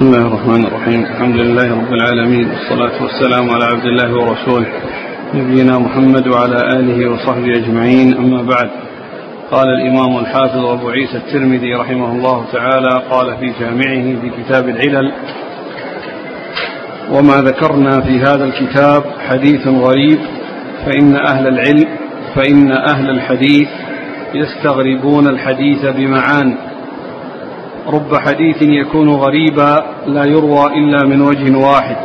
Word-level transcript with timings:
بسم 0.00 0.08
الله 0.14 0.26
الرحمن 0.26 0.64
الرحيم. 0.66 1.04
الحمد 1.04 1.36
لله 1.36 1.70
رب 1.80 1.92
العالمين. 1.92 2.48
والصلاة 2.50 3.02
والسلام 3.02 3.50
على 3.50 3.64
عبد 3.64 3.84
الله 3.84 4.14
ورسوله. 4.14 4.66
نبينا 5.34 5.78
محمد 5.78 6.28
وعلى 6.28 6.56
آله 6.56 7.10
وصحبه 7.10 7.52
أجمعين. 7.56 8.16
أما 8.16 8.42
بعد. 8.42 8.70
قال 9.50 9.68
الإمام 9.68 10.18
الحافظ 10.18 10.64
أبو 10.66 10.90
عيسى 10.90 11.16
الترمذي 11.16 11.74
رحمه 11.74 12.12
الله 12.12 12.44
تعالى 12.52 13.02
قال 13.10 13.36
في 13.36 13.52
جامعه 13.60 14.20
في 14.20 14.30
كتاب 14.42 14.68
العلل 14.68 15.12
وما 17.12 17.36
ذكرنا 17.42 18.00
في 18.00 18.20
هذا 18.20 18.44
الكتاب 18.44 19.04
حديث 19.28 19.66
غريب 19.66 20.18
فإن 20.86 21.16
أهل 21.16 21.48
العلم 21.48 21.88
فإن 22.34 22.72
أهل 22.72 23.10
الحديث 23.10 23.68
يستغربون 24.34 25.26
الحديث 25.26 25.86
بمعان 25.86 26.54
رب 27.90 28.16
حديث 28.16 28.62
يكون 28.62 29.08
غريبا 29.08 29.84
لا 30.06 30.24
يروى 30.24 30.66
إلا 30.66 31.06
من 31.06 31.20
وجه 31.22 31.56
واحد 31.56 31.96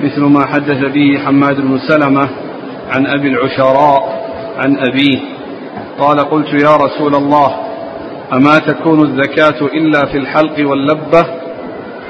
مثل 0.00 0.20
ما 0.20 0.46
حدث 0.46 0.92
به 0.92 1.18
حماد 1.26 1.60
بن 1.60 1.78
سلمة 1.88 2.28
عن 2.90 3.06
أبي 3.06 3.28
العشراء 3.28 4.26
عن 4.58 4.76
أبيه 4.78 5.18
قال 5.98 6.20
قلت 6.20 6.62
يا 6.62 6.76
رسول 6.76 7.14
الله 7.14 7.56
أما 8.32 8.58
تكون 8.58 9.00
الزكاة 9.00 9.66
إلا 9.66 10.06
في 10.06 10.18
الحلق 10.18 10.68
واللبة؟ 10.68 11.26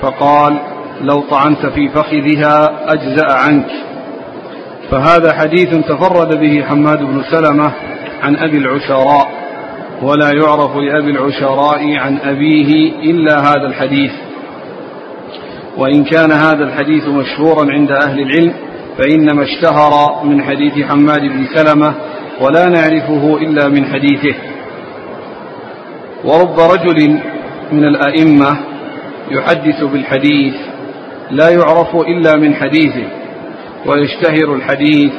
فقال 0.03 0.57
لو 1.01 1.21
طعنت 1.21 1.67
في 1.67 1.89
فخذها 1.89 2.71
أجزأ 2.93 3.33
عنك. 3.33 3.71
فهذا 4.91 5.33
حديث 5.33 5.75
تفرد 5.75 6.41
به 6.41 6.65
حماد 6.69 6.99
بن 6.99 7.23
سلمة 7.31 7.73
عن 8.23 8.37
أبي 8.37 8.59
العشراء. 8.59 9.46
ولا 10.03 10.31
يعرف 10.35 10.77
لأبي 10.77 11.11
العشراء 11.11 11.97
عن 11.97 12.19
أبيه 12.19 12.93
إلا 13.11 13.41
هذا 13.41 13.67
الحديث. 13.67 14.13
وإن 15.77 16.05
كان 16.05 16.33
هذا 16.33 16.65
الحديث 16.65 17.09
مشهورا 17.09 17.73
عند 17.73 17.91
أهل 17.93 18.21
العلم 18.21 18.53
فإنما 18.99 19.43
اشتهر 19.43 20.25
من 20.25 20.43
حديث 20.43 20.85
حماد 20.85 21.21
بن 21.21 21.47
سلمة 21.55 21.95
ولا 22.41 22.69
نعرفه 22.69 23.37
إلا 23.37 23.69
من 23.69 23.85
حديثه. 23.85 24.35
ورب 26.25 26.61
رجل 26.61 27.21
من 27.73 27.85
الأئمة 27.85 28.57
يحدث 29.31 29.85
بالحديث 29.85 30.55
لا 31.31 31.51
يعرف 31.51 31.97
إلا 31.97 32.37
من 32.37 32.55
حديثه 32.55 33.09
ويشتهر 33.87 34.55
الحديث 34.55 35.13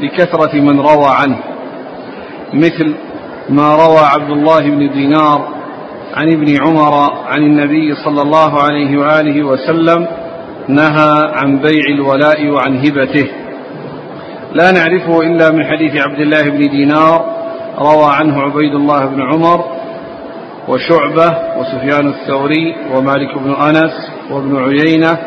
لكثرة 0.00 0.54
من 0.60 0.80
روى 0.80 1.08
عنه 1.08 1.38
مثل 2.54 2.94
ما 3.48 3.74
روى 3.74 3.98
عبد 3.98 4.30
الله 4.30 4.60
بن 4.60 4.92
دينار 4.92 5.48
عن 6.14 6.32
ابن 6.32 6.56
عمر 6.62 6.94
عن 7.26 7.42
النبي 7.42 7.94
صلى 7.94 8.22
الله 8.22 8.62
عليه 8.62 8.98
وآله 8.98 9.46
وسلم 9.46 10.06
نهى 10.68 11.32
عن 11.34 11.58
بيع 11.58 11.82
الولاء 11.94 12.46
وعن 12.48 12.76
هبته. 12.78 13.28
لا 14.54 14.70
نعرفه 14.70 15.20
إلا 15.22 15.50
من 15.50 15.64
حديث 15.64 15.96
عبد 16.06 16.20
الله 16.20 16.42
بن 16.42 16.58
دينار 16.58 17.24
روى 17.78 18.06
عنه 18.06 18.42
عبيد 18.42 18.74
الله 18.74 19.06
بن 19.06 19.22
عمر 19.22 19.64
وشعبة 20.68 21.38
وسفيان 21.58 22.08
الثوري 22.08 22.76
ومالك 22.94 23.38
بن 23.38 23.52
أنس 23.52 23.92
وابن 24.30 24.56
عيينة 24.56 25.18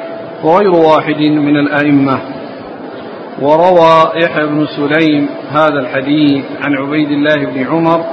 وغير 0.43 0.71
واحد 0.71 1.21
من 1.21 1.57
الأئمة. 1.57 2.19
وروى 3.41 4.11
يحيى 4.23 4.47
بن 4.47 4.67
سليم 4.67 5.29
هذا 5.51 5.79
الحديث 5.79 6.43
عن 6.63 6.75
عبيد 6.75 7.11
الله 7.11 7.35
بن 7.35 7.67
عمر 7.67 8.05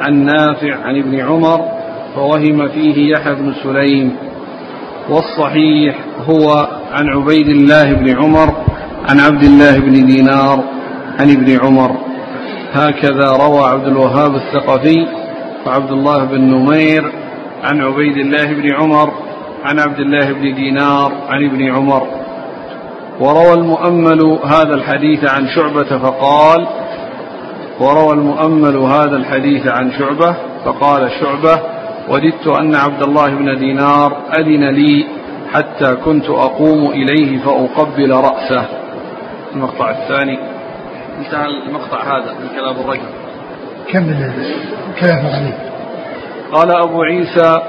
عن 0.00 0.24
نافع 0.24 0.76
عن 0.84 0.98
ابن 0.98 1.20
عمر 1.20 1.60
فوهم 2.14 2.68
فيه 2.68 3.12
يحيى 3.12 3.34
بن 3.34 3.54
سليم. 3.62 4.16
والصحيح 5.10 5.96
هو 6.30 6.68
عن 6.92 7.08
عبيد 7.08 7.48
الله 7.48 7.92
بن 7.92 8.16
عمر 8.18 8.54
عن 9.08 9.20
عبد 9.20 9.42
الله 9.42 9.78
بن 9.78 10.06
دينار 10.06 10.64
عن 11.20 11.30
ابن 11.30 11.58
عمر. 11.64 11.96
هكذا 12.72 13.30
روى 13.30 13.60
عبد 13.60 13.86
الوهاب 13.86 14.34
الثقفي 14.34 15.06
وعبد 15.66 15.90
الله 15.90 16.24
بن 16.24 16.40
نمير 16.40 17.12
عن 17.64 17.80
عبيد 17.80 18.16
الله 18.16 18.52
بن 18.52 18.74
عمر 18.74 19.12
عن 19.64 19.78
عبد 19.78 20.00
الله 20.00 20.32
بن 20.32 20.54
دينار 20.54 21.12
عن 21.28 21.44
ابن 21.44 21.70
عمر. 21.72 22.17
وروى 23.20 23.52
المؤمل 23.52 24.38
هذا 24.44 24.74
الحديث 24.74 25.30
عن 25.30 25.48
شعبة 25.48 25.98
فقال 25.98 26.66
وروى 27.80 28.12
المؤمل 28.12 28.76
هذا 28.76 29.16
الحديث 29.16 29.66
عن 29.66 29.92
شعبة 29.92 30.36
فقال 30.64 31.10
شعبة 31.20 31.60
وددت 32.08 32.46
أن 32.46 32.74
عبد 32.74 33.02
الله 33.02 33.28
بن 33.28 33.58
دينار 33.58 34.16
أذن 34.38 34.64
لي 34.70 35.06
حتى 35.52 35.96
كنت 36.04 36.30
أقوم 36.30 36.90
إليه 36.90 37.38
فأقبل 37.38 38.10
رأسه. 38.10 38.64
المقطع 39.54 39.90
الثاني. 39.90 40.38
انتهى 41.18 41.46
المقطع 41.66 42.02
هذا 42.02 42.32
من 42.32 42.48
كلام 42.48 42.76
الرجل. 42.80 43.08
كمل 43.88 44.32
كلام 45.00 45.26
عليه 45.26 45.58
قال 46.52 46.70
أبو 46.70 47.02
عيسى 47.02 47.60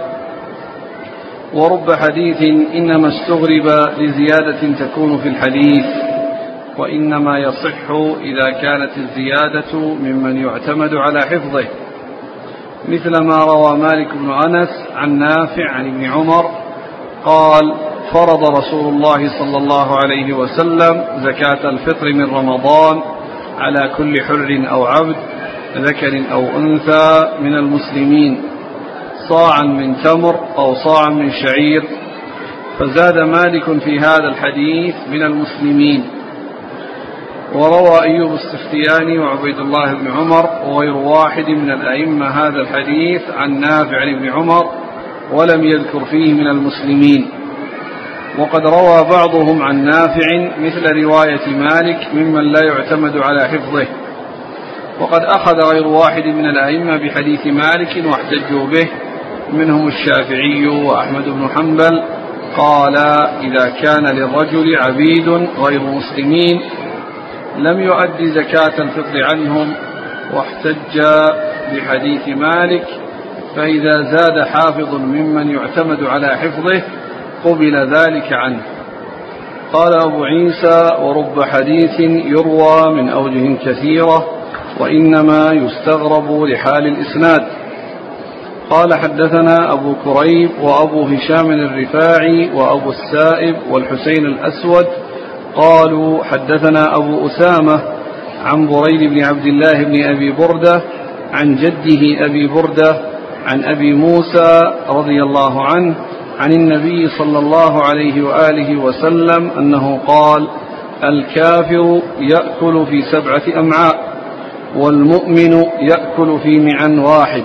ورب 1.54 1.92
حديث 1.92 2.42
إنما 2.76 3.08
استغرب 3.08 3.68
لزيادة 4.00 4.86
تكون 4.86 5.18
في 5.18 5.30
الحديث 5.30 5.86
وإنما 6.78 7.40
يصح 7.40 7.92
إذا 8.22 8.52
كانت 8.62 8.92
الزيادة 8.98 9.80
ممن 9.80 10.38
يعتمد 10.38 10.94
على 10.94 11.20
حفظه. 11.20 11.66
مثل 12.90 13.24
ما 13.24 13.44
روى 13.44 13.78
مالك 13.78 14.08
بن 14.14 14.32
أنس 14.32 14.70
عن 14.96 15.20
نافع 15.20 15.72
عن 15.72 15.88
ابن 15.88 16.06
عمر 16.06 16.46
قال 17.26 17.74
فرض 18.14 18.58
رسول 18.58 18.94
الله 18.94 19.40
صلى 19.40 19.58
الله 19.58 19.98
عليه 20.04 20.34
وسلم 20.34 21.04
زكاة 21.18 21.70
الفطر 21.70 22.14
من 22.14 22.26
رمضان 22.36 23.02
على 23.60 23.92
كل 23.98 24.14
حر 24.24 24.72
أو 24.72 24.86
عبد 24.86 25.16
ذكر 25.78 26.24
أو 26.32 26.42
أنثى 26.58 27.28
من 27.42 27.54
المسلمين. 27.56 28.42
صاعا 29.30 29.64
من 29.64 29.96
تمر 30.04 30.40
أو 30.58 30.76
صاعا 30.76 31.10
من 31.10 31.32
شعير 31.32 31.84
فزاد 32.80 33.18
مالك 33.18 33.84
في 33.84 34.00
هذا 34.00 34.28
الحديث 34.28 34.96
من 35.12 35.24
المسلمين. 35.24 36.04
وروى 37.54 38.02
أيوب 38.04 38.32
السختياني 38.34 39.20
وعبيد 39.20 39.60
الله 39.60 39.94
بن 39.94 40.08
عمر 40.12 40.50
وغير 40.68 40.96
واحد 40.96 41.50
من 41.50 41.72
الأئمة 41.72 42.28
هذا 42.28 42.62
الحديث 42.62 43.22
عن 43.38 43.60
نافع 43.60 44.06
بن 44.20 44.30
عمر 44.30 44.70
ولم 45.34 45.64
يذكر 45.64 46.06
فيه 46.06 46.34
من 46.34 46.48
المسلمين. 46.48 47.30
وقد 48.40 48.62
روى 48.62 49.10
بعضهم 49.10 49.62
عن 49.62 49.86
نافع 49.86 50.52
مثل 50.60 51.04
رواية 51.04 51.50
مالك 51.50 52.08
ممن 52.14 52.52
لا 52.52 52.66
يعتمد 52.66 53.18
على 53.18 53.48
حفظه. 53.48 53.88
وقد 55.00 55.22
أخذ 55.22 55.56
غير 55.74 55.88
واحد 55.88 56.26
من 56.26 56.46
الأئمة 56.46 56.98
بحديث 56.98 57.48
مالك 57.48 58.06
واحتجوا 58.06 58.68
به 58.68 58.90
منهم 59.54 59.88
الشافعي 59.88 60.68
وأحمد 60.68 61.26
بن 61.26 61.50
حنبل 61.50 62.04
قال 62.58 62.98
إذا 63.42 63.70
كان 63.70 64.06
للرجل 64.16 64.76
عبيد 64.76 65.30
غير 65.60 65.82
مسلمين 65.82 66.62
لم 67.58 67.80
يؤد 67.80 68.24
زكاة 68.24 68.82
الفطر 68.82 69.24
عنهم 69.24 69.74
واحتج 70.34 71.02
بحديث 71.74 72.28
مالك 72.28 72.88
فإذا 73.56 74.02
زاد 74.02 74.48
حافظ 74.48 74.96
ممن 74.96 75.50
يعتمد 75.50 76.04
على 76.04 76.28
حفظه 76.28 76.82
قبل 77.46 77.76
ذلك 77.76 78.34
عنه. 78.34 78.62
قال 79.74 79.94
أبو 79.94 80.24
عيسى 80.24 80.90
ورب 81.02 81.44
حديث 81.44 82.00
يروى 82.00 82.94
من 82.94 83.10
أوجه 83.10 83.56
كثيرة 83.66 84.28
وإنما 84.80 85.52
يستغرب 85.52 86.44
لحال 86.44 86.88
الإسناد. 86.88 87.48
قال 88.70 88.94
حدثنا 88.94 89.74
أبو 89.74 89.96
كريب 90.04 90.50
وأبو 90.62 91.02
هشام 91.04 91.52
الرفاعي 91.52 92.50
وأبو 92.56 92.90
السائب 92.92 93.56
والحسين 93.72 94.26
الأسود 94.26 94.86
قالوا 95.56 96.24
حدثنا 96.24 96.96
أبو 96.98 97.28
أسامة 97.28 97.82
عن 98.46 98.68
بريد 98.68 99.10
بن 99.14 99.24
عبد 99.24 99.46
الله 99.46 99.84
بن 99.84 100.04
أبي 100.04 100.32
بردة 100.32 100.82
عن 101.34 101.56
جده 101.56 102.26
أبي 102.26 102.48
بردة 102.48 102.98
عن 103.46 103.64
أبي 103.64 103.94
موسى 103.94 104.62
رضي 104.90 105.24
الله 105.24 105.66
عنه 105.66 105.96
عن 106.40 106.52
النبي 106.52 107.08
صلى 107.18 107.40
الله 107.40 107.84
عليه 107.86 108.22
وآله 108.24 108.78
وسلم 108.78 109.50
أنه 109.58 110.00
قال 110.08 110.48
الكافر 111.04 112.02
يأكل 112.20 112.86
في 112.86 113.02
سبعة 113.12 113.60
أمعاء 113.60 114.10
والمؤمن 114.76 115.64
يأكل 115.82 116.40
في 116.44 116.60
معا 116.60 117.02
واحد. 117.02 117.44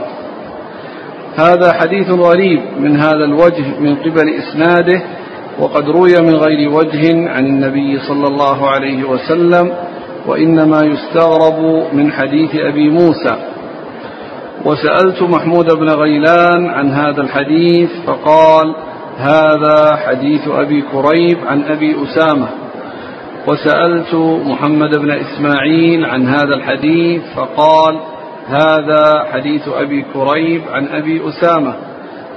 هذا 1.37 1.73
حديث 1.73 2.11
غريب 2.11 2.61
من 2.81 2.97
هذا 2.97 3.25
الوجه 3.25 3.81
من 3.81 3.97
قبل 3.97 4.29
إسناده 4.29 5.03
وقد 5.59 5.89
روي 5.89 6.15
من 6.21 6.35
غير 6.35 6.71
وجه 6.71 7.31
عن 7.31 7.47
النبي 7.47 7.99
صلى 7.99 8.27
الله 8.27 8.69
عليه 8.69 9.05
وسلم 9.05 9.73
وإنما 10.27 10.81
يستغرب 10.83 11.87
من 11.93 12.13
حديث 12.13 12.51
أبي 12.57 12.91
موسى. 12.91 13.37
وسألت 14.65 15.23
محمود 15.23 15.67
بن 15.75 15.89
غيلان 15.89 16.67
عن 16.67 16.91
هذا 16.91 17.21
الحديث 17.23 17.91
فقال 18.07 18.75
هذا 19.19 19.97
حديث 19.97 20.49
أبي 20.49 20.83
كريب 20.93 21.39
عن 21.47 21.63
أبي 21.63 21.97
أسامة. 22.03 22.49
وسألت 23.49 24.15
محمد 24.47 24.99
بن 24.99 25.11
إسماعيل 25.11 26.05
عن 26.05 26.29
هذا 26.29 26.55
الحديث 26.55 27.23
فقال 27.37 28.01
هذا 28.49 29.25
حديث 29.33 29.69
أبي 29.69 30.05
كريب 30.15 30.63
عن 30.73 30.87
أبي 30.87 31.29
أسامة. 31.29 31.75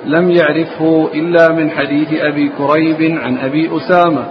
لم 0.05 0.31
يعرفه 0.31 1.09
إلا 1.13 1.51
من 1.51 1.71
حديث 1.71 2.07
أبي 2.13 2.51
كريب 2.57 3.19
عن 3.21 3.37
أبي 3.37 3.77
أسامة. 3.77 4.25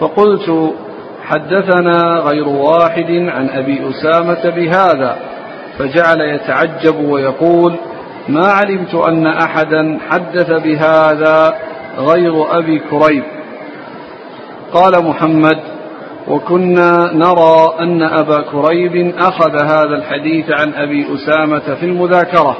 فقلت 0.00 0.74
حدثنا 1.22 2.18
غير 2.18 2.48
واحد 2.48 3.10
عن 3.10 3.48
أبي 3.50 3.90
أسامة 3.90 4.50
بهذا 4.56 5.16
فجعل 5.78 6.20
يتعجب 6.20 7.04
ويقول 7.04 7.74
ما 8.28 8.46
علمت 8.46 8.94
أن 8.94 9.26
أحدا 9.26 9.98
حدث 10.10 10.50
بهذا 10.50 11.54
غير 11.98 12.58
أبي 12.58 12.78
كريب. 12.78 13.22
قال 14.72 15.04
محمد 15.04 15.58
وكنا 16.30 17.10
نرى 17.14 17.74
أن 17.80 18.02
أبا 18.02 18.42
كريب 18.52 19.14
أخذ 19.18 19.52
هذا 19.62 19.96
الحديث 19.96 20.50
عن 20.50 20.74
أبي 20.74 21.06
أسامة 21.14 21.74
في 21.74 21.86
المذاكرة. 21.86 22.56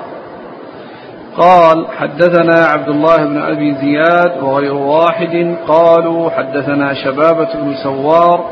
قال 1.37 1.87
حدثنا 1.99 2.67
عبد 2.67 2.89
الله 2.89 3.17
بن 3.17 3.39
أبي 3.39 3.75
زياد 3.75 4.43
وغير 4.43 4.75
واحد 4.75 5.57
قالوا 5.69 6.31
حدثنا 6.31 6.95
شبابة 6.95 7.49
بن 7.55 7.75
سوار 7.83 8.45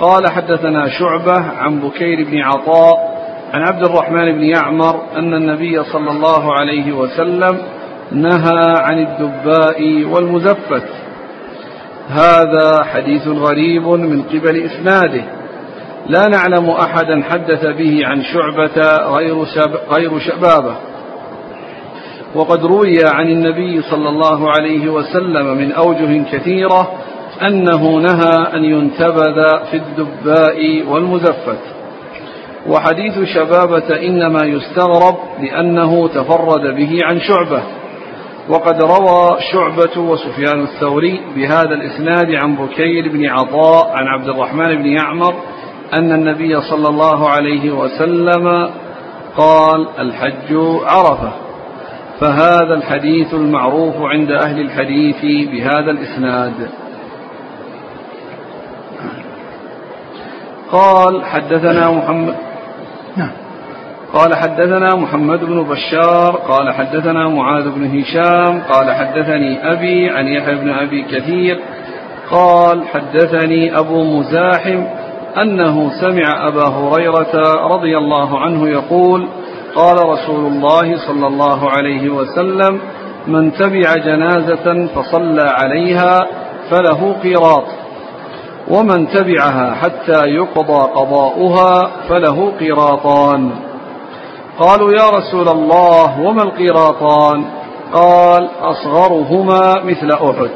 قال 0.00 0.30
حدثنا 0.30 0.88
شعبة 0.98 1.38
عن 1.58 1.80
بكير 1.80 2.24
بن 2.24 2.42
عطاء 2.42 3.14
عن 3.54 3.62
عبد 3.62 3.84
الرحمن 3.84 4.32
بن 4.32 4.42
يعمر 4.42 5.02
أن 5.16 5.34
النبي 5.34 5.82
صلى 5.82 6.10
الله 6.10 6.54
عليه 6.54 6.92
وسلم 6.92 7.58
نهى 8.12 8.74
عن 8.76 8.98
الدباء 8.98 10.04
والمزفت. 10.04 11.03
هذا 12.08 12.84
حديث 12.84 13.28
غريب 13.28 13.88
من 13.88 14.22
قبل 14.22 14.56
إسناده. 14.56 15.24
لا 16.06 16.28
نعلم 16.28 16.70
أحدا 16.70 17.22
حدث 17.22 17.66
به 17.66 18.00
عن 18.04 18.22
شعبة 18.22 19.06
غير, 19.16 19.44
شب 19.44 19.74
غير 19.90 20.18
شبابة. 20.18 20.76
وقد 22.34 22.64
روي 22.64 22.94
عن 23.04 23.28
النبي 23.28 23.82
صلى 23.82 24.08
الله 24.08 24.50
عليه 24.50 24.88
وسلم 24.88 25.56
من 25.56 25.72
أوجه 25.72 26.24
كثيرة 26.32 26.92
أنه 27.42 27.96
نهى 27.96 28.54
أن 28.54 28.64
ينتبذ 28.64 29.46
في 29.70 29.76
الدباء 29.76 30.84
والمزفت. 30.88 31.58
وحديث 32.66 33.18
شبابة 33.34 34.06
إنما 34.06 34.44
يستغرب 34.44 35.16
لأنه 35.40 36.08
تفرد 36.08 36.76
به 36.76 36.98
عن 37.02 37.20
شعبة. 37.20 37.62
وقد 38.48 38.82
روى 38.82 39.36
شعبة 39.52 40.00
وسفيان 40.00 40.60
الثوري 40.60 41.20
بهذا 41.36 41.74
الإسناد 41.74 42.34
عن 42.34 42.56
بكير 42.56 43.12
بن 43.12 43.26
عطاء 43.26 43.90
عن 43.90 44.06
عبد 44.06 44.28
الرحمن 44.28 44.82
بن 44.82 44.86
يعمر 44.86 45.34
أن 45.94 46.12
النبي 46.12 46.60
صلى 46.60 46.88
الله 46.88 47.28
عليه 47.30 47.70
وسلم 47.70 48.70
قال 49.36 49.86
الحج 49.98 50.54
عرفة. 50.86 51.32
فهذا 52.20 52.74
الحديث 52.74 53.34
المعروف 53.34 53.94
عند 53.98 54.30
أهل 54.30 54.60
الحديث 54.60 55.48
بهذا 55.50 55.90
الإسناد. 55.90 56.70
قال 60.72 61.24
حدثنا 61.24 61.90
محمد. 61.90 62.36
نعم. 63.16 63.43
قال 64.14 64.34
حدثنا 64.34 64.96
محمد 64.96 65.44
بن 65.44 65.62
بشار 65.62 66.36
قال 66.36 66.72
حدثنا 66.72 67.28
معاذ 67.28 67.70
بن 67.70 67.98
هشام 67.98 68.62
قال 68.62 68.92
حدثني 68.92 69.72
أبي 69.72 70.10
عن 70.10 70.26
يحيى 70.26 70.54
بن 70.54 70.70
أبي 70.70 71.02
كثير 71.02 71.60
قال 72.30 72.88
حدثني 72.88 73.78
أبو 73.78 74.04
مزاحم 74.04 74.84
أنه 75.42 75.90
سمع 76.00 76.48
أبا 76.48 76.68
هريرة 76.68 77.32
رضي 77.74 77.98
الله 77.98 78.38
عنه 78.38 78.68
يقول 78.68 79.28
قال 79.74 80.08
رسول 80.08 80.46
الله 80.46 80.96
صلى 81.06 81.26
الله 81.26 81.70
عليه 81.70 82.08
وسلم 82.08 82.80
من 83.26 83.52
تبع 83.52 83.94
جنازة 83.94 84.86
فصلى 84.86 85.42
عليها 85.42 86.18
فله 86.70 87.12
قيراط 87.22 87.64
ومن 88.70 89.08
تبعها 89.08 89.74
حتى 89.74 90.22
يقضى 90.26 90.92
قضاؤها 90.94 91.90
فله 92.08 92.52
قيراطان. 92.60 93.50
قالوا 94.58 94.92
يا 94.92 95.08
رسول 95.10 95.48
الله 95.48 96.20
وما 96.20 96.42
القيراطان 96.42 97.44
قال 97.92 98.48
أصغرهما 98.60 99.82
مثل 99.84 100.10
أحد. 100.10 100.50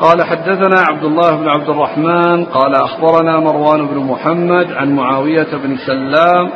قال 0.00 0.22
حدثنا 0.22 0.80
عبد 0.90 1.04
الله 1.04 1.36
بن 1.36 1.48
عبد 1.48 1.68
الرحمن 1.68 2.44
قال 2.44 2.74
أخبرنا 2.74 3.38
مروان 3.40 3.86
بن 3.86 3.98
محمد 3.98 4.72
عن 4.72 4.96
معاوية 4.96 5.46
بن 5.64 5.76
سلام 5.86 6.50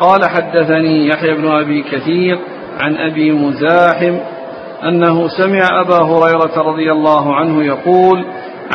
قال 0.00 0.24
حدثني 0.24 1.08
يحيى 1.08 1.34
بن 1.34 1.50
أبي 1.50 1.82
كثير 1.82 2.38
عن 2.80 2.96
أبي 2.96 3.32
مزاحم 3.32 4.16
أنه 4.88 5.28
سمع 5.28 5.80
أبا 5.80 5.96
هريرة 5.96 6.62
رضي 6.62 6.92
الله 6.92 7.34
عنه 7.34 7.64
يقول 7.64 8.24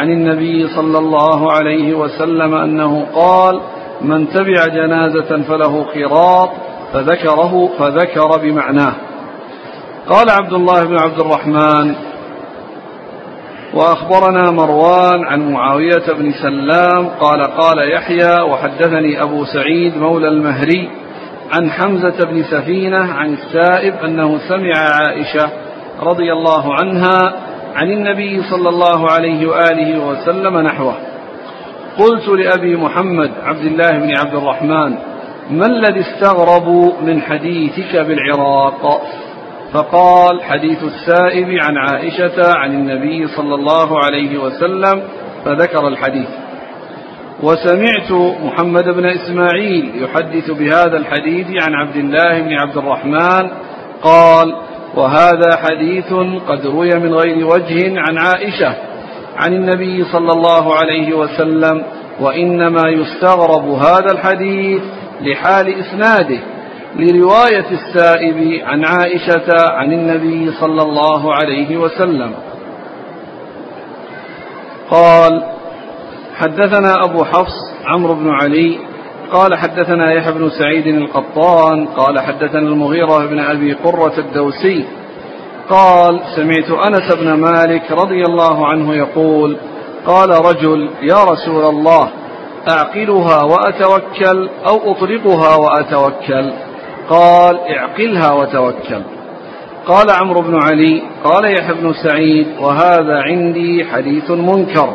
عن 0.01 0.09
النبي 0.09 0.67
صلى 0.67 0.97
الله 0.97 1.51
عليه 1.51 1.93
وسلم 1.93 2.53
أنه 2.55 3.05
قال 3.13 3.61
من 4.01 4.29
تبع 4.29 4.65
جنازة 4.67 5.43
فله 5.43 5.83
خراط 5.83 6.49
فذكره 6.93 7.69
فذكر 7.79 8.27
بمعناه. 8.41 8.93
قال 10.09 10.29
عبد 10.29 10.53
الله 10.53 10.83
بن 10.83 10.99
عبد 10.99 11.19
الرحمن 11.19 11.95
وأخبرنا 13.73 14.51
مروان 14.51 15.25
عن 15.25 15.51
معاوية 15.51 16.13
بن 16.17 16.31
سلام 16.31 17.07
قال 17.07 17.41
قال 17.43 17.91
يحيى 17.93 18.41
وحدثني 18.41 19.23
أبو 19.23 19.45
سعيد 19.45 19.97
مولى 19.97 20.27
المهري 20.27 20.89
عن 21.53 21.71
حمزة 21.71 22.25
بن 22.25 22.43
سفينة 22.43 23.13
عن 23.13 23.33
السائب 23.33 23.93
أنه 23.93 24.37
سمع 24.49 24.73
عائشة 24.77 25.49
رضي 26.01 26.33
الله 26.33 26.73
عنها 26.73 27.33
عن 27.75 27.91
النبي 27.91 28.43
صلى 28.43 28.69
الله 28.69 29.11
عليه 29.11 29.47
وآله 29.47 30.07
وسلم 30.07 30.57
نحوه. 30.57 30.95
قلت 31.97 32.27
لأبي 32.27 32.75
محمد 32.75 33.31
عبد 33.43 33.65
الله 33.65 33.91
بن 33.91 34.17
عبد 34.17 34.35
الرحمن 34.35 34.97
ما 35.49 35.65
الذي 35.65 35.99
استغربوا 36.01 36.91
من 37.01 37.21
حديثك 37.21 37.95
بالعراق؟ 37.95 39.01
فقال 39.73 40.43
حديث 40.43 40.83
السائب 40.83 41.47
عن 41.49 41.77
عائشة 41.77 42.57
عن 42.57 42.73
النبي 42.73 43.27
صلى 43.27 43.55
الله 43.55 43.99
عليه 44.03 44.37
وسلم 44.37 45.03
فذكر 45.45 45.87
الحديث. 45.87 46.27
وسمعت 47.43 48.11
محمد 48.43 48.83
بن 48.89 49.05
إسماعيل 49.05 50.03
يحدث 50.03 50.51
بهذا 50.51 50.97
الحديث 50.97 51.47
عن 51.63 51.73
عبد 51.73 51.95
الله 51.95 52.41
بن 52.41 52.53
عبد 52.53 52.77
الرحمن 52.77 53.49
قال 54.03 54.55
وهذا 54.95 55.57
حديث 55.57 56.13
قد 56.47 56.65
روي 56.65 56.99
من 56.99 57.13
غير 57.13 57.45
وجه 57.47 57.93
عن 57.99 58.17
عائشة 58.17 58.75
عن 59.37 59.53
النبي 59.53 60.03
صلى 60.03 60.31
الله 60.31 60.75
عليه 60.75 61.13
وسلم 61.13 61.83
وإنما 62.19 62.89
يستغرب 62.89 63.69
هذا 63.69 64.11
الحديث 64.11 64.81
لحال 65.21 65.75
إسناده 65.79 66.39
لرواية 66.95 67.65
السائب 67.71 68.61
عن 68.65 68.85
عائشة 68.85 69.45
عن 69.71 69.93
النبي 69.93 70.51
صلى 70.51 70.81
الله 70.81 71.33
عليه 71.33 71.77
وسلم. 71.77 72.33
قال 74.91 75.43
حدثنا 76.35 76.93
أبو 77.03 77.23
حفص 77.23 77.73
عمرو 77.85 78.13
بن 78.13 78.29
علي 78.29 78.77
قال 79.31 79.55
حدثنا 79.55 80.13
يحيى 80.13 80.33
بن 80.33 80.49
سعيد 80.49 80.87
القطان 80.87 81.85
قال 81.85 82.19
حدثنا 82.19 82.59
المغيرة 82.59 83.25
بن 83.25 83.39
أبي 83.39 83.73
قرة 83.73 84.13
الدوسي 84.19 84.85
قال 85.69 86.21
سمعت 86.35 86.69
أنس 86.87 87.15
بن 87.15 87.33
مالك 87.33 87.91
رضي 87.91 88.21
الله 88.29 88.67
عنه 88.67 88.95
يقول 88.95 89.57
قال 90.05 90.29
رجل 90.29 90.89
يا 91.01 91.23
رسول 91.23 91.65
الله 91.65 92.09
أعقلها 92.69 93.43
وأتوكل 93.43 94.49
أو 94.67 94.91
أطلقها 94.91 95.55
وأتوكل. 95.55 96.51
قال 97.09 97.59
اعقلها 97.59 98.31
وتوكل. 98.31 99.01
قال 99.87 100.11
عمرو 100.11 100.41
بن 100.41 100.63
علي 100.63 101.01
قال 101.23 101.45
يحيى 101.45 101.73
بن 101.81 101.93
سعيد 102.03 102.47
وهذا 102.61 103.21
عندي 103.21 103.85
حديث 103.85 104.31
منكر. 104.31 104.89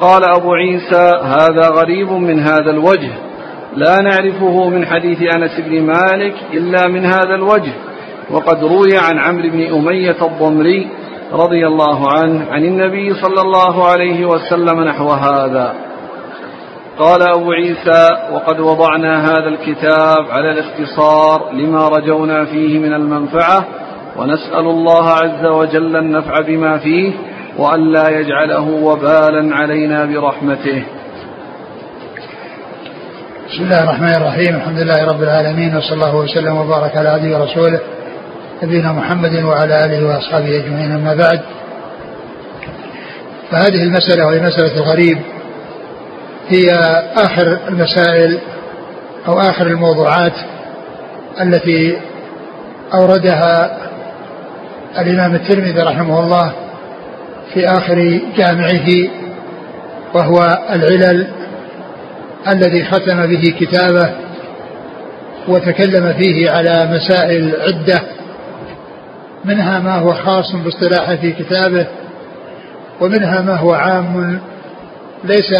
قال 0.00 0.24
أبو 0.24 0.54
عيسى 0.54 1.10
هذا 1.22 1.68
غريب 1.68 2.12
من 2.12 2.40
هذا 2.40 2.70
الوجه. 2.70 3.12
لا 3.76 4.00
نعرفه 4.02 4.68
من 4.68 4.86
حديث 4.86 5.18
أنس 5.22 5.60
بن 5.60 5.82
مالك 5.82 6.34
إلا 6.52 6.88
من 6.88 7.04
هذا 7.04 7.34
الوجه. 7.34 7.72
وقد 8.30 8.64
روي 8.64 8.98
عن 8.98 9.18
عمرو 9.18 9.48
بن 9.50 9.74
أمية 9.74 10.16
الضمري 10.22 10.88
رضي 11.32 11.66
الله 11.66 12.08
عنه 12.08 12.46
عن 12.50 12.64
النبي 12.64 13.14
صلى 13.14 13.40
الله 13.40 13.88
عليه 13.88 14.26
وسلم 14.26 14.80
نحو 14.80 15.08
هذا. 15.08 15.74
قال 16.98 17.22
أبو 17.22 17.52
عيسى 17.52 18.08
وقد 18.32 18.60
وضعنا 18.60 19.24
هذا 19.30 19.48
الكتاب 19.48 20.30
على 20.30 20.50
الاختصار 20.50 21.52
لما 21.52 21.88
رجونا 21.88 22.44
فيه 22.44 22.78
من 22.78 22.92
المنفعة 22.92 23.66
ونسأل 24.16 24.66
الله 24.66 25.08
عز 25.08 25.46
وجل 25.46 25.96
النفع 25.96 26.40
بما 26.40 26.78
فيه 26.78 27.12
وأن 27.58 27.92
لا 27.92 28.08
يجعله 28.08 28.70
وبالا 28.70 29.56
علينا 29.56 30.04
برحمته. 30.04 30.84
بسم 33.50 33.64
الله 33.64 33.82
الرحمن 33.84 34.14
الرحيم. 34.16 34.56
الحمد 34.56 34.78
لله 34.78 35.06
رب 35.12 35.22
العالمين 35.22 35.76
وصلى 35.76 35.94
الله 35.94 36.16
وسلم 36.16 36.56
وبارك 36.56 36.96
على 36.96 37.08
عبده 37.08 37.38
ورسوله 37.38 37.80
نبينا 38.62 38.92
محمد 38.92 39.42
وعلى 39.44 39.84
آله 39.84 40.06
وأصحابه 40.06 40.56
أجمعين. 40.56 40.92
أما 40.92 41.14
بعد 41.14 41.40
فهذه 43.50 43.82
المسألة 43.82 44.26
وهي 44.26 44.40
مسألة 44.40 44.76
الغريب 44.76 45.18
هي 46.48 46.66
آخر 47.16 47.58
المسائل 47.68 48.38
أو 49.28 49.40
آخر 49.40 49.66
الموضوعات 49.66 50.32
التي 51.40 51.98
أوردها 52.94 53.78
الإمام 54.98 55.34
الترمذي 55.34 55.80
رحمه 55.80 56.20
الله 56.20 56.52
في 57.54 57.66
آخر 57.66 58.20
جامعه 58.36 58.88
وهو 60.14 60.58
العلل 60.72 61.26
الذي 62.48 62.84
ختم 62.84 63.26
به 63.26 63.54
كتابه 63.60 64.10
وتكلم 65.48 66.12
فيه 66.12 66.50
على 66.50 66.88
مسائل 66.90 67.54
عدة 67.60 68.02
منها 69.44 69.78
ما 69.78 69.94
هو 69.94 70.12
خاص 70.14 70.52
باصطلاحه 70.52 71.16
في 71.16 71.32
كتابه 71.32 71.86
ومنها 73.00 73.40
ما 73.40 73.56
هو 73.56 73.72
عام 73.72 74.38
ليس 75.24 75.54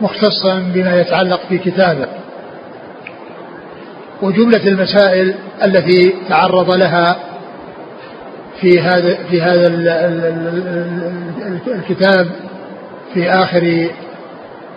مختصا 0.00 0.58
بما 0.74 1.00
يتعلق 1.00 1.40
في 1.48 1.58
كتابه 1.58 2.06
وجملة 4.22 4.68
المسائل 4.68 5.34
التي 5.64 6.14
تعرض 6.28 6.70
لها 6.70 7.16
في 8.60 8.80
هذا 8.80 9.18
في 9.30 9.42
هذا 9.42 9.66
الكتاب 11.66 12.26
في 13.14 13.30
آخر 13.30 13.90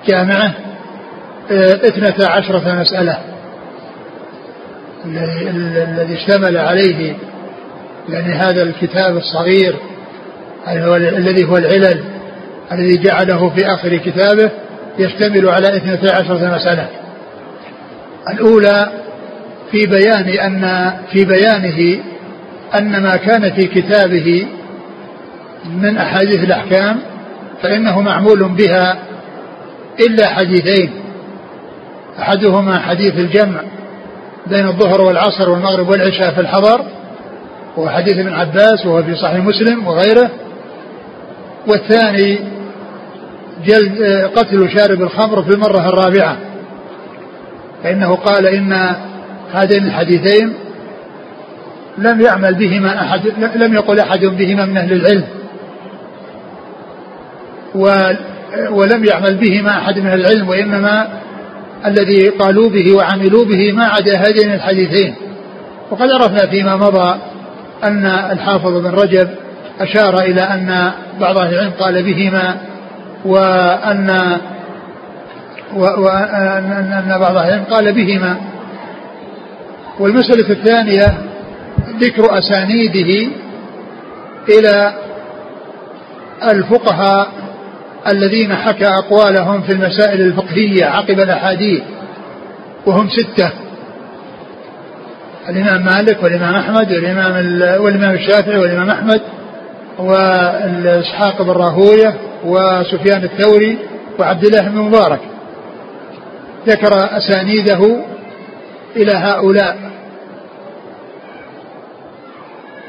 جامعة 0.07 0.53
اثنتا 1.51 2.31
عشرة 2.37 2.73
مسألة. 2.81 3.19
الذي 5.05 6.13
اشتمل 6.13 6.57
عليه 6.57 7.15
يعني 8.09 8.33
هذا 8.33 8.63
الكتاب 8.63 9.17
الصغير 9.17 9.75
الذي 11.17 11.45
هو 11.45 11.57
العلل 11.57 12.03
الذي 12.71 12.97
جعله 12.97 13.49
في 13.49 13.65
آخر 13.73 13.97
كتابه. 13.97 14.51
يشتمل 14.99 15.49
على 15.49 15.77
اثنتا 15.77 16.15
عشرة 16.15 16.55
مسألة 16.55 16.87
الأولى 18.29 18.91
في 19.71 19.85
بيان 19.85 20.27
أن 20.29 20.93
في 21.11 21.25
بيانه 21.25 22.03
أن 22.79 23.03
ما 23.03 23.15
كان 23.15 23.53
في 23.53 23.67
كتابه 23.67 24.47
من 25.65 25.97
أحاديث 25.97 26.43
الأحكام 26.43 26.99
فإنه 27.61 28.01
معمول 28.01 28.49
بها 28.49 28.99
إلا 29.99 30.27
حديثين. 30.27 30.91
أحدهما 32.19 32.79
حديث 32.79 33.13
الجمع 33.13 33.61
بين 34.47 34.67
الظهر 34.67 35.01
والعصر 35.01 35.49
والمغرب 35.49 35.89
والعشاء 35.89 36.33
في 36.33 36.41
الحضر 36.41 36.85
وهو 37.77 37.89
حديث 37.89 38.17
ابن 38.17 38.33
عباس 38.33 38.85
وهو 38.85 39.03
في 39.03 39.15
صحيح 39.15 39.45
مسلم 39.45 39.87
وغيره. 39.87 40.29
والثاني 41.67 42.39
جلد 43.65 44.01
قتل 44.35 44.69
شارب 44.77 45.01
الخمر 45.01 45.43
في 45.43 45.49
المرة 45.49 45.89
الرابعة. 45.89 46.37
فإنه 47.83 48.15
قال 48.15 48.47
إن 48.47 48.95
هذين 49.53 49.87
الحديثين 49.87 50.53
لم 51.97 52.21
يعمل 52.21 52.55
بهما 52.55 53.01
أحد 53.01 53.21
لم 53.55 53.73
يقل 53.73 53.99
أحد 53.99 54.19
بهما 54.25 54.65
من 54.65 54.77
أهل 54.77 54.93
العلم. 54.93 55.23
ولم 58.71 59.05
يعمل 59.05 59.35
بهما 59.35 59.69
أحد 59.69 59.99
من 59.99 60.07
أهل 60.07 60.21
العلم 60.21 60.49
وإنما 60.49 61.07
الذي 61.85 62.27
قالوا 62.27 62.69
به 62.69 62.93
وعملوا 62.93 63.45
به 63.45 63.71
ما 63.71 63.85
عدا 63.85 64.17
هذين 64.17 64.53
الحديثين. 64.53 65.15
وقد 65.91 66.09
عرفنا 66.11 66.49
فيما 66.49 66.75
مضى 66.75 67.19
أن 67.83 68.05
الحافظ 68.05 68.77
بن 68.77 68.89
رجب 68.89 69.29
أشار 69.79 70.19
إلى 70.19 70.41
أن 70.41 70.91
بعض 71.21 71.37
أهل 71.37 71.53
العلم 71.53 71.71
قال 71.79 72.03
بهما 72.03 72.57
وأن 73.25 74.39
وأن 75.75 77.17
بعض 77.19 77.37
أهل 77.37 77.47
العلم 77.47 77.63
قال 77.63 77.93
بهما. 77.93 78.37
والمسألة 79.99 80.49
الثانية 80.49 81.17
ذكر 81.99 82.37
أسانيده 82.39 83.31
إلى 84.49 84.93
الفقهاء 86.51 87.27
الذين 88.07 88.55
حكى 88.55 88.87
أقوالهم 88.87 89.61
في 89.61 89.71
المسائل 89.73 90.21
الفقهية 90.21 90.85
عقب 90.85 91.19
الأحاديث 91.19 91.83
وهم 92.85 93.09
ستة. 93.09 93.51
الإمام 95.49 95.85
مالك 95.85 96.23
والإمام 96.23 96.55
أحمد 96.55 96.91
والإمام 96.91 97.33
والإمام 97.81 98.15
الشافعي 98.15 98.57
والإمام 98.57 98.89
أحمد 98.89 99.21
وإسحاق 99.99 101.41
بن 101.41 101.49
راهوية 101.51 102.15
وسفيان 102.45 103.23
الثوري 103.23 103.77
وعبد 104.19 104.45
الله 104.45 104.69
بن 104.69 104.77
مبارك. 104.77 105.19
ذكر 106.67 106.93
أسانيده 107.17 108.03
إلى 108.95 109.11
هؤلاء. 109.11 109.91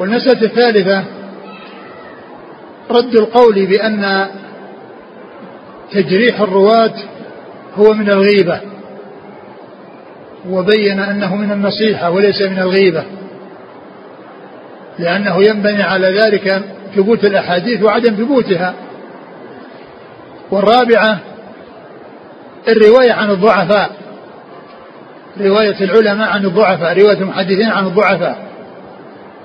والمسألة 0.01 0.43
الثالثة 0.43 1.05
رد 2.91 3.15
القول 3.15 3.67
بأن 3.67 4.27
تجريح 5.93 6.41
الرواة 6.41 6.95
هو 7.77 7.95
من 7.95 8.11
الغيبة 8.11 8.61
وبين 10.51 11.01
أنه 11.01 11.37
من 11.37 11.53
النصيحة 11.53 12.11
وليس 12.11 12.43
من 12.43 12.59
الغيبة 12.59 13.05
لأنه 14.99 15.43
ينبني 15.43 15.83
على 15.83 16.19
ذلك 16.21 16.63
ثبوت 16.97 17.25
الأحاديث 17.25 17.83
وعدم 17.83 18.15
ثبوتها. 18.15 18.75
والرابعة 20.51 21.19
الرواية 22.69 23.13
عن 23.13 23.31
الضعفاء. 23.31 23.91
رواية 25.41 25.81
العلماء 25.81 26.29
عن 26.29 26.45
الضعفاء 26.45 26.99
رواية 27.03 27.19
المحدثين 27.19 27.71
عن 27.71 27.87
الضعفاء. 27.87 28.51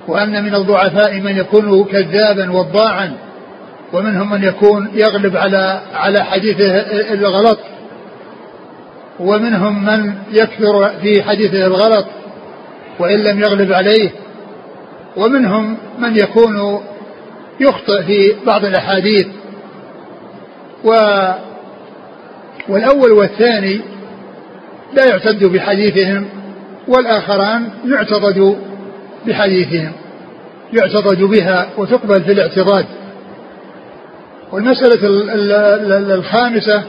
وأن 0.07 0.43
من 0.43 0.55
الضعفاء 0.55 1.19
من 1.19 1.37
يكون 1.37 1.85
كذابا 1.85 2.51
وضاعا 2.51 3.13
ومنهم 3.93 4.31
من 4.31 4.43
يكون 4.43 4.91
يغلب 4.93 5.37
على 5.37 5.81
على 5.93 6.23
حديثه 6.23 6.79
الغلط. 7.13 7.59
ومنهم 9.19 9.85
من 9.85 10.13
يكثر 10.31 10.89
في 11.01 11.23
حديثه 11.23 11.65
الغلط 11.65 12.05
وإن 12.99 13.19
لم 13.19 13.39
يغلب 13.39 13.73
عليه. 13.73 14.09
ومنهم 15.17 15.77
من 15.99 16.17
يكون 16.17 16.81
يخطئ 17.59 18.03
في 18.03 18.35
بعض 18.45 18.65
الأحاديث. 18.65 19.27
و 20.85 20.91
والأول 22.69 23.11
والثاني 23.11 23.81
لا 24.93 25.05
يعتد 25.05 25.45
بحديثهم 25.45 26.27
والآخران 26.87 27.69
يعتضد 27.85 28.57
بحديثهم 29.27 29.91
يعتضد 30.73 31.23
بها 31.23 31.67
وتقبل 31.77 32.23
في 32.23 32.31
الاعتضاد. 32.31 32.85
والمسألة 34.51 34.99
الخامسة 36.15 36.83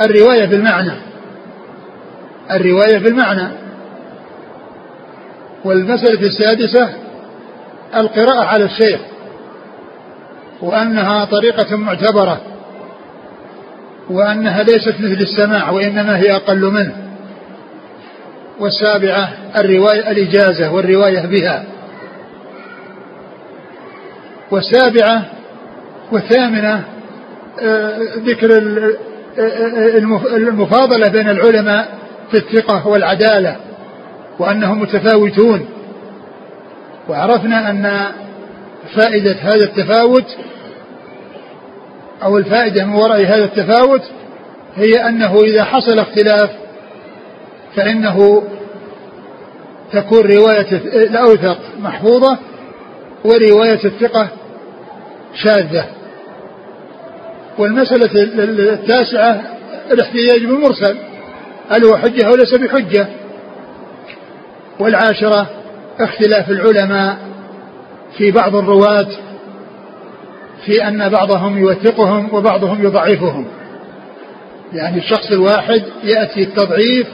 الرواية 0.00 0.44
بالمعنى 0.46 0.92
الرواية 2.50 2.98
بالمعنى. 2.98 3.48
والمسألة 5.64 6.20
السادسة 6.26 6.88
القراءة 7.96 8.44
على 8.44 8.64
الشيخ 8.64 9.00
وأنها 10.60 11.24
طريقة 11.24 11.76
معتبرة. 11.76 12.40
وأنها 14.10 14.62
ليست 14.62 14.94
مثل 15.00 15.20
السماع 15.20 15.70
وإنما 15.70 16.18
هي 16.18 16.32
أقل 16.36 16.60
منه. 16.60 16.96
والسابعة 18.60 19.28
الرواية 19.58 20.10
الإجازة 20.10 20.72
والرواية 20.72 21.26
بها. 21.26 21.64
والسابعة 24.50 25.24
والثامنة 26.12 26.84
آه، 27.62 27.98
ذكر 28.16 28.52
آه، 29.38 29.42
آه، 29.42 29.98
المفاضلة 30.36 31.08
بين 31.08 31.28
العلماء 31.28 31.88
في 32.30 32.36
الثقة 32.36 32.88
والعدالة 32.88 33.56
وأنهم 34.38 34.80
متفاوتون. 34.82 35.68
وعرفنا 37.08 37.70
أن 37.70 38.06
فائدة 38.96 39.36
هذا 39.40 39.64
التفاوت 39.64 40.36
أو 42.22 42.38
الفائدة 42.38 42.84
من 42.84 42.94
وراء 42.94 43.20
هذا 43.20 43.44
التفاوت 43.44 44.02
هي 44.76 45.08
أنه 45.08 45.40
إذا 45.40 45.64
حصل 45.64 45.98
اختلاف 45.98 46.50
فإنه 47.76 48.42
تكون 49.92 50.20
رواية 50.20 50.72
الأوثق 50.94 51.58
محفوظة 51.80 52.38
ورواية 53.24 53.84
الثقة 53.84 54.28
شاذة. 55.34 55.84
والمسألة 57.58 58.10
التاسعة 58.72 59.42
الاحتجاج 59.92 60.44
بالمرسل 60.44 60.96
هل 61.70 61.84
هو 61.84 61.96
حجة 61.96 62.26
أو 62.26 62.34
ليس 62.34 62.54
بحجة؟ 62.54 63.06
والعاشرة 64.80 65.50
اختلاف 66.00 66.50
العلماء 66.50 67.18
في 68.18 68.30
بعض 68.30 68.56
الرواة 68.56 69.06
في 70.66 70.88
أن 70.88 71.08
بعضهم 71.08 71.58
يوثقهم 71.58 72.34
وبعضهم 72.34 72.84
يضعفهم. 72.84 73.46
يعني 74.72 74.98
الشخص 74.98 75.30
الواحد 75.32 75.82
يأتي 76.04 76.42
التضعيف 76.42 77.06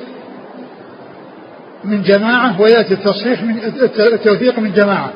من 1.85 2.03
جماعة 2.03 2.61
ويأتي 2.61 2.95
التصحيح 2.95 3.43
من 3.43 3.59
التوثيق 3.99 4.59
من 4.59 4.73
جماعة. 4.73 5.11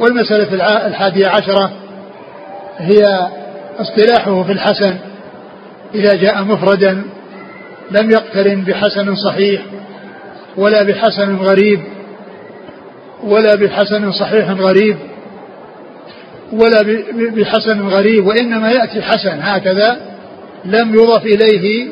والمسألة 0.00 0.86
الحادية 0.86 1.28
عشرة 1.28 1.72
هي 2.78 3.28
اصطلاحه 3.78 4.42
في 4.42 4.52
الحسن. 4.52 4.96
إذا 5.94 6.14
جاء 6.14 6.44
مفردا 6.44 7.02
لم 7.90 8.10
يقترن 8.10 8.64
بحسن 8.64 9.14
صحيح 9.14 9.62
ولا 10.56 10.82
بحسن 10.82 11.36
غريب 11.36 11.80
ولا 13.24 13.54
بحسن 13.54 14.12
صحيح 14.12 14.50
غريب. 14.50 14.96
ولا 16.52 16.82
بحسن 17.16 17.80
غريب 17.80 18.26
وإنما 18.26 18.70
يأتي 18.70 19.02
حسن. 19.02 19.38
هكذا 19.40 20.00
لم 20.64 20.94
يضف 20.94 21.26
إليه 21.26 21.88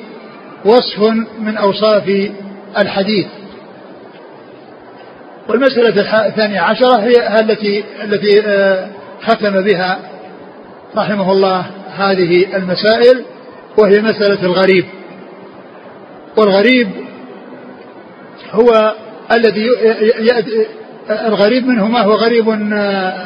وصف 0.64 1.00
من 1.40 1.57
أوصاف 1.57 2.31
الحديث. 2.79 3.26
والمسألة 5.49 6.26
الثانية 6.26 6.61
عشرة 6.61 6.97
هي 6.97 7.40
التي 7.40 7.85
التي 8.05 8.40
آه، 8.47 8.88
ختم 9.23 9.61
بها 9.61 9.99
رحمه 10.97 11.33
الله 11.33 11.67
هذه 11.97 12.57
المسائل 12.57 13.25
وهي 13.79 14.00
مسألة 14.00 14.43
الغريب. 14.43 14.85
والغريب 16.37 16.88
هو 18.52 18.95
الذي 19.33 19.67
الغريب 21.11 21.66
منه 21.66 21.88
ما 21.88 22.00
هو 22.00 22.12
غريب 22.12 22.49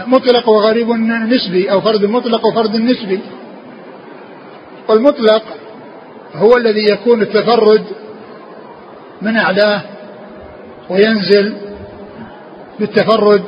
مطلق 0.06 0.48
وغريب 0.48 0.90
نسبي 0.90 1.70
أو 1.70 1.80
فرد 1.80 2.04
مطلق 2.04 2.46
وفرد 2.46 2.76
نسبي. 2.76 3.20
والمطلق 4.88 5.42
هو 6.34 6.56
الذي 6.56 6.84
يكون 6.92 7.22
التفرد 7.22 7.84
من 9.22 9.36
أعلاه 9.36 9.82
وينزل 10.90 11.54
بالتفرد 12.80 13.42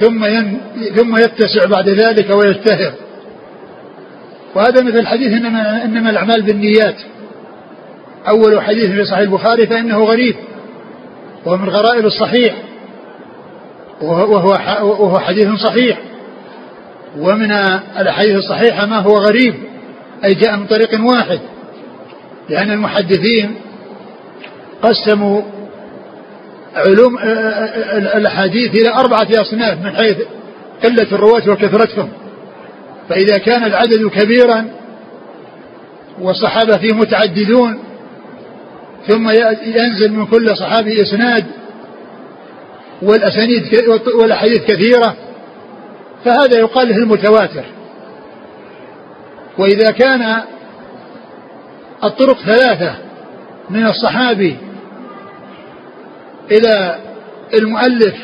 ثم 0.00 0.24
ين 0.24 0.60
ثم 0.94 1.16
يتسع 1.16 1.66
بعد 1.70 1.88
ذلك 1.88 2.30
ويشتهر 2.30 2.92
وهذا 4.54 4.82
مثل 4.82 4.98
الحديث 4.98 5.32
انما 5.32 5.84
إنما 5.84 6.10
الأعمال 6.10 6.42
بالنيات. 6.42 6.96
أول 8.28 8.62
حديث 8.62 8.86
في 8.86 9.04
صحيح 9.04 9.18
البخاري 9.18 9.66
فإنه 9.66 10.04
غريب 10.04 10.36
وهو 11.44 11.56
من 11.56 11.68
غرائب 11.68 12.06
الصحيح. 12.06 12.54
وهو 14.02 14.56
وهو 14.82 15.18
حديث 15.18 15.48
صحيح. 15.54 15.98
ومن 17.18 17.52
الأحاديث 18.00 18.36
الصحيحة 18.36 18.86
ما 18.86 18.98
هو 18.98 19.18
غريب 19.18 19.54
أي 20.24 20.34
جاء 20.34 20.56
من 20.56 20.66
طريق 20.66 21.04
واحد. 21.04 21.40
لأن 22.48 22.70
المحدثين 22.70 23.54
قسموا 24.82 25.42
علوم 26.74 27.18
الأحاديث 28.14 28.74
إلى 28.74 28.88
أربعة 28.88 29.28
أصناف 29.40 29.84
من 29.84 29.96
حيث 29.96 30.16
قلة 30.84 31.12
الرواة 31.12 31.50
وكثرتهم. 31.50 32.08
فإذا 33.08 33.38
كان 33.38 33.64
العدد 33.64 34.06
كبيرا 34.06 34.66
والصحابة 36.20 36.78
فيه 36.78 36.92
متعددون 36.92 37.78
ثم 39.08 39.30
ينزل 39.64 40.12
من 40.12 40.26
كل 40.26 40.56
صحابي 40.56 41.02
إسناد 41.02 41.44
والأسانيد 43.02 43.62
والأحاديث 44.20 44.64
كثيرة 44.64 45.16
فهذا 46.24 46.58
يقال 46.58 46.88
له 46.88 46.96
المتواتر. 46.96 47.64
وإذا 49.58 49.90
كان 49.90 50.42
الطرق 52.04 52.38
ثلاثة 52.38 52.94
من 53.70 53.86
الصحابي 53.86 54.56
إلى 56.50 56.98
المؤلف 57.54 58.14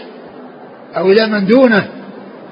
أو 0.96 1.10
إلى 1.12 1.26
من 1.26 1.46
دونه 1.46 1.88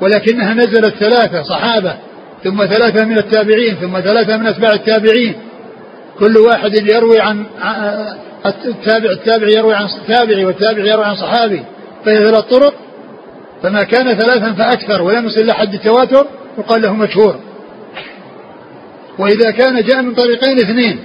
ولكنها 0.00 0.54
نزلت 0.54 0.94
ثلاثة 0.94 1.42
صحابة 1.42 1.96
ثم 2.44 2.66
ثلاثة 2.66 3.04
من 3.04 3.18
التابعين 3.18 3.74
ثم 3.74 4.00
ثلاثة 4.00 4.37
من 4.37 4.46
أتباع 4.46 4.72
التابعين 4.72 5.35
كل 6.18 6.38
واحد 6.38 6.74
يروي 6.74 7.20
عن 7.20 7.46
التابع 8.46 9.11
التابع 9.11 9.48
يروي 9.48 9.74
عن 9.74 9.87
التابعي 9.87 10.44
والتابع 10.44 10.85
يروي 10.85 11.04
عن 11.04 11.16
صحابي. 11.16 11.64
فهي 12.05 12.17
ثلاث 12.17 12.45
طرق 12.45 12.75
فما 13.63 13.83
كان 13.83 14.19
ثلاثا 14.19 14.53
فأكثر 14.53 15.03
ولم 15.03 15.27
يصل 15.27 15.41
إلى 15.41 15.53
حد 15.53 15.75
التواتر 15.75 16.27
يقال 16.59 16.83
له 16.83 16.95
مشهور 16.95 17.37
وإذا 19.19 19.51
كان 19.51 19.83
جاء 19.83 20.03
من 20.03 20.15
طريقين 20.15 20.59
اثنين 20.59 20.99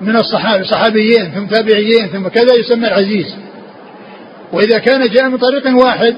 من 0.00 0.16
الصحابي 0.16 0.64
صحابيين 0.64 1.30
ثم 1.34 1.46
تابعيين 1.46 2.08
ثم 2.08 2.28
كذا 2.28 2.54
يسمى 2.60 2.88
العزيز 2.88 3.34
وإذا 4.52 4.78
كان 4.78 5.08
جاء 5.08 5.28
من 5.28 5.38
طريق 5.38 5.84
واحد 5.84 6.16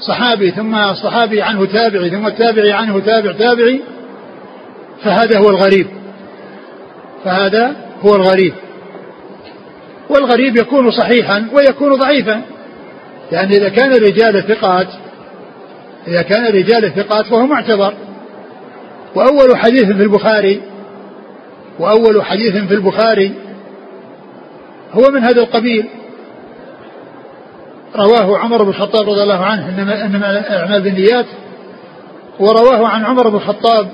صحابي 0.00 0.50
ثم 0.50 0.74
الصحابي 0.74 1.42
عنه 1.42 1.66
تابعي 1.66 2.10
ثم 2.10 2.26
التابعي 2.26 2.72
عنه 2.72 3.00
تابع 3.00 3.32
تابعي 3.32 3.80
فهذا 5.04 5.38
هو 5.38 5.50
الغريب. 5.50 5.86
فهذا 7.24 7.76
هو 8.00 8.14
الغريب. 8.14 8.54
والغريب 10.12 10.56
يكون 10.56 10.90
صحيحا 10.90 11.48
ويكون 11.52 11.94
ضعيفا. 11.94 12.42
يعني 13.32 13.56
إذا 13.56 13.68
كان 13.68 13.92
الرجال 13.92 14.44
ثقات 14.48 14.86
إذا 16.08 16.22
كان 16.22 16.46
الرجال 16.46 16.94
ثقات 16.94 17.26
فهو 17.26 17.46
معتبر. 17.46 17.94
وأول 19.14 19.56
حديث 19.56 19.84
في 19.84 20.02
البخاري 20.02 20.62
وأول 21.78 22.24
حديث 22.24 22.56
في 22.56 22.74
البخاري 22.74 23.32
هو 24.92 25.10
من 25.10 25.24
هذا 25.24 25.40
القبيل. 25.40 25.86
رواه 27.96 28.38
عمر 28.38 28.62
بن 28.62 28.68
الخطاب 28.68 29.08
رضي 29.08 29.22
الله 29.22 29.44
عنه 29.44 29.68
إنما, 29.68 30.04
إنما 30.04 30.30
الأعمال 30.30 30.82
بالنيات. 30.82 31.26
ورواه 32.40 32.88
عن 32.88 33.04
عمر 33.04 33.28
بن 33.28 33.36
الخطاب 33.36 33.88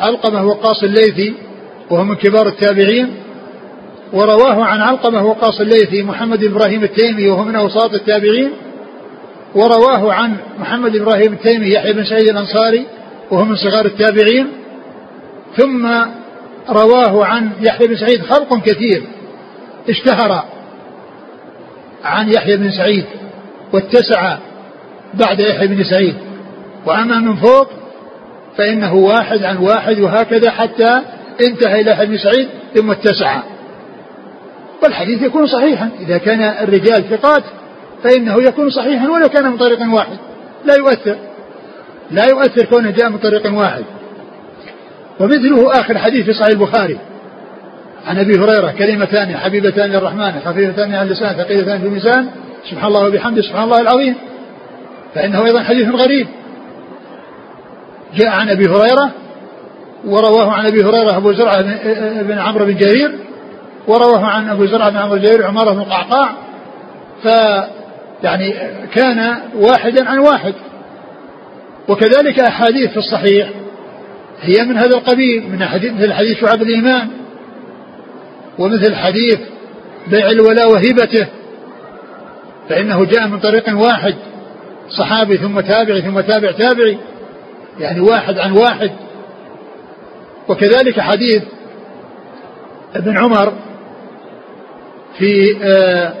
علقمة 0.00 0.44
وقاص 0.46 0.82
الليثي 0.82 1.34
وهو 1.90 2.04
من 2.04 2.14
كبار 2.14 2.48
التابعين. 2.48 3.14
ورواه 4.12 4.64
عن 4.64 4.80
علقمة 4.80 5.24
وقاص 5.24 5.60
الليثي 5.60 6.02
محمد 6.02 6.44
إبراهيم 6.44 6.84
التيمي 6.84 7.28
وهو 7.28 7.44
من 7.44 7.56
أوساط 7.56 7.94
التابعين. 7.94 8.50
ورواه 9.54 10.12
عن 10.12 10.36
محمد 10.58 10.96
إبراهيم 10.96 11.32
التيمي 11.32 11.72
يحيى 11.72 11.92
بن 11.92 12.04
سعيد 12.04 12.28
الأنصاري 12.28 12.86
وهو 13.30 13.44
من 13.44 13.56
صغار 13.56 13.84
التابعين. 13.86 14.46
ثم 15.56 15.86
رواه 16.68 17.24
عن 17.24 17.50
يحيى 17.60 17.86
بن 17.86 17.96
سعيد 17.96 18.22
خلق 18.22 18.62
كثير 18.62 19.02
اشتهر 19.88 20.44
عن 22.04 22.28
يحيى 22.28 22.56
بن 22.56 22.70
سعيد 22.70 23.04
واتسع 23.72 24.36
بعد 25.14 25.40
يحيى 25.40 25.68
بن 25.68 25.84
سعيد. 25.84 26.14
وأما 26.86 27.18
من 27.18 27.36
فوق 27.36 27.68
فإنه 28.56 28.94
واحد 28.94 29.42
عن 29.42 29.56
واحد 29.56 30.00
وهكذا 30.00 30.50
حتى 30.50 31.00
انتهى 31.46 31.80
إلى 31.80 31.90
يحيى 31.90 32.06
بن 32.06 32.18
سعيد 32.18 32.48
ثم 32.74 32.90
اتسع. 32.90 33.42
والحديث 34.82 35.22
يكون 35.22 35.46
صحيحا. 35.46 35.90
إذا 36.00 36.18
كان 36.18 36.40
الرجال 36.40 37.04
ثقات 37.10 37.42
فإنه 38.04 38.42
يكون 38.42 38.70
صحيحا 38.70 39.08
ولو 39.08 39.28
كان 39.28 39.50
من 39.50 39.56
طريق 39.56 39.94
واحد. 39.94 40.18
لا 40.64 40.74
يؤثر. 40.74 41.16
لا 42.10 42.24
يؤثر 42.24 42.64
كونه 42.64 42.90
جاء 42.90 43.08
من 43.08 43.18
طريق 43.18 43.54
واحد. 43.54 43.84
ومثله 45.20 45.80
آخر 45.80 45.98
حديث 45.98 46.24
في 46.24 46.32
صحيح 46.32 46.48
البخاري. 46.48 46.98
عن 48.06 48.18
أبي 48.18 48.38
هريرة 48.38 48.74
كلمتان 48.78 49.36
حبيبتان 49.36 49.90
للرحمن 49.90 50.32
خفيفتان 50.44 50.94
على 50.94 51.02
اللسان 51.02 51.34
ثقيلتان 51.36 51.80
في 51.80 51.86
الميزان. 51.86 52.28
سبحان 52.70 52.88
الله 52.88 53.06
وبحمده 53.06 53.42
سبحان 53.42 53.64
الله 53.64 53.80
العظيم. 53.80 54.14
فإنه 55.14 55.46
أيضا 55.46 55.62
حديث 55.62 55.88
غريب. 55.88 56.26
جاء 58.16 58.28
عن 58.28 58.48
أبي 58.48 58.64
هريرة 58.64 59.10
ورواه 60.04 60.52
عن 60.52 60.66
أبي 60.66 60.84
هريرة 60.84 61.16
أبو 61.16 61.32
زرعة 61.32 61.62
بن 62.22 62.38
عمرو 62.38 62.64
بن 62.64 62.76
جرير. 62.76 63.18
ورواه 63.90 64.24
عن 64.24 64.48
أبو 64.48 64.66
زرعة 64.66 64.90
بن 64.90 64.96
عمرو 64.96 65.16
جرير 65.16 65.46
عمارة 65.46 65.72
بن 65.72 65.80
القعقاع 65.80 66.34
ف 67.22 67.26
يعني 68.22 68.54
كان 68.94 69.36
واحدا 69.54 70.08
عن 70.08 70.18
واحد. 70.18 70.54
وكذلك 71.88 72.40
أحاديث 72.40 72.90
في 72.90 72.96
الصحيح 72.96 73.50
هي 74.42 74.64
من 74.64 74.76
هذا 74.76 74.96
القبيل 74.96 75.50
من 75.52 75.64
حديث 75.64 75.92
مثل 75.92 76.12
حديث 76.12 76.40
شعب 76.40 76.62
الإيمان 76.62 77.08
ومثل 78.58 78.94
حديث 78.94 79.38
بيع 80.06 80.30
الولاء 80.30 80.70
وهبته 80.70 81.26
فإنه 82.68 83.04
جاء 83.04 83.28
من 83.28 83.38
طريق 83.40 83.78
واحد 83.78 84.14
صحابي 84.98 85.36
ثم 85.36 85.60
تابعي 85.60 86.02
ثم 86.02 86.20
تابع 86.20 86.50
تابعي 86.50 86.98
يعني 87.78 88.00
واحد 88.00 88.38
عن 88.38 88.52
واحد. 88.52 88.90
وكذلك 90.48 91.00
حديث 91.00 91.42
ابن 92.94 93.18
عمر 93.18 93.52
في 95.20 95.56
آه 95.62 96.12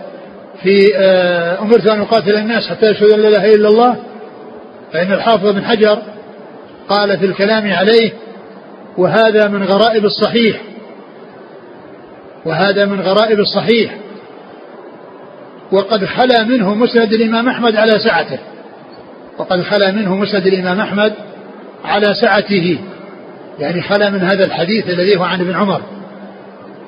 في 0.62 0.96
آه 0.96 1.62
أمرت 1.62 1.90
أن 1.90 2.00
أقاتل 2.00 2.36
الناس 2.36 2.68
حتى 2.68 2.86
يشهدوا 2.86 3.14
أن 3.14 3.20
لا 3.20 3.28
إله 3.28 3.54
إلا 3.54 3.68
الله 3.68 3.96
فإن 4.92 5.12
الحافظ 5.12 5.46
بن 5.46 5.64
حجر 5.64 5.98
قال 6.88 7.18
في 7.18 7.26
الكلام 7.26 7.72
عليه 7.72 8.10
وهذا 8.98 9.48
من 9.48 9.62
غرائب 9.64 10.04
الصحيح 10.04 10.60
وهذا 12.44 12.84
من 12.84 13.00
غرائب 13.00 13.40
الصحيح 13.40 13.96
وقد 15.72 16.04
خلا 16.04 16.44
منه 16.44 16.74
مسند 16.74 17.12
الإمام 17.12 17.48
أحمد 17.48 17.76
على 17.76 17.92
سعته 17.98 18.38
وقد 19.38 19.62
خلا 19.62 19.90
منه 19.92 20.16
مسند 20.16 20.46
الإمام 20.46 20.80
أحمد 20.80 21.12
على 21.84 22.14
سعته 22.14 22.78
يعني 23.58 23.82
خلا 23.82 24.10
من 24.10 24.20
هذا 24.20 24.44
الحديث 24.44 24.88
الذي 24.88 25.16
هو 25.16 25.24
عن 25.24 25.40
ابن 25.40 25.54
عمر. 25.54 25.82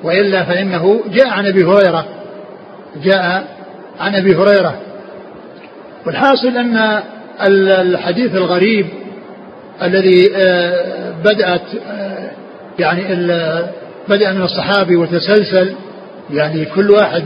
وإلا 0.03 0.43
فإنه 0.43 1.03
جاء 1.13 1.29
عن 1.29 1.45
أبي 1.45 1.63
هريرة 1.63 2.05
جاء 3.03 3.47
عن 3.99 4.15
أبي 4.15 4.35
هريرة. 4.35 4.79
والحاصل 6.05 6.47
أن 6.47 7.01
الحديث 7.81 8.35
الغريب 8.35 8.85
الذي 9.81 10.35
آه، 10.35 11.13
بدأت 11.25 11.61
آه، 11.87 12.31
يعني 12.79 13.01
بدأ 14.09 14.33
من 14.33 14.41
الصحابي 14.41 14.95
وتسلسل 14.95 15.75
يعني 16.33 16.65
كل 16.65 16.91
واحد 16.91 17.23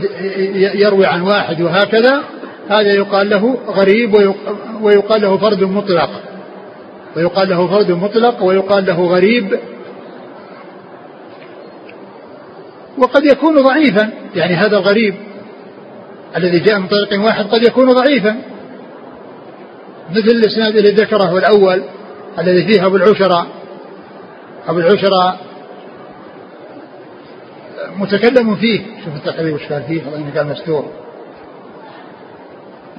يروي 0.74 1.06
عن 1.06 1.22
واحد 1.22 1.60
وهكذا 1.60 2.20
هذا 2.68 2.92
يقال 2.92 3.30
له 3.30 3.58
غريب 3.68 4.34
ويقال 4.82 5.22
له 5.22 5.36
فرد 5.36 5.62
مطلق. 5.62 6.10
ويقال 7.16 7.48
له 7.48 7.66
فرد 7.66 7.90
مطلق 7.90 8.42
ويقال 8.42 8.86
له 8.86 9.06
غريب 9.06 9.58
وقد 12.98 13.24
يكون 13.24 13.56
ضعيفا. 13.56 14.10
يعني 14.34 14.54
هذا 14.54 14.76
الغريب 14.76 15.14
الذي 16.36 16.58
جاء 16.58 16.78
من 16.78 16.86
طريق 16.88 17.24
واحد 17.24 17.44
قد 17.44 17.66
يكون 17.66 17.92
ضعيفا. 17.92 18.36
مثل 20.10 20.36
الإسناد 20.36 20.76
الذي 20.76 20.94
ذكره 20.94 21.38
الأول 21.38 21.82
الذي 22.38 22.66
فيه 22.66 22.86
أبو 22.86 22.96
العشرة. 22.96 23.46
أبو 24.68 24.78
العشرة 24.78 25.36
متكلم 27.96 28.56
فيه. 28.56 28.80
شوف 29.04 29.14
التقريب 29.16 29.54
وش 29.54 29.62
قال 29.72 29.82
فيه. 29.82 30.02
الله 30.02 30.30
قال 30.36 30.46
مستور. 30.46 30.84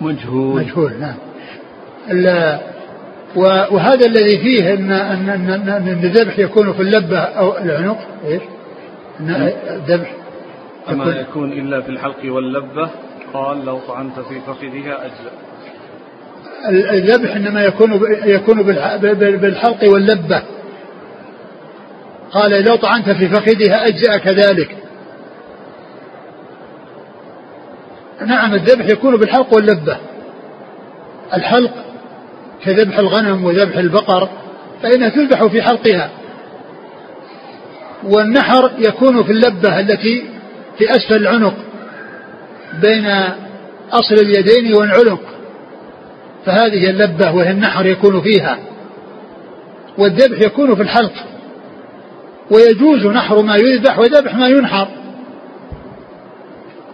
مجهول. 0.01 0.61
مجهول 0.61 0.93
نعم. 0.99 1.15
وهذا 3.35 4.05
الذي 4.05 4.37
فيه 4.37 4.73
إن 4.73 4.91
إن 4.91 5.29
إن, 5.29 5.87
الذبح 6.03 6.39
يكون 6.39 6.73
في 6.73 6.81
اللبة 6.81 7.17
أو 7.17 7.57
العنق. 7.57 7.97
إيش؟ 8.25 8.41
الذبح 9.19 10.13
أما 10.89 11.15
يكون 11.15 11.51
إلا 11.51 11.81
في 11.81 11.89
الحلق 11.89 12.19
واللبة 12.25 12.89
قال 13.33 13.65
لو 13.65 13.79
طعنت 13.79 14.19
في 14.19 14.39
فخذها 14.39 15.05
أجزأ. 15.05 15.31
الذبح 16.91 17.35
إنما 17.35 17.63
يكون 17.63 18.01
يكون 18.25 18.63
بالحلق 19.13 19.89
واللبة. 19.89 20.43
قال 22.31 22.51
لو 22.51 22.75
طعنت 22.75 23.09
في 23.09 23.29
فخذها 23.29 23.87
أجزأ 23.87 24.17
كذلك. 24.17 24.75
نعم 28.25 28.53
الذبح 28.53 28.85
يكون 28.85 29.17
بالحلق 29.17 29.53
واللبة. 29.53 29.97
الحلق 31.33 31.71
كذبح 32.65 32.99
الغنم 32.99 33.45
وذبح 33.45 33.77
البقر 33.77 34.29
فإنها 34.83 35.09
تذبح 35.09 35.45
في 35.45 35.61
حلقها. 35.61 36.09
والنحر 38.03 38.71
يكون 38.77 39.23
في 39.23 39.31
اللبة 39.31 39.79
التي 39.79 40.23
في 40.77 40.91
أسفل 40.91 41.15
العنق 41.15 41.55
بين 42.81 43.05
أصل 43.91 44.15
اليدين 44.15 44.73
والعنق 44.75 45.21
فهذه 46.45 46.89
اللبة 46.89 47.31
وهي 47.31 47.51
النحر 47.51 47.85
يكون 47.85 48.21
فيها 48.21 48.59
والذبح 49.97 50.41
يكون 50.41 50.75
في 50.75 50.81
الحلق 50.81 51.13
ويجوز 52.51 53.05
نحر 53.05 53.41
ما 53.41 53.55
يذبح 53.55 53.99
وذبح 53.99 54.35
ما 54.35 54.47
ينحر. 54.47 54.87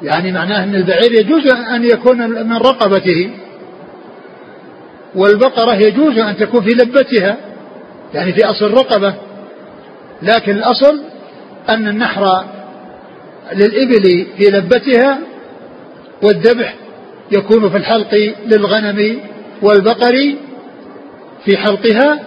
يعني 0.04 0.32
معناه 0.32 0.64
أن 0.64 0.76
البعير 0.76 1.12
يجوز 1.12 1.48
أن 1.54 1.84
يكون 1.84 2.30
من 2.30 2.58
رقبته 2.58 3.32
والبقرة 5.16 5.76
يجوز 5.76 6.18
أن 6.18 6.38
تكون 6.38 6.62
في 6.62 6.70
لبتها 6.70 7.38
يعني 8.14 8.34
في 8.34 8.46
أصل 8.46 8.66
الرقبة. 8.66 9.16
لكن 10.22 10.52
الأصل 10.52 11.02
أن 11.70 11.88
النحر 11.88 12.46
للإبل 13.54 14.28
في 14.38 14.44
لبتها 14.52 15.20
والذبح 16.24 16.76
يكون 17.32 17.70
في 17.70 17.78
الحلق 17.78 18.34
للغنم 18.46 19.20
والبقر 19.62 20.36
في 21.46 21.58
حلقها 21.58 22.20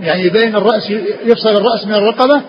يعني 0.00 0.28
بين 0.28 0.56
الرأس 0.56 0.90
يفصل 1.24 1.56
الرأس 1.56 1.86
من 1.86 1.94
الرقبة 1.94 2.42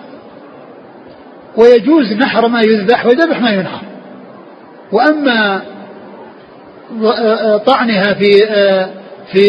ويجوز 1.56 2.12
نحر 2.12 2.48
ما 2.48 2.60
يذبح 2.60 3.06
وذبح 3.06 3.40
ما 3.40 3.50
ينحر. 3.50 3.82
وأما 4.92 5.62
طعنها 7.66 8.14
في 8.14 8.30
في 9.32 9.48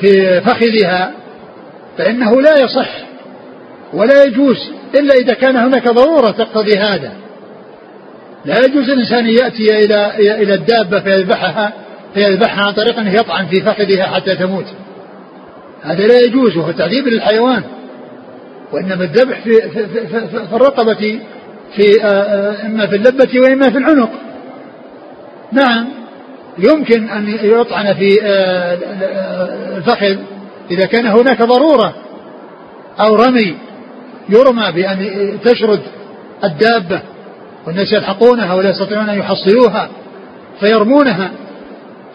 في 0.00 0.40
فخذها 0.40 1.12
فإنه 1.98 2.40
لا 2.42 2.56
يصح 2.64 2.88
ولا 3.94 4.24
يجوز 4.24 4.56
إلا 4.94 5.14
إذا 5.14 5.34
كان 5.34 5.56
هناك 5.56 5.88
ضرورة 5.88 6.30
تقتضي 6.30 6.78
هذا. 6.78 7.12
لا 8.44 8.64
يجوز 8.64 8.90
الإنسان 8.90 9.26
يأتي 9.26 9.84
إلى 9.84 10.12
إلى 10.42 10.54
الدابة 10.54 11.00
فيذبحها 11.00 11.72
فيذبحها 12.14 12.64
عن 12.64 12.72
طريق 12.72 12.98
أنه 12.98 13.14
يطعن 13.14 13.46
في 13.46 13.60
فخذها 13.60 14.06
حتى 14.06 14.36
تموت. 14.36 14.66
هذا 15.82 16.06
لا 16.06 16.20
يجوز 16.26 16.56
وهو 16.56 16.70
تعذيب 16.70 17.08
للحيوان. 17.08 17.62
وإنما 18.72 19.04
الذبح 19.04 19.40
في, 19.40 19.50
في, 19.50 19.86
في, 19.86 20.06
في, 20.06 20.28
في 20.28 20.56
الرقبة 20.56 20.94
في 21.76 22.02
إما 22.66 22.86
في 22.86 22.96
اللبة 22.96 23.40
وإما 23.40 23.70
في 23.70 23.78
العنق. 23.78 24.10
نعم 25.52 25.88
يمكن 26.58 27.08
أن 27.08 27.38
يطعن 27.42 27.94
في 27.94 28.08
الفخذ 29.76 30.16
إذا 30.70 30.86
كان 30.86 31.06
هناك 31.06 31.42
ضرورة 31.42 31.94
أو 33.00 33.14
رمي. 33.14 33.56
يرمى 34.28 34.72
بأن 34.72 35.38
تشرد 35.44 35.80
الدابة 36.44 37.02
والناس 37.66 37.92
يلحقونها 37.92 38.54
ولا 38.54 38.70
يستطيعون 38.70 39.08
أن 39.08 39.18
يحصلوها 39.18 39.88
فيرمونها 40.60 41.30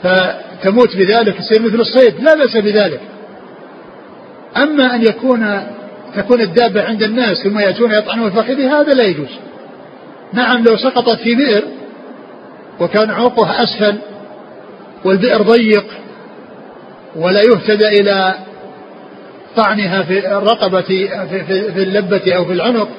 فتموت 0.03 0.95
بذلك 0.97 1.39
يصير 1.39 1.61
مثل 1.61 1.79
الصيد 1.79 2.19
لا 2.19 2.35
بأس 2.35 2.57
بذلك. 2.57 2.99
أما 4.57 4.95
أن 4.95 5.01
يكون 5.03 5.61
تكون 6.15 6.41
الدابة 6.41 6.83
عند 6.83 7.03
الناس 7.03 7.37
ثم 7.43 7.59
يأتون 7.59 7.91
يطعنون 7.91 8.29
فخذها 8.31 8.81
هذا 8.81 8.93
لا 8.93 9.03
يجوز. 9.03 9.29
نعم 10.33 10.63
لو 10.63 10.77
سقطت 10.77 11.19
في 11.19 11.35
بئر 11.35 11.63
وكان 12.79 13.09
عنقها 13.09 13.63
أسفل 13.63 13.97
والبئر 15.05 15.41
ضيق 15.41 15.85
ولا 17.15 17.41
يهتدى 17.41 17.87
إلى 17.87 18.33
طعنها 19.55 20.03
في 20.03 20.37
الرقبة 20.37 20.81
في, 20.81 21.07
في, 21.07 21.43
في 21.73 21.83
اللبة 21.83 22.33
أو 22.35 22.45
في 22.45 22.53
العنق 22.53 22.89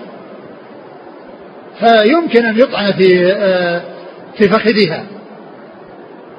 فيمكن 1.79 2.47
أن 2.47 2.59
يطعن 2.59 2.93
في 2.93 3.33
آه، 3.33 3.83
في 4.39 4.49
فخذها. 4.49 5.05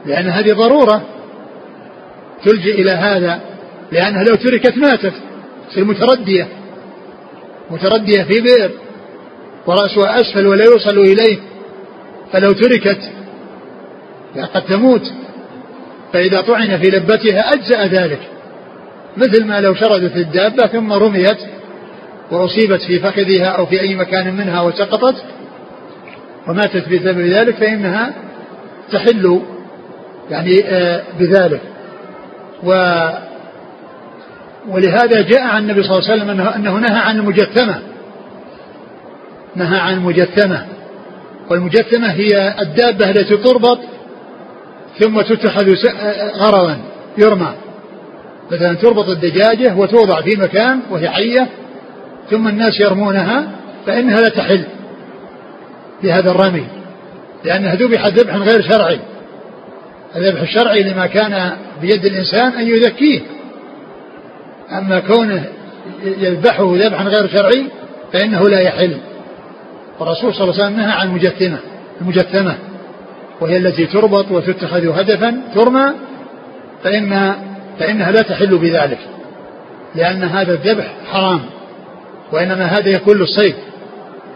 لأن 0.06 0.28
هذه 0.30 0.54
ضرورة 0.54 1.02
تلجئ 2.45 2.82
إلى 2.82 2.91
هذا 2.91 3.41
لأنها 3.91 4.24
لو 4.24 4.36
تركت 4.36 4.78
ماتت 4.78 5.13
تصير 5.69 5.86
متردية 5.86 6.47
متردية 7.71 8.24
في 8.24 8.41
بئر 8.41 8.71
ورأسها 9.67 10.21
أسفل 10.21 10.47
ولا 10.47 10.63
يوصل 10.63 11.00
إليه 11.00 11.38
فلو 12.34 12.52
تركت 12.52 13.12
قد 14.54 14.65
تموت. 14.65 15.13
فإذا 16.13 16.41
طعن 16.41 16.78
في 16.78 16.88
لبتها 16.88 17.39
أجزأ 17.39 17.86
ذلك. 17.86 18.19
مثل 19.17 19.45
ما 19.45 19.62
لو 19.62 19.74
شردت 19.74 20.15
الدابة 20.15 20.67
ثم 20.67 20.93
رميت 20.93 21.38
وأصيبت 22.32 22.82
في 22.82 23.00
فخذها 23.00 23.45
أو 23.45 23.65
في 23.65 23.82
أي 23.82 23.95
مكان 23.95 24.36
منها 24.36 24.62
وسقطت 24.62 25.15
وماتت 26.47 26.89
بسبب 26.89 27.19
ذلك 27.19 27.56
فإنها 27.56 28.13
تحل 28.91 29.41
يعني 30.30 30.65
آه، 30.65 31.04
بذلك. 31.19 31.62
و 32.63 33.00
ولهذا 34.69 35.21
جاء 35.21 35.41
عن 35.41 35.62
النبي 35.62 35.84
صلى 35.84 35.97
الله 35.97 36.12
عليه 36.12 36.24
وسلم 36.24 36.30
أنه 36.47 36.80
نهى 36.80 37.00
عن 37.00 37.19
المجثمة. 37.19 37.82
نهى 39.56 39.80
عن 39.80 39.93
المجثمة. 39.93 40.65
والمجثمة 41.50 42.12
هي 42.12 42.56
الدابة 42.60 43.10
التي 43.10 43.38
تربط 43.38 43.80
ثم 45.00 45.21
تتخذ 45.21 45.76
غرضا 46.36 46.78
يرمى. 47.17 47.54
مثلا 48.51 48.73
تربط 48.73 49.09
الدجاجة 49.09 49.75
وتوضع 49.75 50.21
في 50.21 50.35
مكان 50.39 50.79
وهي 50.91 51.09
حية 51.09 51.47
ثم 52.29 52.47
الناس 52.47 52.79
يرمونها 52.79 53.51
فإنها 53.87 54.21
لا 54.21 54.29
تحل 54.29 54.63
بهذا 56.03 56.31
الرمي 56.31 56.67
لأنها 57.45 57.75
ذبحت 57.75 58.19
ذبحا 58.19 58.37
غير 58.37 58.61
شرعي 58.61 58.99
الذبح 60.15 60.41
الشرعي 60.41 60.83
لما 60.83 61.07
كان 61.07 61.51
بيد 61.81 62.05
الإنسان 62.05 62.51
أن 62.51 62.67
يذكيه 62.67 63.21
أما 64.71 64.99
كونه 64.99 65.45
يذبحه 66.03 66.75
ذبحا 66.75 67.03
غير 67.03 67.27
شرعي 67.27 67.65
فإنه 68.13 68.49
لا 68.49 68.59
يحل. 68.59 68.97
والرسول 69.99 70.33
صلى 70.33 70.43
الله 70.43 70.53
عليه 70.53 70.63
وسلم 70.63 70.77
نهى 70.77 70.91
عن 70.91 71.07
المجثمة 71.07 71.57
المجثمة 72.01 72.57
وهي 73.41 73.57
التي 73.57 73.85
تربط 73.85 74.31
وتتخذ 74.31 74.87
هدفا 74.99 75.41
ترمى 75.55 75.91
فإن 76.83 77.35
فإنها 77.79 78.12
لا 78.12 78.21
تحل 78.21 78.57
بذلك 78.57 78.99
لأن 79.95 80.23
هذا 80.23 80.53
الذبح 80.53 80.93
حرام 81.12 81.41
وإنما 82.31 82.65
هذا 82.65 82.89
يكون 82.89 83.17
للصيد. 83.17 83.55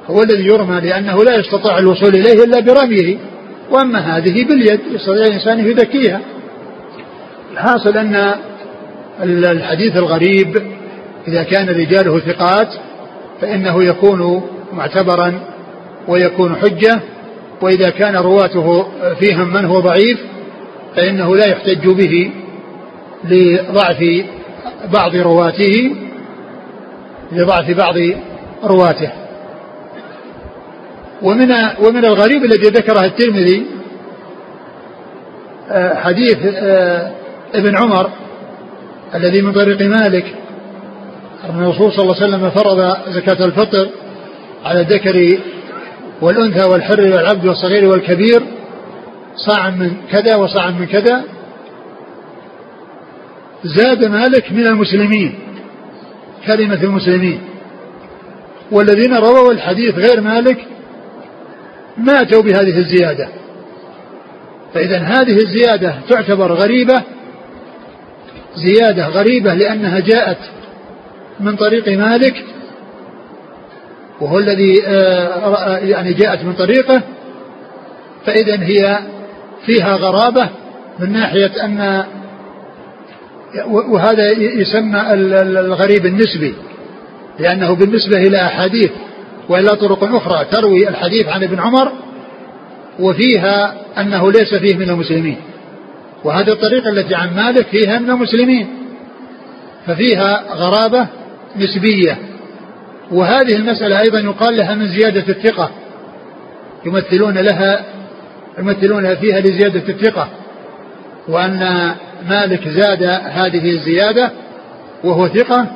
هو 0.10 0.22
الذي 0.24 0.46
يرمى 0.46 0.82
لأنه 0.82 1.24
لا 1.24 1.36
يستطيع 1.36 1.78
الوصول 1.78 2.10
إليه 2.10 2.44
إلا 2.44 2.60
برميه. 2.60 3.18
وأما 3.72 4.00
هذه 4.00 4.46
باليد 4.46 4.80
يستطيع 4.92 5.26
الإنسان 5.28 5.60
يذكيها. 5.60 6.22
الحاصل 7.54 7.98
أن 7.98 8.34
الحديث 9.24 9.98
الغريب 9.98 10.58
إذا 11.28 11.44
كان 11.44 11.70
رجاله 11.70 12.20
ثقات 12.20 12.68
فإنه 13.42 13.84
يكون 13.84 14.50
معتبرا 14.74 15.40
ويكون 16.08 16.56
حجة. 16.56 17.02
وإذا 17.62 17.90
كان 17.90 18.16
رواته 18.16 18.86
فيهم 19.20 19.54
من 19.54 19.66
هو 19.66 19.80
ضعيف 19.80 20.20
فإنه 20.96 21.36
لا 21.36 21.48
يحتج 21.48 21.88
به. 21.88 22.32
لضعف 23.30 24.26
بعض 24.94 25.16
رواته 25.16 25.96
لضعف 27.32 27.72
بعض 27.72 27.96
رواته. 28.64 29.12
ومن 31.22 31.52
ومن 31.80 32.06
الغريب 32.06 32.44
الذي 32.44 32.70
ذكره 32.70 33.06
الترمذي 33.06 33.66
آه، 35.72 35.96
حديث 35.96 36.38
آه، 36.56 37.12
ابن 37.54 37.78
عمر 37.78 38.10
الذي 39.16 39.42
من 39.42 39.54
طريق 39.54 39.82
مالك 39.82 40.26
أن 41.50 41.64
الرسول 41.64 41.92
صلى 41.92 42.04
الله 42.04 42.16
عليه 42.16 42.26
وسلم 42.26 42.50
فرض 42.50 42.98
زكاة 43.10 43.46
الفطر 43.46 43.90
على 44.66 44.82
الذكر 44.82 45.40
والأنثى 46.22 46.70
والحر 46.70 47.02
والعبد 47.02 47.46
والصغير 47.46 47.86
والكبير 47.86 48.42
صاع 49.36 49.70
من 49.70 49.92
كذا 50.12 50.36
وصاع 50.36 50.70
من 50.70 50.86
كذا. 50.86 51.24
زاد 53.66 54.06
مالك 54.06 54.52
من 54.52 54.68
المسلمين. 54.68 55.34
كلمة 56.48 56.84
المسلمين. 56.84 57.42
والذين 58.72 59.14
رووا 59.14 59.52
الحديث 59.52 59.96
غير 59.96 60.22
مالك 60.22 60.58
ماتوا 61.98 62.42
بهذه 62.42 62.78
الزيادة. 62.80 63.30
فإذا 64.74 64.98
هذه 64.98 65.36
الزيادة 65.36 65.96
تعتبر 66.10 66.54
غريبة 66.54 67.04
زيادة 68.56 69.08
غريبة 69.08 69.54
لأنها 69.54 70.00
جاءت 70.00 70.38
من 71.40 71.56
طريق 71.56 71.88
مالك 71.88 72.46
وهو 74.22 74.40
الذي 74.40 74.84
آه، 74.88 75.78
يعني 75.78 76.14
جاءت 76.14 76.44
من 76.44 76.54
طريقه 76.54 77.02
فإذا 78.26 78.64
هي 78.64 79.00
فيها 79.66 79.96
غرابة 79.96 80.50
من 81.00 81.12
ناحية 81.12 81.66
أن 81.66 82.04
وهذا 83.68 84.32
يسمى 84.32 85.02
الغريب 85.60 86.06
النسبي 86.06 86.54
لأنه 87.40 87.76
بالنسبة 87.76 88.18
إلى 88.18 88.42
أحاديث 88.42 88.92
وإلى 89.50 89.68
طرق 89.68 90.04
أخرى 90.04 90.46
تروي 90.46 90.90
الحديث 90.90 91.28
عن 91.28 91.44
ابن 91.44 91.60
عمر 91.60 91.92
وفيها 93.00 93.76
أنه 93.98 94.32
ليس 94.32 94.54
فيه 94.56 94.76
من 94.76 94.90
المسلمين. 94.90 95.38
وهذه 96.24 96.52
الطريقة 96.52 96.90
التي 96.90 97.16
عن 97.16 97.36
مالك 97.36 97.68
فيها 97.68 98.00
من 98.00 98.10
المسلمين. 98.10 98.68
ففيها 99.88 100.44
غرابة 100.54 101.08
نسبية. 101.56 102.18
وهذه 103.12 103.56
المسألة 103.56 104.00
أيضا 104.00 104.20
يقال 104.20 104.58
لها 104.58 104.76
من 104.76 104.88
زيادة 104.88 105.26
الثقة. 105.30 105.70
يمثلون 106.86 107.38
لها 107.38 107.86
يمثلون 108.60 109.16
فيها 109.16 109.40
لزيادة 109.40 109.90
الثقة. 109.90 110.28
وأن 111.28 111.92
مالك 112.30 112.68
زاد 112.68 113.04
هذه 113.24 113.72
الزيادة 113.72 114.32
وهو 115.04 115.28
ثقة 115.28 115.68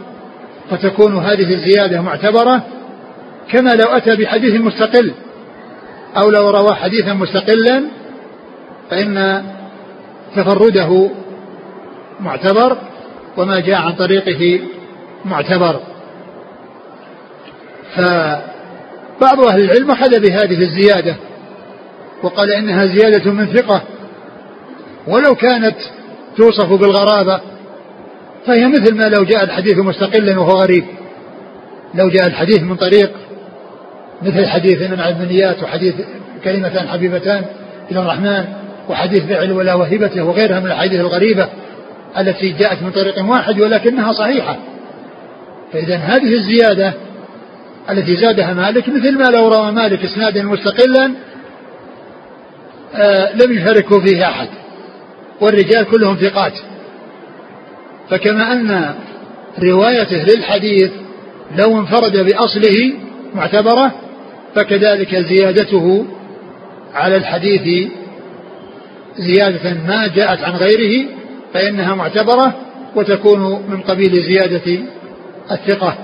فتكون 0.71 1.17
هذه 1.17 1.53
الزيادة 1.53 2.01
معتبرة 2.01 2.61
كما 3.51 3.69
لو 3.69 3.85
أتى 3.85 4.15
بحديث 4.15 4.61
مستقل 4.61 5.13
أو 6.17 6.29
لو 6.29 6.49
روى 6.49 6.75
حديثا 6.75 7.13
مستقلا 7.13 7.83
فإن 8.89 9.43
تفرده 10.35 11.09
معتبر 12.19 12.77
وما 13.37 13.59
جاء 13.59 13.81
عن 13.81 13.93
طريقه 13.93 14.59
معتبر. 15.25 15.79
فبعض 17.95 19.39
أهل 19.47 19.61
العلم 19.61 19.91
أخذ 19.91 20.19
بهذه 20.19 20.61
الزيادة 20.61 21.15
وقال 22.23 22.51
إنها 22.51 22.85
زيادة 22.85 23.31
من 23.31 23.45
ثقة. 23.45 23.81
ولو 25.07 25.35
كانت 25.35 25.75
توصف 26.37 26.73
بالغرابة 26.73 27.41
فهي 28.47 28.67
مثل 28.67 28.95
ما 28.95 29.03
لو 29.03 29.23
جاء 29.23 29.43
الحديث 29.43 29.77
مستقلا 29.77 30.39
وهو 30.39 30.61
غريب. 30.61 30.85
لو 31.95 32.09
جاء 32.09 32.27
الحديث 32.27 32.59
من 32.61 32.75
طريق 32.75 33.11
مثل 34.21 34.45
حديث 34.45 34.81
من 34.81 34.99
المنيات 34.99 35.63
وحديث 35.63 35.95
كلمتان 36.43 36.87
حبيبتان 36.87 37.45
إلى 37.91 37.99
الرحمن 37.99 38.45
وحديث 38.89 39.23
فعل 39.25 39.51
ولا 39.51 39.73
وهبته 39.73 40.23
وغيرها 40.23 40.59
من 40.59 40.65
الأحاديث 40.65 40.99
الغريبة 40.99 41.49
التي 42.17 42.51
جاءت 42.51 42.83
من 42.83 42.91
طريق 42.91 43.25
واحد 43.25 43.59
ولكنها 43.59 44.13
صحيحة. 44.13 44.57
فإذا 45.73 45.95
هذه 45.95 46.33
الزيادة 46.33 46.93
التي 47.89 48.15
زادها 48.17 48.53
مالك 48.53 48.89
مثل 48.89 49.17
ما 49.17 49.23
لو 49.23 49.47
روى 49.47 49.71
مالك 49.71 50.05
اسنادا 50.05 50.43
مستقلا 50.43 51.11
آه 52.95 53.33
لم 53.33 53.53
يشاركه 53.53 54.01
فيه 54.01 54.25
أحد. 54.25 54.47
والرجال 55.41 55.83
كلهم 55.83 56.15
ثقات. 56.15 56.53
فكما 58.09 58.53
أن 58.53 58.95
روايته 59.63 60.23
للحديث 60.23 60.91
لو 61.57 61.79
انفرد 61.79 62.17
بأصله 62.17 62.93
معتبرة 63.35 63.91
فكذلك 64.55 65.15
زيادته 65.15 66.05
على 66.93 67.15
الحديث 67.15 67.89
زيادة 69.17 69.73
ما 69.87 70.07
جاءت 70.07 70.43
عن 70.43 70.55
غيره 70.55 71.07
فإنها 71.53 71.95
معتبرة 71.95 72.55
وتكون 72.95 73.39
من 73.69 73.81
قبيل 73.81 74.23
زيادة 74.23 74.79
الثقة. 75.51 75.97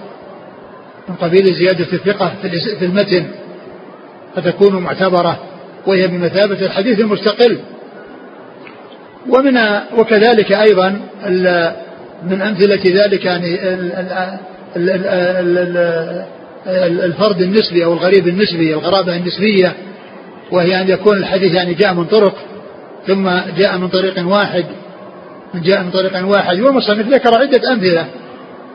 من 1.10 1.16
قبيل 1.16 1.46
زيادة 1.46 1.88
الثقة 1.94 2.34
في 2.80 2.86
المتن 2.86 3.26
فتكون 4.36 4.84
معتبرة 4.84 5.40
وهي 5.88 6.08
بمثابة 6.08 6.66
الحديث 6.66 7.00
المستقل. 7.00 7.60
ومن 9.30 9.58
وكذلك 9.98 10.52
أيضا 10.52 11.00
من 12.24 12.42
أمثلة 12.42 12.82
ذلك 12.86 13.26
يعني 13.26 13.60
الفرد 17.06 17.42
النسبي 17.42 17.86
أو 17.86 17.94
الغريب 17.94 18.28
النسبي 18.28 18.74
الغرابة 18.74 19.16
النسبية 19.16 19.74
وهي 20.52 20.82
أن 20.82 20.90
يكون 20.90 21.18
الحديث 21.18 21.54
يعني 21.54 21.74
جاء 21.74 21.94
من 21.94 22.06
طرق 22.06 22.36
ثم 23.08 23.30
جاء 23.58 23.78
من 23.78 23.88
طريق 23.88 24.28
واحد 24.28 24.66
جاء 25.56 25.84
من 25.84 25.92
طريق 25.92 26.28
واحد 26.28 26.60
والمصنف 26.60 27.08
ذكر 27.08 27.38
عدة 27.38 27.74
أمثلة 27.74 28.08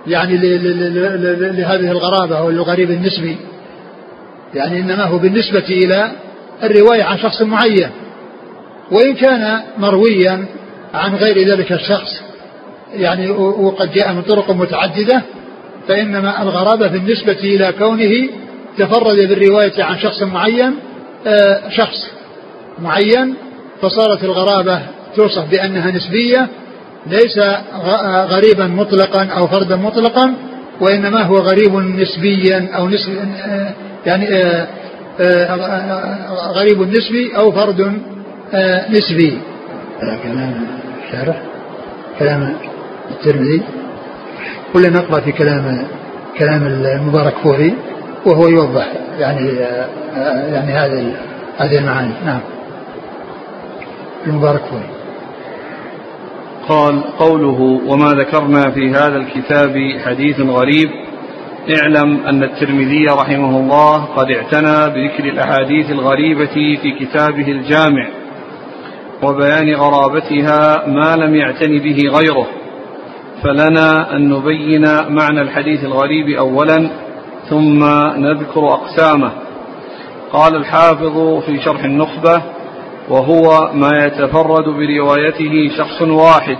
يعني 0.06 0.36
لهذه 1.52 1.90
الغرابة 1.90 2.38
أو 2.38 2.50
الغريب 2.50 2.90
النسبي. 2.90 3.36
يعني 4.54 4.80
إنما 4.80 5.04
هو 5.04 5.18
بالنسبة 5.18 5.64
إلى 5.68 6.10
الرواية 6.62 7.04
عن 7.04 7.18
شخص 7.18 7.42
معين. 7.42 7.90
وإن 8.90 9.14
كان 9.14 9.60
مرويا 9.78 10.44
عن 10.94 11.14
غير 11.14 11.48
ذلك 11.48 11.72
الشخص 11.72 12.10
يعني 12.92 13.30
وقد 13.30 13.92
جاء 13.92 14.12
من 14.12 14.22
طرق 14.22 14.50
متعددة 14.50 15.22
فإنما 15.88 16.42
الغرابة 16.42 16.86
بالنسبة 16.86 17.32
إلى 17.32 17.72
كونه 17.72 18.28
تفرد 18.78 19.16
بالرواية 19.16 19.84
عن 19.84 19.98
شخص 19.98 20.22
معين 20.22 20.74
آه، 21.26 21.70
شخص 21.70 22.10
معين 22.82 23.34
فصارت 23.82 24.24
الغرابة 24.24 24.80
توصف 25.16 25.50
بأنها 25.50 25.90
نسبية 25.90 26.48
ليس 27.06 27.38
غريبا 28.24 28.66
مطلقا 28.66 29.24
أو 29.24 29.46
فردا 29.46 29.76
مطلقا 29.76 30.34
وإنما 30.80 31.22
هو 31.22 31.34
غريب 31.34 31.74
نسبيا 31.74 32.68
أو 32.76 32.88
نسبي 32.88 33.18
آه، 33.46 33.74
يعني 34.06 34.28
آه، 34.28 34.66
غريب 36.52 36.80
نسبي 36.80 37.36
أو 37.36 37.52
فرد 37.52 38.00
نسبي. 38.90 39.38
كلام 40.22 40.66
الشارح 41.06 41.42
كلام 42.18 42.56
الترمذي. 43.10 43.62
ولا 44.74 44.88
نقرأ 44.88 45.20
في 45.20 45.32
كلام 45.32 45.86
كلام 46.38 46.66
المبارك 46.66 47.34
فوري 47.34 47.74
وهو 48.26 48.48
يوضح 48.48 48.92
يعني 49.18 49.48
يعني 50.52 50.72
هذه 50.72 51.16
هذه 51.58 51.78
المعاني. 51.78 52.12
نعم. 52.26 52.40
المبارك 54.26 54.60
فوري. 54.60 54.90
قال 56.68 57.02
قوله 57.18 57.80
وما 57.86 58.12
ذكرنا 58.12 58.70
في 58.70 58.90
هذا 58.90 59.16
الكتاب 59.16 59.74
حديث 60.04 60.40
غريب. 60.40 60.90
اعلم 61.80 62.26
أن 62.26 62.42
الترمذي 62.42 63.04
رحمه 63.04 63.60
الله 63.60 64.04
قد 64.04 64.30
اعتنى 64.30 64.94
بذكر 64.94 65.24
الأحاديث 65.24 65.90
الغريبة 65.90 66.76
في 66.82 66.92
كتابه 67.00 67.48
الجامع. 67.52 68.19
وبيان 69.22 69.74
غرابتها 69.74 70.86
ما 70.86 71.16
لم 71.16 71.34
يعتن 71.34 71.78
به 71.78 71.98
غيره. 72.08 72.46
فلنا 73.42 74.16
أن 74.16 74.28
نبين 74.28 74.84
معنى 75.08 75.40
الحديث 75.40 75.84
الغريب 75.84 76.38
أولا 76.38 76.90
ثم 77.48 77.84
نذكر 78.16 78.68
أقسامه. 78.68 79.32
قال 80.32 80.56
الحافظ 80.56 81.42
في 81.46 81.62
شرح 81.62 81.84
النخبة 81.84 82.42
وهو 83.08 83.70
ما 83.74 83.90
يتفرد 84.06 84.64
بروايته 84.64 85.70
شخص 85.78 86.02
واحد 86.02 86.56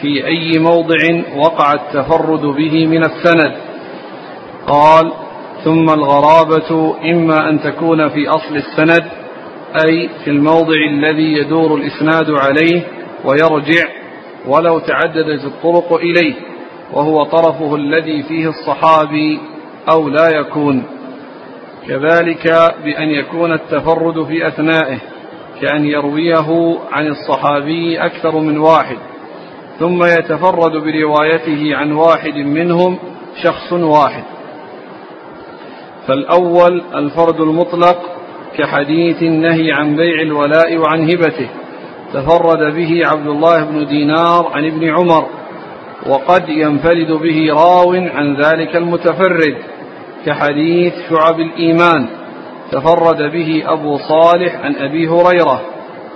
في 0.00 0.26
أي 0.26 0.58
موضع 0.58 0.96
وقع 1.36 1.72
التفرد 1.72 2.40
به 2.40 2.86
من 2.86 3.04
السند. 3.04 3.54
قال 4.66 5.12
ثم 5.64 5.90
الغرابة 5.90 6.96
إما 7.04 7.50
أن 7.50 7.60
تكون 7.60 8.08
في 8.08 8.28
أصل 8.28 8.56
السند 8.56 9.04
أي 9.84 10.08
في 10.24 10.30
الموضع 10.30 10.76
الذي 10.90 11.32
يدور 11.32 11.74
الإسناد 11.74 12.30
عليه 12.30 12.82
ويرجع 13.24 13.88
ولو 14.46 14.78
تعددت 14.78 15.44
الطرق 15.44 15.92
إليه 15.92 16.34
وهو 16.92 17.24
طرفه 17.24 17.74
الذي 17.74 18.22
فيه 18.22 18.48
الصحابي 18.48 19.40
أو 19.92 20.08
لا 20.08 20.28
يكون. 20.28 20.84
كذلك 21.88 22.46
بأن 22.84 23.08
يكون 23.08 23.52
التفرد 23.52 24.24
في 24.26 24.48
أثنائه 24.48 24.98
كأن 25.60 25.84
يرويه 25.84 26.78
عن 26.92 27.06
الصحابي 27.06 27.98
أكثر 27.98 28.40
من 28.40 28.58
واحد 28.58 28.96
ثم 29.78 30.04
يتفرد 30.04 30.72
بروايته 30.72 31.76
عن 31.76 31.92
واحد 31.92 32.34
منهم 32.34 32.98
شخص 33.42 33.72
واحد. 33.72 34.24
فالأول 36.06 36.82
الفرد 36.94 37.40
المطلق 37.40 38.17
كحديث 38.58 39.22
النهي 39.22 39.72
عن 39.72 39.96
بيع 39.96 40.22
الولاء 40.22 40.76
وعن 40.76 41.10
هبته. 41.10 41.48
تفرد 42.14 42.74
به 42.74 43.02
عبد 43.06 43.26
الله 43.26 43.64
بن 43.64 43.86
دينار 43.86 44.50
عن 44.54 44.64
ابن 44.66 44.88
عمر 44.88 45.26
وقد 46.06 46.48
ينفرد 46.48 47.12
به 47.12 47.52
راو 47.52 47.92
عن 47.92 48.36
ذلك 48.36 48.76
المتفرد 48.76 49.56
كحديث 50.26 50.92
شعب 51.10 51.40
الإيمان. 51.40 52.06
تفرد 52.72 53.32
به 53.32 53.62
أبو 53.66 53.96
صالح 53.96 54.54
عن 54.64 54.76
أبي 54.76 55.08
هريرة 55.08 55.60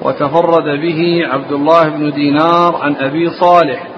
وتفرد 0.03 0.65
به 0.65 1.23
عبد 1.27 1.53
الله 1.53 1.89
بن 1.89 2.13
دينار 2.13 2.77
عن 2.83 2.97
أبي 2.97 3.31
صالح. 3.31 3.89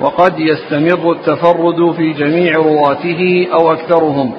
وقد 0.00 0.40
يستمر 0.40 1.12
التفرد 1.12 1.92
في 1.96 2.12
جميع 2.12 2.56
رواته 2.56 3.48
أو 3.52 3.72
أكثرهم. 3.72 4.32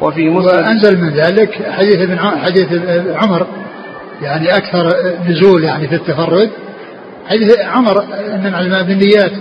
وفي 0.00 0.28
مسلم 0.28 0.64
وأنزل 0.64 1.00
من 1.00 1.10
ذلك 1.10 1.70
حديث 1.70 1.98
ابن 1.98 2.18
حديث 2.18 2.68
عمر 3.12 3.46
يعني 4.22 4.56
أكثر 4.56 4.88
نزول 5.28 5.64
يعني 5.64 5.88
في 5.88 5.94
التفرد. 5.94 6.50
حديث 7.28 7.58
عمر 7.58 8.04
إنما 8.34 8.60
الماء 8.60 8.82
بالنيات 8.82 9.32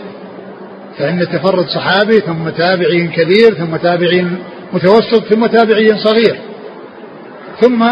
فإن 0.97 1.21
التفرد 1.21 1.67
صحابي 1.67 2.19
ثم 2.19 2.49
تابعي 2.49 3.07
كبير 3.07 3.53
ثم 3.57 3.75
تابعي 3.75 4.27
متوسط 4.73 5.23
ثم 5.23 5.45
تابعي 5.45 5.97
صغير. 5.97 6.39
ثم 7.61 7.83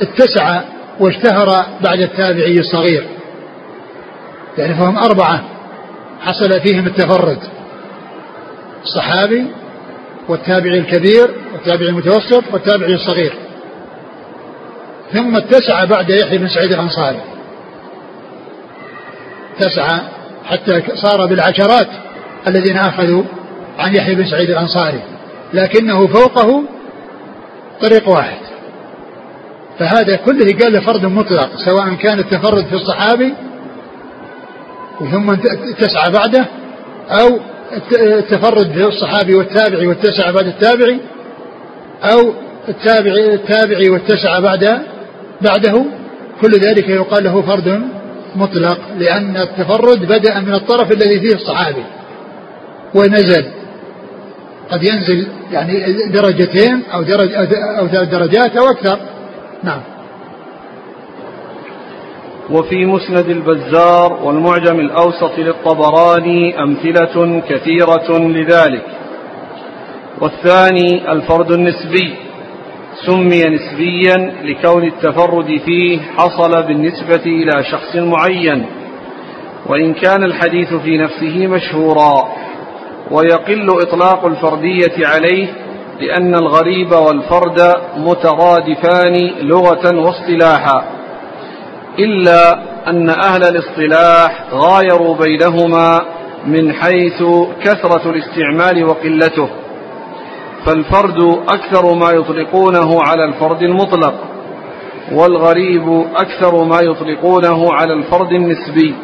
اتسع 0.00 0.60
واشتهر 1.00 1.66
بعد 1.84 2.00
التابعي 2.00 2.58
الصغير. 2.58 3.06
يعني 4.58 4.74
فهم 4.74 4.98
أربعة 4.98 5.44
حصل 6.20 6.60
فيهم 6.60 6.86
التفرد. 6.86 7.38
الصحابي 8.82 9.46
والتابعي 10.28 10.78
الكبير 10.78 11.30
والتابعي 11.52 11.88
المتوسط 11.88 12.44
والتابعي 12.52 12.94
الصغير. 12.94 13.32
ثم 15.12 15.36
اتسع 15.36 15.84
بعد 15.84 16.10
يحيى 16.10 16.38
بن 16.38 16.48
سعيد 16.48 16.72
الأنصاري. 16.72 17.20
اتسع 19.56 19.98
حتى 20.44 20.82
صار 20.94 21.26
بالعشرات 21.26 21.88
الذين 22.48 22.76
أخذوا 22.76 23.22
عن 23.78 23.94
يحيى 23.94 24.14
بن 24.14 24.24
سعيد 24.24 24.50
الأنصاري. 24.50 25.02
لكنه 25.54 26.06
فوقه 26.06 26.62
طريق 27.80 28.08
واحد. 28.08 28.38
فهذا 29.78 30.16
كله 30.16 30.58
قال 30.62 30.72
له 30.72 30.80
فرد 30.80 31.06
مطلق 31.06 31.50
سواء 31.56 31.94
كان 31.94 32.18
التفرد 32.18 32.66
في 32.66 32.74
الصحابي 32.74 33.34
ثم 34.98 35.34
تسعى 35.78 36.10
بعده 36.10 36.46
أو 37.10 37.40
التفرد 37.92 38.72
في 38.72 38.86
الصحابي 38.86 39.34
والتابعي 39.34 39.86
والتسعة 39.86 40.32
بعد 40.32 40.46
التابعي 40.46 41.00
أو 42.02 42.34
التابعي 42.68 43.34
التابعي 43.34 43.90
والتسعة 43.90 44.40
بعد 44.40 44.82
بعده. 45.40 45.84
كل 46.40 46.52
ذلك 46.52 46.88
يقال 46.88 47.24
له 47.24 47.42
فرد 47.42 47.82
مطلق 48.36 48.78
لأن 48.98 49.36
التفرد 49.36 49.98
بدأ 50.08 50.40
من 50.40 50.54
الطرف 50.54 50.92
الذي 50.92 51.20
فيه 51.20 51.34
الصحابي 51.34 51.84
ونزل. 52.94 53.44
قد 54.70 54.84
ينزل 54.84 55.26
يعني 55.52 55.84
درجتين 56.12 56.82
أو 56.94 57.02
درج 57.02 57.32
أو 57.78 57.86
درجات 57.86 58.56
أو 58.56 58.70
أكثر. 58.70 58.98
نعم. 59.62 59.80
وفي 62.50 62.86
مسند 62.86 63.28
البزار 63.28 64.18
والمعجم 64.22 64.80
الأوسط 64.80 65.38
للطبراني 65.38 66.62
أمثلة 66.62 67.42
كثيرة 67.48 68.18
لذلك. 68.18 68.84
والثاني 70.20 71.12
الفرد 71.12 71.52
النسبي. 71.52 72.14
سمي 73.06 73.42
نسبيا 73.44 74.34
لكون 74.42 74.84
التفرد 74.84 75.60
فيه 75.64 76.00
حصل 76.16 76.62
بالنسبة 76.62 77.22
إلى 77.26 77.64
شخص 77.64 77.96
معين 77.96 78.66
وإن 79.66 79.94
كان 79.94 80.24
الحديث 80.24 80.74
في 80.74 80.98
نفسه 80.98 81.46
مشهورا. 81.46 82.28
ويقل 83.10 83.68
إطلاق 83.70 84.26
الفردية 84.26 85.06
عليه 85.06 85.48
لأن 86.00 86.34
الغريب 86.34 86.92
والفرد 86.92 87.74
مترادفان 87.96 89.14
لغة 89.40 89.96
واصطلاحا. 89.96 91.01
إلا 91.98 92.52
أن 92.88 93.10
أهل 93.10 93.42
الاصطلاح 93.44 94.44
غايروا 94.52 95.16
بينهما 95.16 96.00
من 96.46 96.72
حيث 96.72 97.22
كثرة 97.64 98.10
الاستعمال 98.10 98.84
وقلته. 98.84 99.48
فالفرد 100.66 101.38
أكثر 101.48 101.94
ما 101.94 102.10
يطلقونه 102.10 103.02
على 103.02 103.24
الفرد 103.24 103.62
المطلق 103.62 104.14
والغريب 105.12 106.06
أكثر 106.16 106.64
ما 106.64 106.80
يطلقونه 106.80 107.72
على 107.72 107.92
الفرد 107.92 108.32
النسبي. 108.32 108.94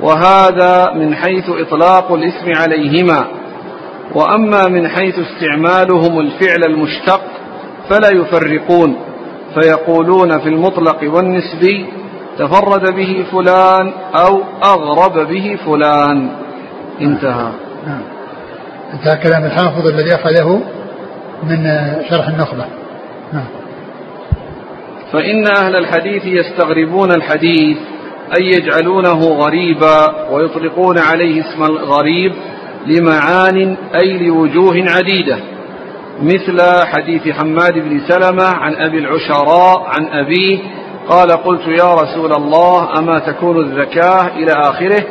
وهذا 0.00 0.92
من 0.94 1.14
حيث 1.14 1.50
إطلاق 1.50 2.12
الاسم 2.12 2.54
عليهما. 2.54 3.26
وأما 4.14 4.68
من 4.68 4.88
حيث 4.88 5.14
استعمالهم 5.18 6.20
الفعل 6.20 6.62
المشتق 6.66 7.20
فلا 7.88 8.08
يفرقون. 8.14 9.05
فيقولون 9.60 10.38
في 10.38 10.48
المطلق 10.48 10.98
والنسبي 11.02 11.86
تفرد 12.38 12.94
به 12.94 13.24
فلان 13.32 13.92
أو 14.14 14.42
أغرب 14.64 15.28
به 15.28 15.58
فلان 15.66 16.30
انتهى 17.00 17.52
نعم. 17.86 18.02
انتهى 18.94 19.16
كلام 19.16 19.44
الحافظ 19.44 19.86
الذي 19.86 20.14
أخذه 20.14 20.62
من 21.42 21.66
شرح 22.10 22.28
النخبة 22.28 22.64
نعم. 23.32 23.46
فإن 25.12 25.46
أهل 25.56 25.76
الحديث 25.76 26.24
يستغربون 26.24 27.10
الحديث 27.10 27.76
أي 28.38 28.46
يجعلونه 28.46 29.24
غريبا 29.24 30.30
ويطلقون 30.30 30.98
عليه 30.98 31.40
اسم 31.40 31.62
الغريب 31.62 32.32
لمعان 32.86 33.76
أي 34.02 34.18
لوجوه 34.18 34.84
عديدة 34.88 35.38
مثل 36.22 36.86
حديث 36.86 37.28
حماد 37.28 37.74
بن 37.74 38.00
سلمة 38.08 38.44
عن 38.44 38.74
أبي 38.74 38.98
العشراء 38.98 39.82
عن 39.86 40.06
أبيه 40.06 40.58
قال 41.08 41.30
قلت 41.30 41.66
يا 41.66 41.94
رسول 41.94 42.32
الله 42.32 42.98
أما 42.98 43.18
تكون 43.18 43.56
الزكاة 43.56 44.26
إلى 44.26 44.52
آخره؟ 44.52 45.04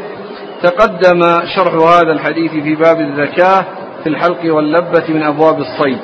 تقدم 0.63 1.21
شرح 1.55 1.73
هذا 1.73 2.11
الحديث 2.11 2.51
في 2.51 2.75
باب 2.75 2.99
الزكاة 2.99 3.65
في 4.03 4.09
الحلق 4.09 4.55
واللبة 4.55 5.03
من 5.09 5.23
أبواب 5.23 5.59
الصيد. 5.59 5.99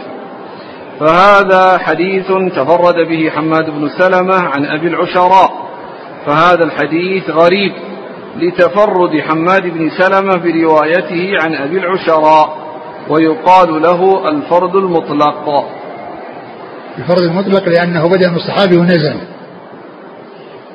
فهذا 1.00 1.78
حديث 1.78 2.28
تفرد 2.56 2.96
به 3.10 3.30
حماد 3.30 3.70
بن 3.70 3.90
سلمة 3.90 4.36
عن 4.36 4.66
أبي 4.66 4.88
العشراء. 4.88 5.52
فهذا 6.26 6.64
الحديث 6.64 7.30
غريب 7.30 7.74
لتفرد 8.38 9.22
حماد 9.30 9.64
بن 9.64 9.90
سلمة 9.90 10.36
بروايته 10.36 11.34
عن 11.44 11.56
أبي 11.56 11.78
العشراء. 11.78 12.61
ويقال 13.10 13.82
له 13.82 14.30
الفرد 14.30 14.76
المطلق. 14.76 15.66
الفرد 16.98 17.22
المطلق 17.22 17.70
لأنه 17.70 18.10
بدأ 18.10 18.30
من 18.30 18.36
الصحابي 18.36 18.78
ونزل. 18.78 19.16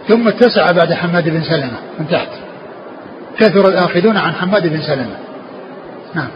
ثم 0.09 0.29
اتسع 0.29 0.71
بعد 0.73 0.93
حماد 0.93 1.29
بن 1.29 1.43
سلمة 1.43 1.79
من 1.99 2.09
تحت. 2.09 2.29
كثر 3.39 3.69
الآخذون 3.69 4.17
عن 4.17 4.33
حماد 4.33 4.67
بن 4.67 4.81
سلمة. 4.81 5.17
نعم. 6.15 6.29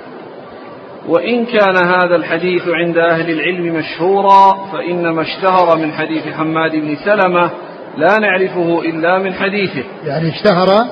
وإن 1.08 1.46
كان 1.46 1.76
هذا 1.76 2.16
الحديث 2.16 2.62
عند 2.68 2.98
أهل 2.98 3.30
العلم 3.30 3.74
مشهورا 3.74 4.66
فإنما 4.72 5.22
اشتهر 5.22 5.76
من 5.76 5.92
حديث 5.92 6.26
حماد 6.26 6.72
بن 6.72 6.96
سلمة 7.04 7.50
لا 7.96 8.18
نعرفه 8.18 8.80
إلا 8.80 9.18
من 9.18 9.34
حديثه. 9.34 9.84
يعني 10.06 10.28
اشتهر 10.28 10.86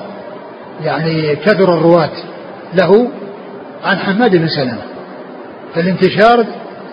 يعني 0.83 1.35
كثر 1.35 1.73
الرواة 1.73 2.11
له 2.73 3.07
عن 3.83 3.97
حماد 3.97 4.35
بن 4.35 4.47
سلمة. 4.47 4.81
فالانتشار 5.75 6.45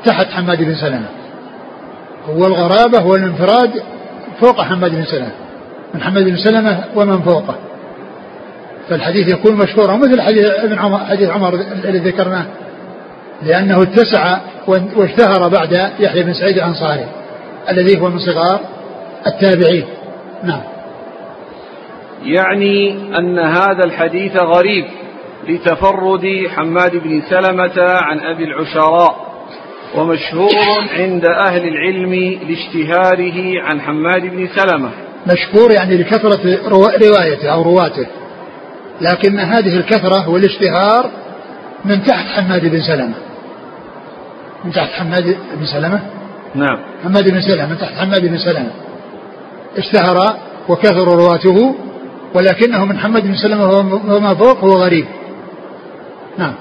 تحت 0.05 0.27
حماد 0.27 0.63
بن 0.63 0.75
سلمة. 0.75 1.09
والغرابة 2.29 3.07
والانفراد 3.07 3.83
فوق 4.41 4.61
حماد 4.61 4.91
بن 4.91 5.05
سلمة. 5.05 5.33
من 5.95 6.03
حماد 6.03 6.25
بن 6.25 6.37
سلمة 6.37 6.85
ومن 6.95 7.23
فوقه. 7.23 7.55
فالحديث 8.89 9.29
يكون 9.29 9.57
مشهورا 9.57 9.97
مثل 9.97 10.21
حديث 10.21 10.45
ابن 10.45 10.79
عمر 10.79 10.99
حديث 10.99 11.31
عمر 11.31 11.55
الذي 11.85 11.99
ذكرناه. 11.99 12.47
لأنه 13.43 13.83
اتسع 13.83 14.39
واشتهر 14.97 15.49
بعد 15.49 15.73
يحيى 16.01 16.23
بن 16.23 16.33
سعيد 16.33 16.57
الأنصاري 16.57 17.07
الذي 17.71 18.01
هو 18.01 18.09
من 18.09 18.19
صغار 18.19 18.61
التابعين. 19.27 19.85
نعم. 20.45 20.61
يعني 22.23 22.93
أن 23.19 23.39
هذا 23.39 23.85
الحديث 23.85 24.37
غريب. 24.37 24.85
لتفرد 25.49 26.27
حماد 26.57 26.97
بن 26.97 27.23
سلمة 27.31 27.75
عن 27.79 28.21
أبي 28.21 28.45
العشراء 28.45 29.27
ومشهور 29.95 30.51
عند 30.99 31.25
أهل 31.25 31.69
العلم 31.69 32.15
لاشتهاره 32.49 33.63
عن 33.63 33.81
حماد 33.81 34.23
بن 34.23 34.49
سلمة. 34.57 34.91
مشهور 35.27 35.73
يعني 35.73 35.97
لكثرة 35.97 36.59
روايته 37.03 37.49
أو 37.49 37.63
رواته. 37.63 38.07
لكن 39.01 39.39
هذه 39.39 39.77
الكثرة 39.77 40.29
والاشتهار 40.29 41.11
من 41.85 42.05
تحت 42.05 42.27
حماد 42.27 42.71
بن 42.71 42.81
سلمة. 42.81 43.15
من 44.65 44.73
تحت 44.73 44.91
حماد 44.91 45.37
بن 45.59 45.67
سلمة؟ 45.67 46.01
نعم. 46.55 46.79
حماد 47.05 47.31
بن 47.31 47.41
سلمة 47.41 47.67
من 47.67 47.79
تحت 47.79 47.95
حماد 47.95 48.27
بن 48.27 48.39
سلمة. 48.39 48.71
اشتهر 49.77 50.37
وكثر 50.69 51.05
رواته 51.05 51.75
ولكنه 52.35 52.85
من 52.85 52.99
حماد 52.99 53.23
بن 53.23 53.35
سلمة 53.35 53.71
وما 54.17 54.35
فوق 54.35 54.59
هو 54.65 54.71
غريب. 54.71 55.07
نعم. 56.39 56.55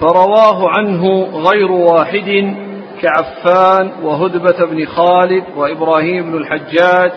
فرواه 0.00 0.68
عنه 0.68 1.22
غير 1.22 1.72
واحد 1.72 2.54
كعفان 3.02 3.90
وهدبة 4.02 4.66
بن 4.66 4.86
خالد 4.86 5.44
وإبراهيم 5.56 6.30
بن 6.30 6.38
الحجاج 6.38 7.12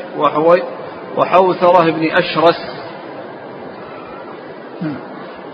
وحوثرة 1.18 1.92
بن 1.92 2.12
أشرس. 2.12 2.60
نعم. 4.82 4.96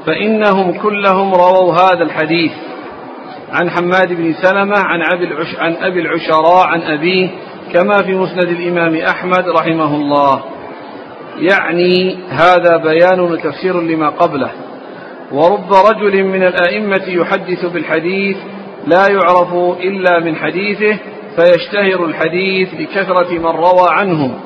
فإنهم 0.05 0.71
كلهم 0.81 1.33
رووا 1.33 1.73
هذا 1.73 2.03
الحديث. 2.03 2.51
عن 3.51 3.69
حماد 3.69 4.13
بن 4.13 4.33
سلمة 4.33 4.77
عن 4.77 5.01
عن 5.59 5.75
أبي 5.75 6.01
العشراء 6.01 6.67
عن 6.67 6.81
أبيه 6.81 7.29
كما 7.73 8.03
في 8.03 8.15
مسند 8.15 8.49
الإمام 8.49 8.95
أحمد 8.95 9.49
رحمه 9.49 9.95
الله. 9.95 10.43
يعني 11.39 12.17
هذا 12.29 12.77
بيان 12.77 13.19
وتفسير 13.19 13.81
لما 13.81 14.09
قبله. 14.09 14.51
ورب 15.31 15.73
رجل 15.73 16.23
من 16.23 16.43
الأئمة 16.43 17.03
يحدث 17.07 17.65
بالحديث 17.65 18.37
لا 18.87 19.07
يعرف 19.09 19.53
إلا 19.79 20.19
من 20.19 20.35
حديثه 20.35 20.99
فيشتهر 21.35 22.05
الحديث 22.05 22.73
لكثرة 22.73 23.31
من 23.31 23.45
روى 23.45 23.87
عنه. 23.89 24.39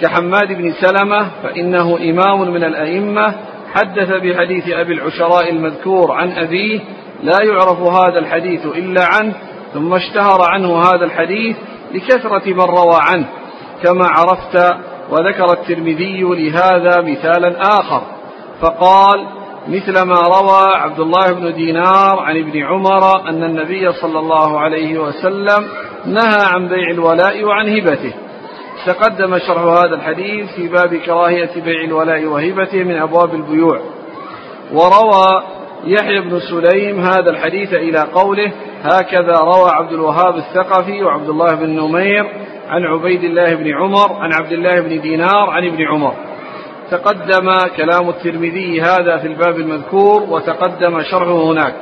كحماد 0.00 0.48
بن 0.48 0.72
سلمة 0.72 1.30
فإنه 1.42 1.96
إمام 1.96 2.52
من 2.52 2.64
الأئمة 2.64 3.34
حدث 3.74 4.10
بحديث 4.10 4.68
أبي 4.68 4.92
العشراء 4.92 5.50
المذكور 5.50 6.12
عن 6.12 6.32
أبيه 6.32 6.80
لا 7.22 7.36
يعرف 7.42 7.80
هذا 7.80 8.18
الحديث 8.18 8.66
إلا 8.66 9.04
عنه 9.04 9.32
ثم 9.74 9.94
اشتهر 9.94 10.38
عنه 10.42 10.78
هذا 10.78 11.04
الحديث 11.04 11.56
لكثرة 11.94 12.42
من 12.46 12.60
روى 12.60 12.98
عنه. 13.00 13.26
كما 13.82 14.06
عرفت 14.06 14.76
وذكر 15.10 15.52
الترمذي 15.52 16.20
لهذا 16.22 17.00
مثالا 17.00 17.60
آخر. 17.62 18.17
فقال 18.60 19.26
مثل 19.68 20.02
ما 20.02 20.20
روى 20.20 20.74
عبد 20.74 21.00
الله 21.00 21.32
بن 21.32 21.54
دينار 21.54 22.20
عن 22.20 22.36
ابن 22.36 22.62
عمر 22.62 23.28
أن 23.28 23.44
النبي 23.44 23.92
صلى 23.92 24.18
الله 24.18 24.60
عليه 24.60 24.98
وسلم 24.98 25.68
نهى 26.06 26.42
عن 26.54 26.68
بيع 26.68 26.90
الولاء 26.90 27.44
وعن 27.44 27.68
هبته. 27.68 28.14
تقدم 28.86 29.38
شرح 29.38 29.62
هذا 29.62 29.94
الحديث 29.94 30.54
في 30.56 30.68
باب 30.68 30.94
كراهية 30.94 31.50
بيع 31.64 31.84
الولاء 31.84 32.24
وهبته 32.24 32.84
من 32.84 32.96
أبواب 32.96 33.34
البيوع. 33.34 33.80
وروى 34.72 35.42
يحيى 35.84 36.20
بن 36.20 36.40
سليم 36.40 37.00
هذا 37.00 37.30
الحديث 37.30 37.74
إلى 37.74 37.98
قوله 38.14 38.52
هكذا 38.82 39.38
روى 39.38 39.70
عبد 39.70 39.92
الوهاب 39.92 40.36
الثقفي 40.36 41.02
وعبد 41.02 41.28
الله 41.28 41.54
بن 41.54 41.70
نمير 41.70 42.26
عن 42.68 42.84
عبيد 42.84 43.24
الله 43.24 43.54
بن 43.54 43.74
عمر 43.74 44.12
عن 44.12 44.32
عبد 44.32 44.52
الله 44.52 44.80
بن 44.80 45.00
دينار 45.00 45.50
عن 45.50 45.66
ابن 45.66 45.82
عمر. 45.82 46.27
تقدم 46.90 47.54
كلام 47.76 48.08
الترمذي 48.08 48.82
هذا 48.82 49.16
في 49.16 49.26
الباب 49.26 49.56
المذكور 49.56 50.22
وتقدم 50.22 51.02
شرحه 51.02 51.42
هناك. 51.42 51.74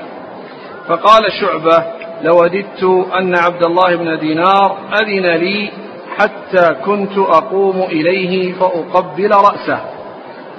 فقال 0.89 1.33
شعبة 1.41 1.85
لوددت 2.23 2.83
أن 3.21 3.37
عبد 3.37 3.65
الله 3.65 3.97
بن 3.97 4.19
دينار 4.19 4.79
أذن 5.03 5.27
لي 5.27 5.71
حتى 6.17 6.75
كنت 6.85 7.19
أقوم 7.19 7.83
إليه 7.83 8.53
فأقبل 8.53 9.31
رأسه. 9.31 9.81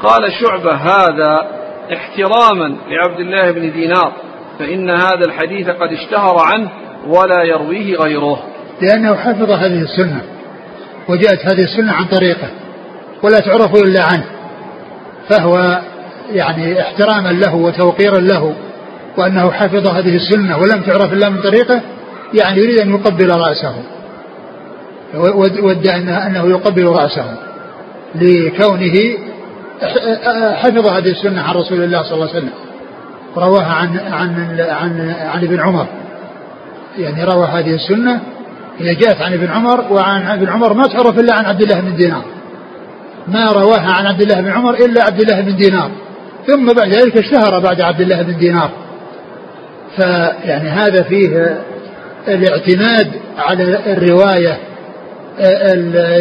قال 0.04 0.34
شعبة 0.41 0.74
هذا 0.74 1.48
احتراما 1.93 2.76
لعبد 2.89 3.20
الله 3.20 3.52
بن 3.52 3.72
دينار 3.72 4.14
فإن 4.60 4.89
هذا 4.89 5.26
الحديث 5.28 5.70
قد 5.70 5.91
اشتهر 5.91 6.36
عنه 6.39 6.70
ولا 7.08 7.43
يرويه 7.43 7.95
غيره. 7.98 8.43
لأنه 8.82 9.16
حفظ 9.16 9.52
هذه 9.52 9.82
السنة 9.82 10.22
وجاءت 11.10 11.39
هذه 11.45 11.64
السنة 11.64 11.93
عن 11.93 12.06
طريقه 12.06 12.50
ولا 13.24 13.39
تعرف 13.39 13.76
إلا 13.76 14.04
عنه. 14.04 14.37
فهو 15.30 15.82
يعني 16.32 16.82
احتراما 16.82 17.30
له 17.30 17.55
وتوقيرا 17.55 18.19
له 18.19 18.55
وأنه 19.17 19.51
حفظ 19.51 19.88
هذه 19.88 20.15
السنة 20.15 20.57
ولم 20.57 20.82
تعرف 20.82 21.13
إلا 21.13 21.30
من 21.30 21.41
طريقه 21.41 21.82
يعني 22.34 22.59
يريد 22.59 22.80
أن 22.80 22.89
يقبل 22.89 23.30
رأسه. 23.30 23.75
ود 25.63 25.88
أنه 25.88 26.49
يقبل 26.49 26.86
رأسه 26.86 27.25
لكونه 28.15 28.93
حفظ 30.53 30.88
هذه 30.88 31.11
السنة 31.11 31.41
عن 31.41 31.55
رسول 31.55 31.84
الله 31.84 32.03
صلى 32.03 32.13
الله 32.13 32.28
عليه 32.28 32.38
وسلم. 32.38 32.53
رواها 33.38 33.73
عن 33.73 33.99
عن 34.11 34.59
عن 34.59 35.15
عن 35.19 35.43
ابن 35.43 35.59
عمر. 35.59 35.88
يعني 36.97 37.23
روى 37.23 37.45
هذه 37.45 37.75
السنة 37.75 38.19
هي 38.80 38.95
جاءت 38.95 39.21
عن 39.21 39.34
ابن 39.34 39.47
عمر 39.47 39.93
وعن 39.93 40.21
ابن 40.21 40.49
عمر 40.49 40.73
ما 40.73 40.84
تعرف 40.88 41.19
إلا 41.19 41.36
عن 41.36 41.45
عبد 41.45 41.61
الله 41.61 41.80
بن 41.80 41.95
دينار. 41.95 42.23
ما 43.28 43.51
رواها 43.51 43.91
عن 43.91 44.05
عبد 44.05 44.21
الله 44.21 44.41
بن 44.41 44.49
عمر 44.49 44.73
إلا 44.73 45.03
عبد 45.03 45.21
الله 45.21 45.41
بن 45.41 45.55
دينار. 45.55 45.91
ثم 46.47 46.65
بعد 46.73 46.93
ذلك 46.93 47.17
اشتهر 47.17 47.59
بعد 47.59 47.82
عبد 47.82 48.01
الله 48.01 48.21
بن 48.21 48.38
دينار. 48.38 48.69
فيعني 49.95 50.69
هذا 50.69 51.03
فيه 51.03 51.57
الاعتماد 52.28 53.11
على 53.38 53.80
الرواية 53.93 54.57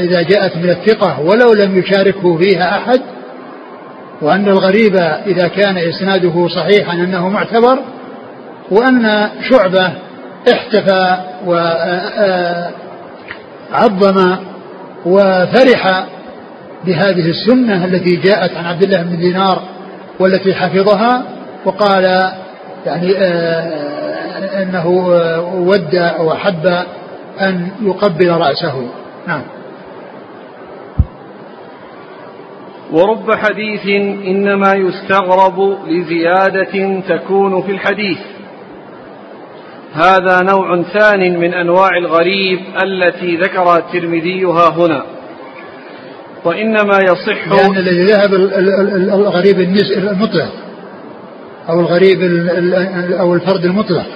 إذا 0.05 0.23
جاءت 0.23 0.57
من 0.57 0.71
الثقة 0.71 1.21
ولو 1.21 1.53
لم 1.53 1.79
يشاركه 1.79 2.37
فيها 2.37 2.79
أحد. 2.79 3.01
وأن 4.23 4.49
الغريب 4.49 4.97
إذا 5.27 5.49
كان 5.49 5.79
إسناده 5.79 6.49
صحيحا 6.49 6.93
أنه 6.93 7.29
معتبر 7.29 7.79
وأن 8.71 9.31
شعبة 9.51 9.93
احتفى 10.53 11.17
وعظم 13.73 14.37
وفرح 15.07 16.07
بهذه 16.87 17.31
السنة 17.31 17.85
التي 17.85 18.17
جاءت 18.17 18.57
عن 18.57 18.65
عبد 18.65 18.83
الله 18.83 19.03
بن 19.03 19.19
دينار 19.19 19.63
والتي 20.21 20.55
حفظها 20.55 21.23
وقال 21.65 22.05
يعني 22.87 23.13
أنه 24.63 24.87
ود 25.55 26.13
وحب 26.21 26.67
أن 27.41 27.69
يقبل 27.83 28.31
رأسه. 28.31 28.89
نعم. 29.27 29.43
ورب 32.93 33.35
حديث 33.35 33.87
إنما 34.27 34.75
يستغرب 34.75 35.79
لزيادة 35.89 37.01
تكون 37.09 37.63
في 37.63 37.73
الحديث. 37.73 38.19
هذا 39.95 40.43
نوع 40.43 40.83
ثان 40.83 41.39
من 41.39 41.55
أنواع 41.55 41.97
الغريب 41.97 42.61
التي 42.85 43.37
ذكرها 43.37 43.79
الترمذي 43.79 44.45
ها 44.45 44.69
هنا. 44.69 45.16
وإنما 46.47 46.99
يصح 47.03 47.49
لأن 47.49 47.77
الذي 47.77 48.03
ذهب 48.03 48.35
الغريب 49.15 49.61
المطلق 49.97 50.53
أو 51.69 51.81
الغريب 51.81 52.23
أو 53.13 53.35
الفرد 53.35 53.65
المطلق 53.65 54.07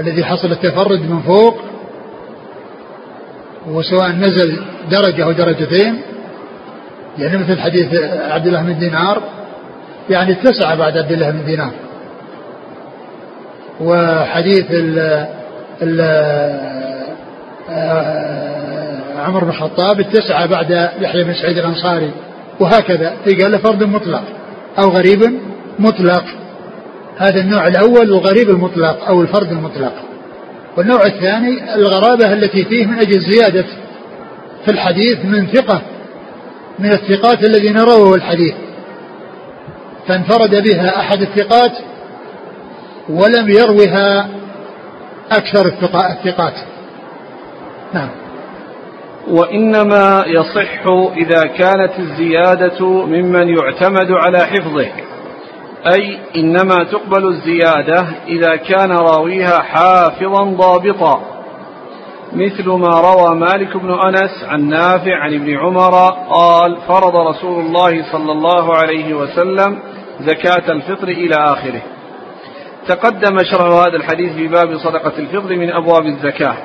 الذي 0.00 0.24
حصل 0.24 0.52
التفرد 0.52 1.10
من 1.10 1.20
فوق 1.20 1.58
وسواء 3.68 4.10
نزل 4.10 4.60
درجة 4.90 5.24
أو 5.24 5.32
درجتين. 5.32 6.00
يعني 7.18 7.38
مثل 7.38 7.60
حديث 7.60 7.94
عبد 8.30 8.46
الله 8.46 8.62
بن 8.62 8.78
دينار 8.78 9.22
يعني 10.10 10.32
اتسع 10.32 10.74
بعد 10.74 10.98
عبد 10.98 11.12
الله 11.12 11.30
بن 11.30 11.44
دينار. 11.44 11.70
وحديث 13.80 14.66
ال 14.70 14.98
ال 15.82 16.00
آه، 17.70 18.53
عمر 19.24 19.44
بن 19.44 19.50
الخطاب 19.50 20.00
اتسع 20.00 20.46
بعد 20.46 20.90
يحيى 21.00 21.24
بن 21.24 21.34
سعيد 21.34 21.58
الأنصاري 21.58 22.10
وهكذا. 22.60 23.16
قال 23.42 23.58
فرد 23.58 23.82
مطلق 23.82 24.22
أو 24.78 24.88
غريب 24.88 25.40
مطلق. 25.78 26.24
هذا 27.18 27.40
النوع 27.40 27.66
الأول 27.66 28.02
الغريب 28.02 28.50
المطلق 28.50 29.04
أو 29.04 29.22
الفرد 29.22 29.52
المطلق. 29.52 29.92
والنوع 30.76 31.06
الثاني 31.06 31.74
الغرابة 31.74 32.32
التي 32.32 32.64
فيه 32.64 32.86
من 32.86 32.98
أجل 32.98 33.20
زيادة 33.32 33.64
في 34.64 34.70
الحديث 34.70 35.24
من 35.24 35.46
ثقة 35.46 35.82
من 36.78 36.92
الثقات 36.92 37.44
الذين 37.44 37.78
رووا 37.78 38.16
الحديث. 38.16 38.54
فانفرد 40.08 40.62
بها 40.62 41.00
أحد 41.00 41.22
الثقات 41.22 41.72
ولم 43.08 43.48
يروها 43.48 44.28
أكثر 45.32 45.66
الثقات. 45.66 46.54
نعم. 47.94 48.23
وإنما 49.28 50.24
يصح 50.26 50.86
إذا 51.16 51.42
كانت 51.42 51.98
الزيادة 51.98 52.86
ممن 52.86 53.48
يعتمد 53.48 54.10
على 54.10 54.38
حفظه. 54.38 54.86
أي 55.94 56.18
إنما 56.36 56.84
تقبل 56.92 57.28
الزيادة 57.28 58.06
إذا 58.28 58.56
كان 58.56 58.92
راويها 58.92 59.62
حافظا 59.62 60.44
ضابطا. 60.44 61.20
مثل 62.32 62.68
ما 62.68 63.00
روى 63.00 63.34
مالك 63.34 63.76
بن 63.76 63.90
أنس 63.90 64.44
عن 64.48 64.68
نافع 64.68 65.16
عن 65.16 65.34
ابن 65.34 65.58
عمر 65.58 66.10
قال 66.30 66.76
فرض 66.88 67.16
رسول 67.16 67.64
الله 67.64 68.12
صلى 68.12 68.32
الله 68.32 68.76
عليه 68.76 69.14
وسلم 69.14 69.78
زكاة 70.20 70.72
الفطر 70.72 71.08
إلى 71.08 71.34
آخره. 71.38 71.82
تقدم 72.88 73.38
شرح 73.44 73.72
هذا 73.72 73.96
الحديث 73.96 74.32
في 74.32 74.48
باب 74.48 74.78
صدقة 74.78 75.12
الفطر 75.18 75.56
من 75.56 75.72
أبواب 75.72 76.06
الزكاة. 76.06 76.56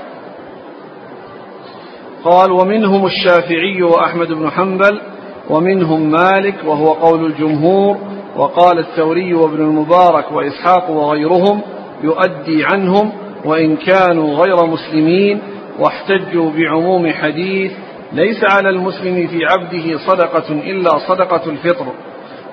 قال 2.23 2.51
ومنهم 2.51 3.05
الشافعي 3.05 3.81
وأحمد 3.81 4.27
بن 4.27 4.49
حنبل 4.49 5.01
ومنهم 5.49 6.11
مالك 6.11 6.55
وهو 6.65 6.93
قول 6.93 7.25
الجمهور 7.25 7.97
وقال 8.35 8.79
الثوري 8.79 9.33
وابن 9.33 9.61
المبارك 9.61 10.31
وإسحاق 10.31 10.89
وغيرهم 10.89 11.61
يؤدي 12.03 12.65
عنهم 12.65 13.11
وإن 13.45 13.75
كانوا 13.75 14.35
غير 14.35 14.65
مسلمين 14.65 15.39
واحتجوا 15.79 16.51
بعموم 16.51 17.09
حديث 17.11 17.71
ليس 18.13 18.43
على 18.51 18.69
المسلم 18.69 19.27
في 19.27 19.39
عبده 19.45 19.97
صدقة 20.07 20.51
إلا 20.53 20.89
صدقة 21.07 21.49
الفطر 21.49 21.85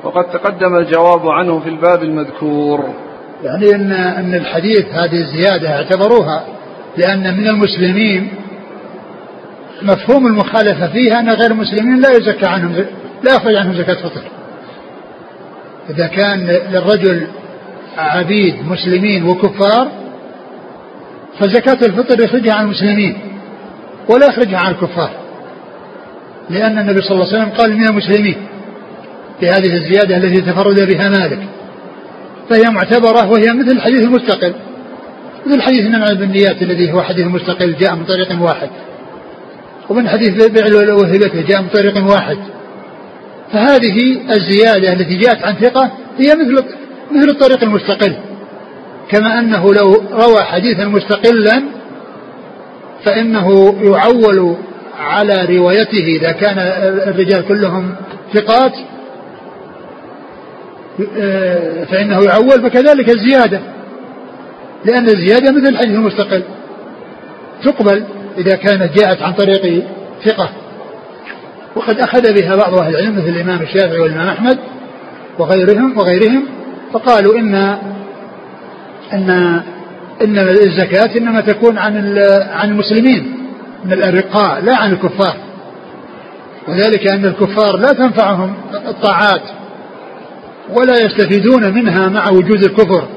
وقد 0.04 0.24
تقدم 0.24 0.76
الجواب 0.76 1.28
عنه 1.28 1.60
في 1.60 1.68
الباب 1.68 2.02
المذكور. 2.02 2.84
يعني 3.44 3.74
أن 3.74 3.92
أن 3.92 4.34
الحديث 4.34 4.86
هذه 4.92 5.20
الزيادة 5.20 5.76
اعتبروها 5.76 6.44
لأن 6.96 7.36
من 7.36 7.48
المسلمين 7.48 8.28
مفهوم 9.82 10.26
المخالفة 10.26 10.92
فيها 10.92 11.20
أن 11.20 11.30
غير 11.30 11.50
المسلمين 11.50 12.00
لا 12.00 12.10
يزكى 12.10 12.46
عنهم 12.46 12.72
لا 13.22 13.34
يخرج 13.34 13.54
عنهم 13.54 13.74
زكاة 13.74 13.94
فطر 13.94 14.22
إذا 15.90 16.06
كان 16.06 16.46
للرجل 16.46 17.26
عبيد 17.98 18.54
مسلمين 18.66 19.24
وكفار 19.24 19.88
فزكاة 21.40 21.86
الفطر 21.86 22.24
يخرجها 22.24 22.54
عن 22.54 22.64
المسلمين 22.64 23.18
ولا 24.08 24.26
يخرجها 24.26 24.58
عن 24.58 24.70
الكفار. 24.70 25.10
لأن 26.50 26.78
النبي 26.78 27.02
صلى 27.02 27.10
الله 27.10 27.26
عليه 27.26 27.36
وسلم 27.36 27.50
قال 27.58 27.76
من 27.76 27.88
المسلمين 27.88 28.36
في 29.40 29.48
هذه 29.48 29.74
الزيادة 29.74 30.16
التي 30.16 30.42
تفرد 30.42 30.80
بها 30.80 31.08
مالك. 31.08 31.38
فهي 32.50 32.70
معتبرة 32.70 33.30
وهي 33.30 33.52
مثل 33.52 33.76
الحديث 33.76 34.02
المستقل 34.02 34.54
مثل 35.46 35.62
حديث 35.62 35.80
إنما 35.80 36.12
بالنيات 36.12 36.62
الذي 36.62 36.92
هو 36.92 37.02
حديث 37.02 37.26
مستقل 37.26 37.76
جاء 37.76 37.94
من 37.94 38.04
طريق 38.04 38.42
واحد. 38.42 38.70
ومن 39.90 40.08
حديث 40.08 40.46
بيع 40.46 40.94
وهبته 40.94 41.42
جاء 41.48 41.62
من 41.62 41.68
طريق 41.68 42.10
واحد. 42.10 42.38
فهذه 43.52 44.20
الزيادة 44.30 44.92
التي 44.92 45.16
جاءت 45.16 45.42
عن 45.42 45.54
ثقة 45.54 45.92
هي 46.18 46.34
مثل 46.34 46.64
مثل 47.12 47.28
الطريق 47.28 47.62
المستقل. 47.62 48.16
كما 49.10 49.38
أنه 49.38 49.74
لو 49.74 50.02
روى 50.12 50.42
حديثا 50.42 50.84
مستقلا 50.84 51.62
فإنه 53.04 53.76
يعول 53.82 54.56
على 54.98 55.56
روايته 55.56 56.04
إذا 56.20 56.32
كان 56.32 56.58
الرجال 57.08 57.48
كلهم 57.48 57.94
ثقات 58.34 58.72
فإنه 61.90 62.24
يعول 62.24 62.70
فكذلك 62.70 63.08
الزيادة. 63.10 63.60
لأن 64.84 65.04
الزيادة 65.04 65.52
مثل 65.52 65.68
الحديث 65.68 65.94
المستقل. 65.94 66.42
تقبل 67.64 68.04
إذا 68.38 68.56
كانت 68.56 68.98
جاءت 68.98 69.22
عن 69.22 69.32
طريق 69.32 69.84
ثقة. 70.24 70.50
وقد 71.76 72.00
أخذ 72.00 72.32
بها 72.32 72.56
بعض 72.56 72.74
أهل 72.74 72.96
العلم 72.96 73.16
مثل 73.16 73.28
الإمام 73.28 73.62
الشافعي 73.62 73.98
والإمام 73.98 74.28
أحمد 74.28 74.58
وغيرهم 75.38 75.98
وغيرهم 75.98 76.44
فقالوا 76.92 77.38
إن 77.38 77.54
أن 79.12 79.30
إن 80.22 80.38
الزكاة 80.38 81.18
إنما 81.18 81.40
تكون 81.40 81.78
عن 81.78 82.18
عن 82.50 82.70
المسلمين 82.70 83.48
من 83.84 83.92
الأرقاء 83.92 84.60
لا 84.60 84.76
عن 84.76 84.92
الكفار. 84.92 85.36
وذلك 86.68 87.06
أن 87.06 87.24
الكفار 87.24 87.76
لا 87.76 87.92
تنفعهم 87.92 88.54
الطاعات 88.88 89.42
ولا 90.76 90.94
يستفيدون 91.04 91.74
منها 91.74 92.08
مع 92.08 92.30
وجود 92.30 92.64
الكفر. 92.64 93.08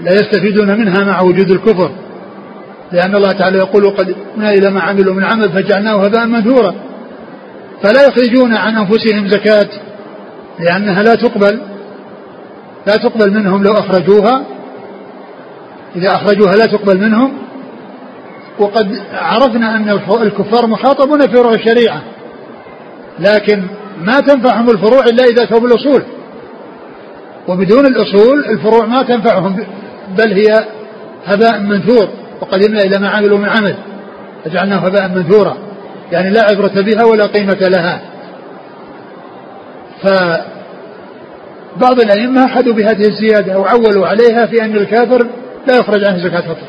لا 0.00 0.12
يستفيدون 0.12 0.78
منها 0.78 1.04
مع 1.04 1.20
وجود 1.20 1.50
الكفر. 1.50 1.90
لأن 2.92 3.16
الله 3.16 3.32
تعالى 3.32 3.58
يقول 3.58 3.90
قد 3.90 4.16
إلى 4.38 4.70
ما 4.70 4.80
عملوا 4.80 5.14
من 5.14 5.24
عمل 5.24 5.52
فجعلناه 5.52 6.04
هباء 6.04 6.26
منثورا. 6.26 6.74
فلا 7.82 8.06
يخرجون 8.08 8.54
عن 8.54 8.76
أنفسهم 8.76 9.28
زكاة 9.28 9.68
لأنها 10.58 11.02
لا 11.02 11.14
تقبل 11.14 11.60
لا 12.86 12.96
تقبل 12.96 13.30
منهم 13.34 13.62
لو 13.62 13.72
أخرجوها. 13.72 14.44
إذا 15.96 16.14
أخرجوها 16.14 16.56
لا 16.56 16.66
تقبل 16.66 17.00
منهم. 17.00 17.32
وقد 18.58 19.00
عرفنا 19.12 19.76
أن 19.76 19.88
الكفار 20.22 20.66
مخاطبون 20.66 21.20
في 21.20 21.36
فروع 21.36 21.52
الشريعة. 21.52 22.02
لكن 23.18 23.62
ما 24.00 24.20
تنفعهم 24.20 24.70
الفروع 24.70 25.04
إلا 25.04 25.24
إذا 25.24 25.42
أتوا 25.42 25.60
بالأصول 25.60 26.02
وبدون 27.48 27.86
الأصول 27.86 28.44
الفروع 28.44 28.86
ما 28.86 29.02
تنفعهم 29.02 29.56
بل 30.18 30.32
هي 30.32 30.64
هباء 31.26 31.60
منثور. 31.60 32.08
وقدمنا 32.40 32.80
إلى 32.80 32.98
ما 32.98 33.08
عملوا 33.08 33.38
من 33.38 33.48
عمل. 33.48 33.74
فجعلناه 34.44 34.76
هباء 34.76 35.08
منثورا 35.08 35.56
يعني 36.12 36.30
لا 36.30 36.42
عبرة 36.42 36.82
بها 36.82 37.04
ولا 37.04 37.26
قيمة 37.26 37.58
لها. 37.60 38.02
فبعض 40.02 42.00
الأئمة 42.00 42.44
أخذوا 42.44 42.74
بهذه 42.74 43.08
الزيادة 43.08 43.58
وعولوا 43.58 44.06
عليها 44.06 44.46
في 44.46 44.64
أن 44.64 44.76
الكافر 44.76 45.26
لا 45.68 45.76
يخرج 45.76 46.04
عنه 46.08 46.24
زكاة 46.24 46.40
فطر 46.40 46.66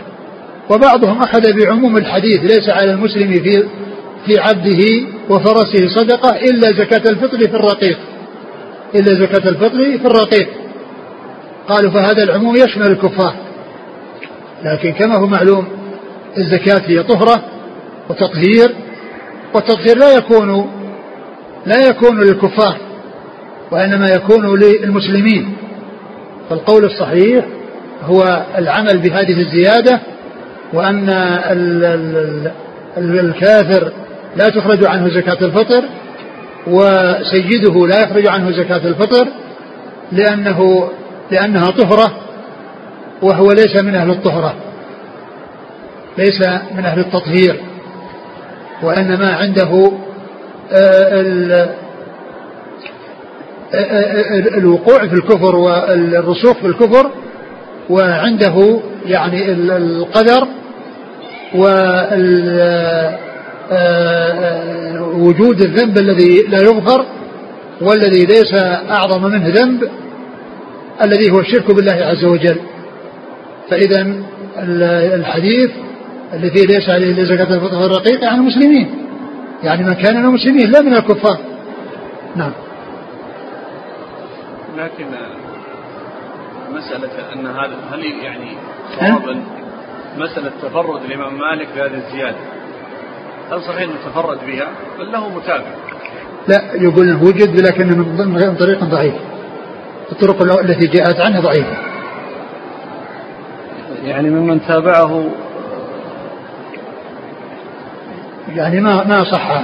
وبعضهم 0.70 1.22
أخذ 1.22 1.54
بعموم 1.54 1.98
الحديث 1.98 2.40
ليس 2.40 2.70
على 2.70 2.92
المسلم 2.92 3.32
في 3.32 3.64
في 4.26 4.40
عبده 4.40 4.84
وفرسه 5.30 5.88
صدقة 5.96 6.36
إلا 6.36 6.68
زكاة 6.68 7.12
الفطر 7.12 7.40
في 7.40 7.56
الرقيق. 7.56 7.98
إلا 8.96 9.14
زكاة 9.26 9.50
الفطر 9.50 9.82
في 9.98 10.06
الرقيق. 10.06 10.50
قالوا 11.68 11.92
فهذا 11.92 12.24
العموم 12.24 12.56
يشمل 12.56 12.88
الكفار. 12.88 13.36
لكن 14.64 14.92
كما 14.92 15.16
هو 15.18 15.28
معلوم 15.28 15.68
الزكاة 16.38 16.82
هي 16.86 17.04
طهرة 17.04 17.44
وتطهير 18.10 18.76
والتطهير 19.54 19.98
لا 19.98 20.18
يكون 20.18 20.72
لا 21.66 21.88
يكون 21.90 22.20
للكفار 22.20 22.78
وإنما 23.72 24.06
يكون 24.10 24.60
للمسلمين. 24.60 25.54
فالقول 26.50 26.86
الصحيح 26.86 27.46
هو 28.04 28.46
العمل 28.58 28.98
بهذه 28.98 29.42
الزيادة 29.42 30.00
وأن 30.74 31.10
الكافر 32.98 33.92
لا 34.36 34.50
تخرج 34.50 34.86
عنه 34.86 35.10
زكاة 35.10 35.38
الفطر 35.46 35.84
وسيده 36.68 37.88
لا 37.88 38.04
يخرج 38.04 38.28
عنه 38.28 38.52
زكاة 38.52 38.88
الفطر 38.88 39.28
لأنه 40.12 40.90
لأنها 41.32 41.72
طهرة 41.72 42.12
وهو 43.22 43.52
ليس 43.52 43.84
من 43.84 43.96
أهل 43.96 44.10
الطهرة 44.10 44.56
ليس 46.18 46.42
من 46.76 46.86
أهل 46.86 47.00
التطهير 47.00 47.60
وإنما 48.84 49.34
عنده 49.34 49.92
الوقوع 54.58 55.08
في 55.08 55.14
الكفر 55.14 55.56
والرسوخ 55.56 56.58
في 56.58 56.68
الكفر 56.68 57.12
وعنده 57.90 58.80
يعني 59.06 59.52
القدر 59.52 60.48
ووجود 65.02 65.62
الذنب 65.62 65.98
الذي 65.98 66.44
لا 66.48 66.62
يغفر 66.62 67.06
والذي 67.82 68.26
ليس 68.26 68.54
أعظم 68.90 69.24
منه 69.24 69.48
ذنب 69.48 69.90
الذي 71.02 71.32
هو 71.32 71.40
الشرك 71.40 71.72
بالله 71.72 71.94
عز 71.94 72.26
وجل. 72.26 72.58
فإذا 73.72 74.24
الحديث 75.16 75.72
الذي 76.34 76.66
ليس 76.66 76.90
عليه 76.90 77.24
زكاة 77.24 77.56
الفطر 77.56 77.86
الرقيق 77.86 78.26
عن 78.26 78.40
المسلمين 78.40 78.96
يعني 79.64 79.84
من 79.84 79.94
كان 79.94 80.18
من 80.18 80.26
المسلمين 80.26 80.72
لا 80.72 80.82
من 80.82 80.94
الكفار. 80.94 81.38
نعم. 82.36 82.52
لكن 84.78 85.06
مسألة 86.72 87.34
أن 87.34 87.48
هذا 87.48 87.76
هل 87.92 88.06
يعني 88.24 88.56
صوابا 89.00 89.42
مسألة 90.18 90.52
تفرد 90.62 91.04
الإمام 91.04 91.40
مالك 91.40 91.68
بهذه 91.76 92.04
الزيادة؟ 92.08 92.38
هل 93.52 93.62
صحيح 93.62 93.82
أنه 93.82 93.96
تفرد 94.06 94.38
بها؟ 94.48 94.68
بل 95.00 95.12
له 95.12 95.30
متابع. 95.30 95.72
لا 96.48 96.62
يقول 96.74 97.16
وجد 97.16 97.60
لكنه 97.60 97.96
من 97.96 98.56
طريق 98.56 98.84
ضعيف. 98.84 99.14
الطرق 100.12 100.60
التي 100.60 100.88
جاءت 100.88 101.20
عنه 101.20 101.40
ضعيفة. 101.40 101.91
يعني 104.04 104.30
ممن 104.30 104.62
تابعه. 104.68 105.30
يعني 108.56 108.80
ما 108.80 109.04
ما 109.08 109.24
صح. 109.24 109.62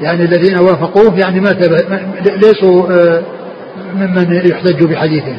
يعني 0.00 0.24
الذين 0.24 0.58
وافقوه 0.58 1.18
يعني 1.18 1.40
ما 1.40 1.48
ليسوا 2.20 2.86
آه، 2.90 3.22
ممن 3.94 4.42
يحتج 4.46 4.84
بحديثهم. 4.84 5.38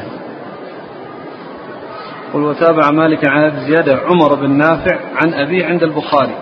قل 2.34 2.42
وتابع 2.42 2.90
مالك 2.90 3.28
عن 3.28 3.44
هذه 3.44 3.58
الزيادة 3.58 3.96
عمر 3.96 4.34
بن 4.34 4.50
نافع 4.50 4.98
عن 5.16 5.34
أبيه 5.34 5.66
عند 5.66 5.82
البخاري 5.82 6.34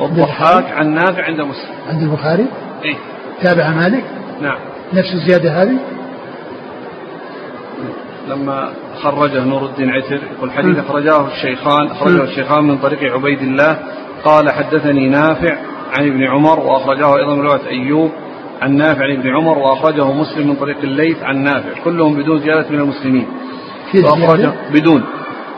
والضحاك 0.00 0.64
عن 0.72 0.94
نافع 0.94 1.24
عند 1.24 1.40
مسلم. 1.40 1.74
عند 1.88 2.02
البخاري؟ 2.02 2.46
إيه. 2.84 2.96
تابع 3.42 3.70
مالك؟ 3.70 4.04
نعم. 4.42 4.58
نفس 4.92 5.14
الزيادة 5.14 5.62
هذه؟ 5.62 5.78
لما 8.28 8.72
خرجه 9.02 9.44
نور 9.44 9.64
الدين 9.64 9.90
عتر 9.90 10.20
يقول 10.36 10.52
حديث 10.52 10.78
أخرجاه 10.78 11.26
الشيخان 11.26 11.86
أخرجه 11.86 12.22
الشيخان 12.22 12.64
من 12.64 12.78
طريق 12.78 13.12
عبيد 13.12 13.42
الله 13.42 13.78
قال 14.24 14.50
حدثني 14.50 15.08
نافع 15.08 15.56
عن 15.98 16.06
ابن 16.06 16.24
عمر 16.24 16.60
وأخرجه 16.60 17.16
أيضا 17.16 17.34
من 17.34 17.40
رواية 17.40 17.66
أيوب 17.66 18.10
عن 18.62 18.76
نافع 18.76 19.04
عن 19.04 19.10
ابن 19.10 19.28
عمر 19.36 19.58
وأخرجه 19.58 20.12
مسلم 20.12 20.48
من 20.48 20.54
طريق 20.54 20.78
الليث 20.78 21.22
عن 21.22 21.42
نافع 21.42 21.70
كلهم 21.84 22.14
بدون 22.14 22.38
زيادة 22.38 22.70
من 22.70 22.80
المسلمين. 22.80 23.26
وأخرجه 23.94 24.52
بدون. 24.72 25.04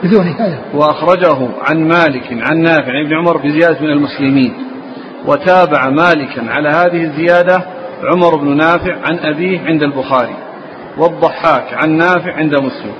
بدون 0.03 0.27
هذا. 0.27 0.59
وأخرجه 0.73 1.49
عن 1.69 1.87
مالك 1.87 2.23
عن 2.49 2.57
نافع 2.57 2.91
عن 2.91 3.05
ابن 3.05 3.15
عمر 3.15 3.37
بزيادة 3.37 3.81
من 3.81 3.89
المسلمين. 3.89 4.53
وتابع 5.25 5.89
مالكا 5.89 6.51
على 6.51 6.69
هذه 6.69 7.03
الزيادة 7.03 7.65
عمر 8.03 8.35
بن 8.35 8.57
نافع 8.57 8.95
عن 9.09 9.19
أبيه 9.19 9.59
عند 9.65 9.83
البخاري 9.83 10.35
والضحاك 10.97 11.73
عن 11.73 11.97
نافع 11.97 12.33
عند 12.33 12.55
مسلم. 12.55 12.93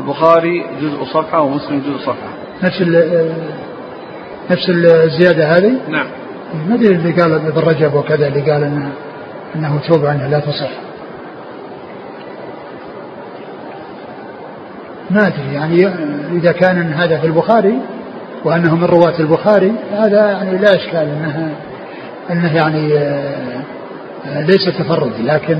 البخاري 0.00 0.64
جزء 0.80 1.04
صفحة 1.04 1.40
ومسلم 1.40 1.80
جزء 1.80 1.98
صفحة. 1.98 2.28
نفس 2.62 2.82
نفس 4.50 4.70
الزيادة 5.04 5.56
هذه؟ 5.56 5.72
نعم. 5.88 6.06
ما 6.68 6.74
أدري 6.74 6.94
اللي 6.94 7.12
قال 7.12 7.32
ابن 7.32 7.60
رجب 7.60 7.94
وكذا 7.94 8.26
اللي 8.26 8.40
قال 8.40 8.62
انه 8.64 8.92
إنه 9.56 9.80
توب 9.88 10.06
عنها 10.06 10.28
لا 10.28 10.40
تصح. 10.40 10.70
ما 15.10 15.26
أدري 15.26 15.54
يعني 15.54 15.88
إذا 16.32 16.52
كان 16.52 16.92
هذا 16.92 17.18
في 17.18 17.26
البخاري 17.26 17.78
وأنه 18.44 18.76
من 18.76 18.84
رواة 18.84 19.20
البخاري 19.20 19.72
هذا 19.92 20.30
يعني 20.30 20.58
لا 20.58 20.76
إشكال 20.76 21.08
انها 21.08 21.50
إنه 22.30 22.56
يعني 22.56 22.98
آه، 22.98 24.40
ليس 24.40 24.78
تفرد 24.78 25.12
لكن 25.20 25.58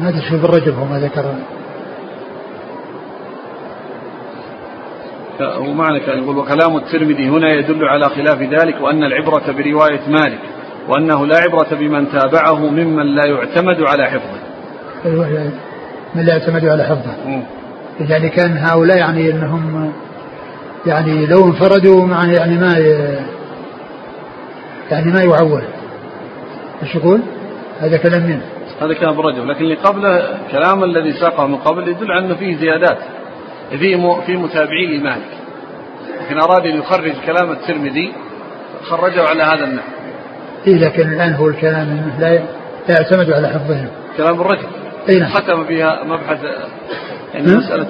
ما 0.00 0.08
أدري 0.08 0.22
شو 0.22 0.34
ابن 0.34 0.44
رجب 0.44 0.78
هو 0.78 0.84
ما 0.84 0.98
ذكر. 0.98 1.34
هو 5.42 5.72
معنى 5.72 6.00
كان 6.00 6.18
يقول 6.18 6.38
وكلام 6.38 6.76
الترمذي 6.76 7.28
هنا 7.28 7.52
يدل 7.52 7.84
على 7.84 8.04
خلاف 8.08 8.42
ذلك 8.42 8.80
وأن 8.80 9.04
العبرة 9.04 9.52
برواية 9.52 10.00
مالك 10.08 10.40
وأنه 10.88 11.26
لا 11.26 11.36
عبرة 11.36 11.66
بمن 11.70 12.12
تابعه 12.12 12.70
ممن 12.70 13.14
لا 13.14 13.26
يعتمد 13.26 13.82
على 13.82 14.06
حفظه. 14.06 14.40
أيوة، 15.04 15.50
من 16.14 16.22
لا 16.22 16.32
يعتمد 16.36 16.64
على 16.64 16.84
حفظه. 16.84 17.42
يعني 18.00 18.28
كان 18.28 18.56
هؤلاء 18.56 18.98
يعني 18.98 19.30
إنهم 19.30 19.92
يعني 20.86 21.26
لو 21.26 21.46
انفردوا 21.46 22.06
مع 22.06 22.24
يعني 22.24 22.58
ما 22.58 22.78
يعني 24.90 25.12
ما 25.12 25.22
يعول. 25.22 25.62
إيش 26.82 26.94
يقول؟ 26.94 27.20
هذا 27.80 27.96
كلام 27.96 28.22
من؟ 28.22 28.40
هذا 28.80 28.94
كلام 28.94 29.20
رجل 29.20 29.48
لكن 29.48 29.64
اللي 29.64 29.74
قبله 29.74 30.38
كلام 30.52 30.84
الذي 30.84 31.12
ساقه 31.12 31.46
من 31.46 31.56
قبل 31.56 31.88
يدل 31.88 32.12
على 32.12 32.26
أنه 32.26 32.34
فيه 32.34 32.56
زيادات. 32.56 32.98
في 33.70 34.20
في 34.26 34.36
متابعي 34.36 34.98
لمالك 34.98 35.36
لكن 36.20 36.38
أراد 36.40 36.66
أن 36.66 36.78
يخرج 36.78 37.12
كلام 37.26 37.52
الترمذي 37.52 38.12
خرجه 38.82 39.22
على 39.28 39.42
هذا 39.42 39.64
النحو. 39.64 39.88
إيه 40.66 40.78
لكن 40.78 41.12
الآن 41.12 41.34
هو 41.34 41.48
الكلام 41.48 42.12
لا 42.20 42.34
لا 42.88 42.94
يعتمد 42.94 43.30
على 43.30 43.48
حفظهم. 43.48 43.88
كلام 44.16 44.40
الرجل. 44.40 44.66
أي 45.08 45.18
نعم. 45.18 45.30
ختم 45.30 45.64
فيها 45.64 46.04
مبحث 46.04 46.38
يعني. 47.34 47.56
مسألة. 47.56 47.86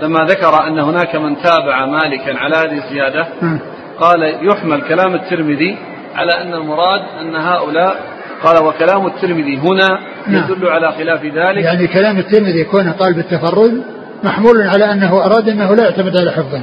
لما 0.00 0.20
ذكر 0.24 0.66
أن 0.66 0.78
هناك 0.78 1.16
من 1.16 1.36
تابع 1.42 1.86
مالكا 1.86 2.38
على 2.38 2.56
هذه 2.56 2.84
الزيادة. 2.84 3.26
قال 3.98 4.48
يحمل 4.48 4.82
كلام 4.82 5.14
الترمذي 5.14 5.78
على 6.14 6.32
أن 6.42 6.54
المراد 6.54 7.00
أن 7.20 7.36
هؤلاء 7.36 7.96
قال 8.42 8.64
وكلام 8.64 9.06
الترمذي 9.06 9.56
هنا 9.58 9.98
نعم. 10.26 10.44
يدل 10.44 10.68
على 10.68 10.92
خلاف 10.92 11.24
ذلك. 11.24 11.64
يعني 11.64 11.86
كلام 11.86 12.18
الترمذي 12.18 12.64
كونه 12.64 12.92
قال 12.92 13.14
بالتفرد 13.14 13.82
محمول 14.24 14.62
على 14.62 14.92
أنه 14.92 15.24
أراد 15.24 15.48
أنه 15.48 15.74
لا 15.74 15.84
يعتمد 15.84 16.16
على 16.16 16.30
حفظه. 16.30 16.60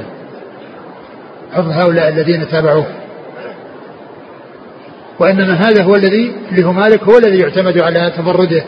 حفظ 1.52 1.68
هؤلاء 1.70 2.08
الذين 2.08 2.48
تابعوه. 2.48 2.86
وإنما 5.18 5.54
هذا 5.54 5.82
هو 5.82 5.94
الذي 5.94 6.36
اللي 6.50 6.64
هو 6.64 6.72
مالك 6.72 7.02
هو 7.02 7.18
الذي 7.18 7.38
يعتمد 7.38 7.78
على 7.80 8.12
تفرده 8.16 8.64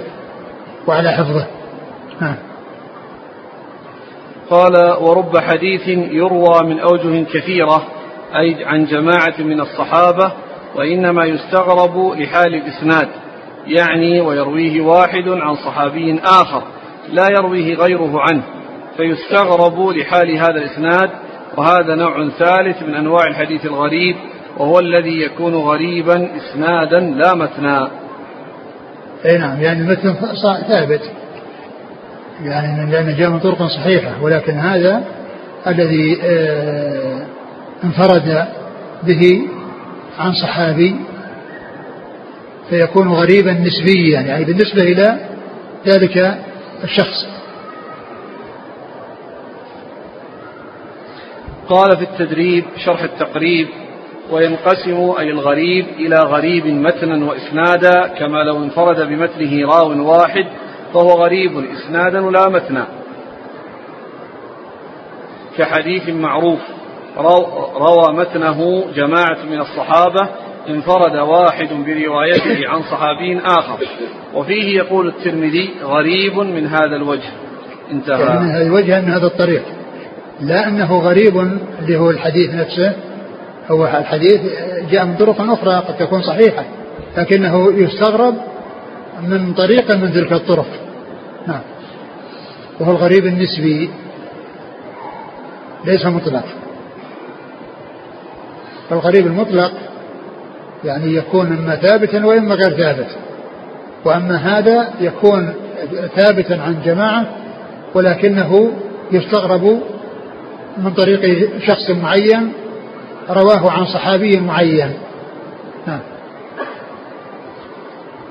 وعلى 0.87 1.11
حفظه. 1.11 1.47
نعم 2.21 2.37
قال 4.51 4.97
ورب 5.01 5.39
حديث 5.39 5.89
يروى 5.89 6.61
من 6.65 6.81
أوجه 6.81 7.25
كثيرة 7.25 7.87
أي 8.37 8.65
عن 8.65 8.85
جماعة 8.85 9.35
من 9.39 9.61
الصحابة 9.61 10.33
وإنما 10.77 11.25
يستغرب 11.25 12.13
لحال 12.19 12.55
الإسناد 12.55 13.09
يعني 13.67 14.21
ويرويه 14.21 14.81
واحد 14.81 15.29
عن 15.29 15.55
صحابي 15.55 16.21
آخر 16.25 16.63
لا 17.13 17.27
يرويه 17.39 17.75
غيره 17.75 18.21
عنه. 18.21 18.43
فيستغرب 19.01 19.89
لحال 19.89 20.39
هذا 20.39 20.57
الإسناد 20.57 21.11
وهذا 21.57 21.95
نوع 21.95 22.29
ثالث 22.29 22.83
من 22.83 22.95
أنواع 22.95 23.27
الحديث 23.27 23.67
الغريب 23.67 24.17
وهو 24.59 24.79
الذي 24.79 25.23
يكون 25.23 25.55
غريبا 25.55 26.29
إسنادا 26.37 27.01
لا 27.01 27.35
متنا. 27.35 27.91
أي 29.27 29.39
نعم 29.39 29.61
يعني 29.61 29.81
المتن 29.81 30.15
ثابت. 30.69 31.01
يعني 32.45 32.91
لأنه 32.93 33.19
جاء 33.19 33.31
من 33.31 33.39
طرق 33.41 33.63
صحيحة 33.67 34.23
ولكن 34.23 34.53
هذا 34.53 35.05
الذي 35.67 36.21
آه، 36.25 37.27
انفرد 37.85 38.47
به 39.03 39.43
عن 40.19 40.33
صحابي 40.33 40.97
فيكون 42.71 43.09
غريبا 43.09 43.53
نسبيا 43.53 44.21
يعني 44.21 44.45
بالنسبة 44.45 44.83
إلى 44.83 45.19
ذلك 45.87 46.39
الشخص. 46.85 47.30
قال 51.71 51.97
في 51.97 52.03
التدريب 52.03 52.65
شرح 52.85 53.03
التقريب 53.03 53.69
وينقسم 54.31 55.13
أي 55.19 55.31
الغريب 55.31 55.87
إلى 55.99 56.17
غريب 56.19 56.67
متنا 56.67 57.25
وإسنادا 57.25 58.07
كما 58.19 58.45
لو 58.45 58.65
انفرد 58.65 59.09
بمتنه 59.09 59.69
راو 59.69 60.09
واحد 60.11 60.47
فهو 60.95 61.11
غريب 61.11 61.65
إسنادا 61.73 62.27
ولا 62.27 62.49
متنا 62.49 62.87
كحديث 65.59 66.09
معروف 66.09 66.59
روى 67.77 68.13
متنه 68.13 68.85
جماعة 68.95 69.45
من 69.51 69.61
الصحابة 69.61 70.29
انفرد 70.69 71.17
واحد 71.17 71.69
بروايته 71.73 72.69
عن 72.69 72.83
صحابي 72.83 73.41
آخر. 73.45 73.79
وفيه 74.35 74.77
يقول 74.77 75.09
الترمذي 75.09 75.71
غريب 75.83 76.39
من 76.39 76.67
هذا 76.67 76.97
الوجه. 76.97 77.31
انتهى. 77.91 78.21
يعني 78.21 78.41
من 78.41 78.51
هذا 78.51 78.67
الوجه 78.67 79.01
من 79.01 79.09
هذا 79.09 79.27
الطريق. 79.27 79.63
لا 80.41 80.69
أنه 80.69 80.99
غريب 80.99 81.37
اللي 81.79 81.97
هو 81.97 82.11
الحديث 82.11 82.55
نفسه. 82.55 82.93
هو 83.71 83.87
الحديث 83.87 84.41
جاء 84.91 85.05
من 85.05 85.17
طرق 85.17 85.41
أخرى 85.41 85.75
قد 85.75 85.97
تكون 85.97 86.23
صحيحة 86.23 86.65
لكنه 87.17 87.73
يستغرب 87.73 88.35
من 89.23 89.55
طريق 89.55 89.97
من 89.97 90.13
تلك 90.13 90.33
الطرق. 90.33 90.67
نعم. 91.47 91.61
وهو 92.81 92.91
الغريب 92.91 93.27
النسبي. 93.27 93.91
ليس 95.85 96.07
مطلق. 96.07 96.45
فالغريب 98.91 99.27
المطلق 99.27 99.73
يعني 100.85 101.15
يكون 101.15 101.47
إما 101.47 101.77
ثابتا 101.77 102.27
وإما 102.27 102.55
غير 102.55 102.77
ثابت. 102.77 103.09
وأما 104.05 104.37
هذا 104.37 104.89
يكون 105.01 105.55
ثابتا 106.17 106.55
عن 106.55 106.77
جماعة 106.85 107.27
ولكنه 107.95 108.73
يستغرب 109.13 109.81
من 110.79 110.91
طريق 110.91 111.51
شخص 111.67 111.91
معين 111.91 112.53
رواه 113.31 113.71
عن 113.71 113.87
صحابي 113.87 114.41
معين. 114.41 114.93
نعم. 115.87 116.01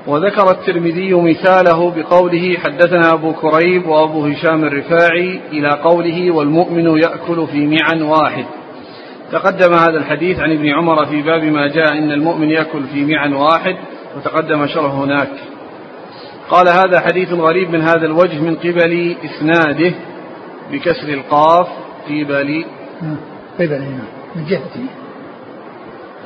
وذكر 0.06 0.50
الترمذي 0.50 1.14
مثاله 1.14 1.90
بقوله 1.90 2.56
حدثنا 2.58 3.12
أبو 3.12 3.32
كريب 3.32 3.86
وأبو 3.86 4.26
هشام 4.26 4.64
الرفاعي 4.64 5.40
إلى 5.52 5.68
قوله 5.68 6.30
والمؤمن 6.30 6.98
يأكل 6.98 7.46
في 7.46 7.66
معا 7.66 8.04
واحد 8.04 8.44
تقدم 9.32 9.74
هذا 9.74 9.98
الحديث 9.98 10.40
عن 10.40 10.52
ابن 10.52 10.68
عمر 10.68 11.06
في 11.06 11.22
باب 11.22 11.44
ما 11.44 11.66
جاء 11.66 11.92
إن 11.98 12.12
المؤمن 12.12 12.48
يأكل 12.48 12.82
في 12.92 13.04
معا 13.04 13.28
واحد 13.28 13.76
وتقدم 14.16 14.66
شرح 14.66 14.92
هناك. 14.92 15.30
قال 16.50 16.68
هذا 16.68 17.00
حديث 17.00 17.32
غريب 17.32 17.70
من 17.70 17.80
هذا 17.80 18.06
الوجه 18.06 18.40
من 18.40 18.54
قبل 18.56 19.16
إسناده 19.24 19.92
بكسر 20.72 21.08
القاف 21.08 21.68
قبل 22.06 22.64
قبل 23.58 23.80
نعم. 23.80 24.08
من 24.36 24.44
جهته 24.44 25.00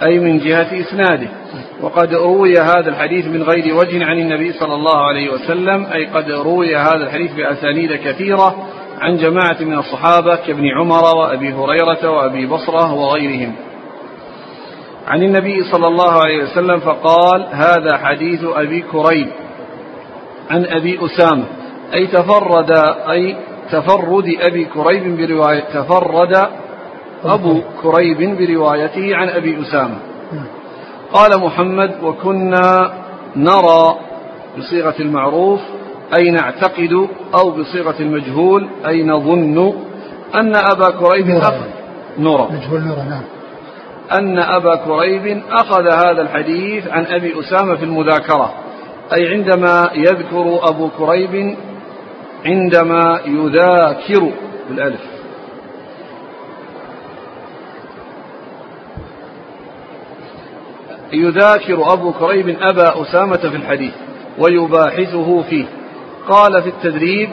أي 0.02 0.18
من 0.18 0.38
جهة 0.38 0.80
إسناده. 0.80 1.28
وقد 1.80 2.14
روي 2.14 2.58
هذا 2.58 2.88
الحديث 2.88 3.26
من 3.26 3.42
غير 3.42 3.74
وجه 3.74 4.04
عن 4.04 4.18
النبي 4.18 4.52
صلى 4.52 4.74
الله 4.74 4.96
عليه 4.96 5.30
وسلم 5.30 5.86
أي 5.94 6.06
قد 6.06 6.30
روي 6.30 6.76
هذا 6.76 7.06
الحديث 7.06 7.32
بأسانيد 7.32 7.92
كثيرة 7.92 8.66
عن 9.00 9.16
جماعة 9.16 9.56
من 9.60 9.78
الصحابة 9.78 10.36
كابن 10.36 10.68
عمر 10.68 11.16
وأبي 11.16 11.52
هريرة 11.52 12.10
وأبي 12.10 12.46
بصرة 12.46 12.92
وغيرهم. 12.92 13.54
عن 15.06 15.22
النبي 15.22 15.64
صلى 15.72 15.86
الله 15.86 16.12
عليه 16.12 16.42
وسلم 16.42 16.78
فقال 16.78 17.46
هذا 17.52 17.96
حديث 17.96 18.44
أبي 18.44 18.80
كريب 18.80 19.28
عن 20.50 20.64
أبي 20.64 20.98
أسامة. 21.04 21.44
أي 21.94 22.06
تفرد 22.06 22.70
أي 23.10 23.36
تفرد 23.70 24.24
أبي 24.40 24.64
كريب 24.64 25.16
برواية 25.16 25.60
تفرد 25.60 26.48
أبو 27.24 27.60
كريب 27.82 28.38
بروايته 28.38 29.16
عن 29.16 29.28
أبي 29.28 29.62
أسامة. 29.62 29.96
قال 31.12 31.40
محمد 31.40 31.90
وكنا 32.02 32.92
نرى 33.36 33.96
بصيغة 34.58 34.94
المعروف 35.00 35.60
أي 36.18 36.30
نعتقد 36.30 37.08
أو 37.34 37.50
بصيغة 37.50 37.94
المجهول 38.00 38.68
أي 38.86 39.02
نظن 39.02 39.72
أن 40.34 40.56
أبا 40.56 40.90
كريب 40.90 41.30
أخذ 41.30 41.66
نرى. 42.18 42.48
مجهول 42.50 42.80
نرى 42.80 43.04
نعم. 43.08 43.22
أن 44.18 44.38
أبا 44.38 44.76
كريب 44.76 45.42
أخذ 45.50 45.84
هذا 45.92 46.22
الحديث 46.22 46.88
عن 46.88 47.04
أبي 47.06 47.40
أسامة 47.40 47.76
في 47.76 47.84
المذاكرة. 47.84 48.54
أي 49.12 49.28
عندما 49.28 49.90
يذكر 49.94 50.68
أبو 50.68 50.88
كريب 50.98 51.56
عندما 52.44 53.20
يذاكر 53.26 54.32
بالألف. 54.68 55.00
يذاكر 61.12 61.92
أبو 61.92 62.12
كريب 62.12 62.56
أبا 62.60 63.02
أسامة 63.02 63.36
في 63.36 63.56
الحديث 63.56 63.92
ويباحثه 64.38 65.42
فيه. 65.42 65.64
قال 66.28 66.62
في 66.62 66.68
التدريب 66.68 67.28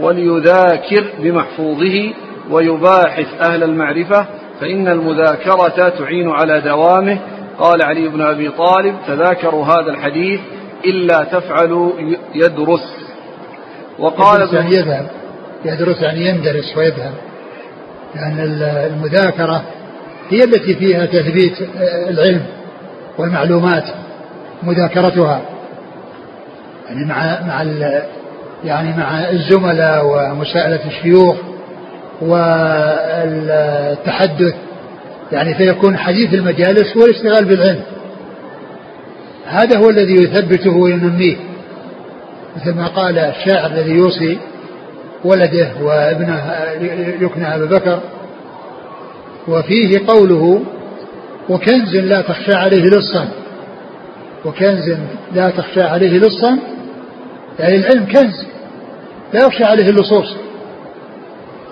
وليذاكر 0.00 1.04
بمحفوظه 1.18 2.12
ويباحث 2.50 3.26
أهل 3.40 3.62
المعرفة 3.62 4.26
فإن 4.60 4.88
المذاكرة 4.88 5.88
تعين 5.88 6.30
على 6.30 6.60
دوامه. 6.60 7.18
قال 7.58 7.82
علي 7.82 8.08
بن 8.08 8.20
أبي 8.20 8.50
طالب 8.50 8.96
تذاكروا 9.06 9.64
هذا 9.64 9.90
الحديث 9.90 10.40
إلا 10.84 11.24
تفعلوا 11.24 11.92
يدرس. 12.34 13.09
وقال 14.00 14.40
يدرس 14.40 14.54
يعني 14.54 14.74
يذهب. 14.74 15.06
يدرس 15.64 16.02
يعني 16.02 16.26
يندرس 16.26 16.76
ويذهب. 16.76 17.12
لأن 18.14 18.38
المذاكرة 18.86 19.62
هي 20.30 20.44
التي 20.44 20.74
فيها 20.74 21.06
تثبيت 21.06 21.52
العلم 22.08 22.42
والمعلومات 23.18 23.84
مذاكرتها. 24.62 25.42
يعني 26.88 27.04
مع 27.04 27.40
مع 27.46 27.62
يعني 28.64 28.96
مع 28.96 29.30
الزملاء 29.30 30.06
ومساءلة 30.06 30.86
الشيوخ 30.86 31.36
والتحدث. 33.02 33.74
يعني 35.32 35.54
فيكون 35.54 35.96
حديث 35.96 36.34
المجالس 36.34 36.96
هو 36.96 37.04
الاشتغال 37.04 37.44
بالعلم. 37.44 37.82
هذا 39.46 39.78
هو 39.78 39.90
الذي 39.90 40.14
يثبته 40.14 40.70
وينميه. 40.76 41.36
مثل 42.56 42.74
ما 42.74 42.86
قال 42.86 43.18
الشاعر 43.18 43.70
الذي 43.70 43.90
يوصي 43.90 44.38
ولده 45.24 45.72
وابنه 45.82 46.54
يكنى 47.20 47.54
أبا 47.54 47.64
بكر. 47.64 48.00
وفيه 49.48 50.06
قوله 50.06 50.62
وكنز 51.48 51.96
لا 51.96 52.20
تخشى 52.20 52.54
عليه 52.54 52.82
لصا. 52.82 53.28
وكنز 54.44 54.96
لا 55.34 55.50
تخشى 55.50 55.82
عليه 55.82 56.18
لصا 56.18 56.58
يعني 57.58 57.76
العلم 57.76 58.06
كنز 58.06 58.46
لا 59.32 59.46
يخشى 59.46 59.64
عليه 59.64 59.88
اللصوص. 59.88 60.36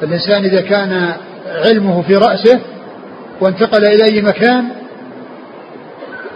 فالإنسان 0.00 0.44
إذا 0.44 0.60
كان 0.60 1.12
علمه 1.48 2.02
في 2.02 2.14
رأسه 2.14 2.60
وانتقل 3.40 3.84
إلى 3.84 4.04
أي 4.04 4.22
مكان 4.22 4.64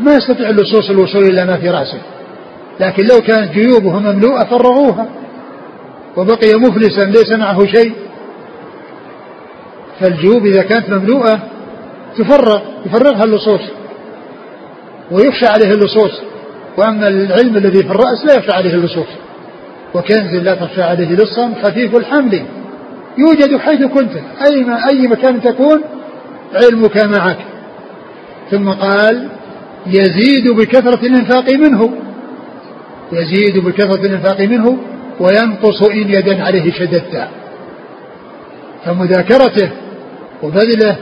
ما 0.00 0.14
يستطيع 0.14 0.48
اللصوص 0.50 0.90
الوصول 0.90 1.24
إلى 1.24 1.44
ما 1.44 1.56
في 1.56 1.70
رأسه. 1.70 1.98
لكن 2.80 3.02
لو 3.02 3.20
كانت 3.20 3.52
جيوبه 3.52 3.98
مملوءة 3.98 4.44
فرغوها 4.44 5.06
وبقي 6.16 6.54
مفلسا 6.54 7.04
ليس 7.04 7.30
معه 7.30 7.66
شيء. 7.66 7.92
فالجيوب 10.00 10.46
إذا 10.46 10.62
كانت 10.62 10.90
مملوءة 10.90 11.40
تفرغ 12.18 12.60
يفرغها 12.86 13.24
اللصوص 13.24 13.60
ويخشى 15.10 15.46
عليه 15.46 15.70
اللصوص. 15.70 16.20
وأما 16.78 17.08
العلم 17.08 17.56
الذي 17.56 17.82
في 17.82 17.90
الرأس 17.90 18.24
لا 18.26 18.34
يخشى 18.34 18.52
عليه 18.52 18.74
اللصوص. 18.74 19.08
وكنز 19.94 20.34
لا 20.34 20.54
تخشى 20.54 20.82
عليه 20.82 21.08
لصا 21.08 21.54
خفيف 21.62 21.96
الحمل. 21.96 22.46
يوجد 23.18 23.56
حيث 23.56 23.82
كنت. 23.82 24.12
أي, 24.46 24.64
ما 24.64 24.78
أي 24.92 25.08
مكان 25.08 25.42
تكون 25.42 25.80
علمك 26.54 27.04
معك. 27.04 27.38
ثم 28.50 28.70
قال 28.70 29.28
يزيد 29.86 30.50
بكثرة 30.56 31.06
الإنفاق 31.06 31.52
منه. 31.54 31.90
يزيد 33.12 33.58
بكثرة 33.58 34.06
الإنفاق 34.06 34.40
منه 34.40 34.78
وينقص 35.20 35.82
إن 35.82 36.08
يدا 36.10 36.42
عليه 36.44 36.72
شددت 36.72 37.28
فمذاكرته 38.84 39.70
وبذله 40.42 40.96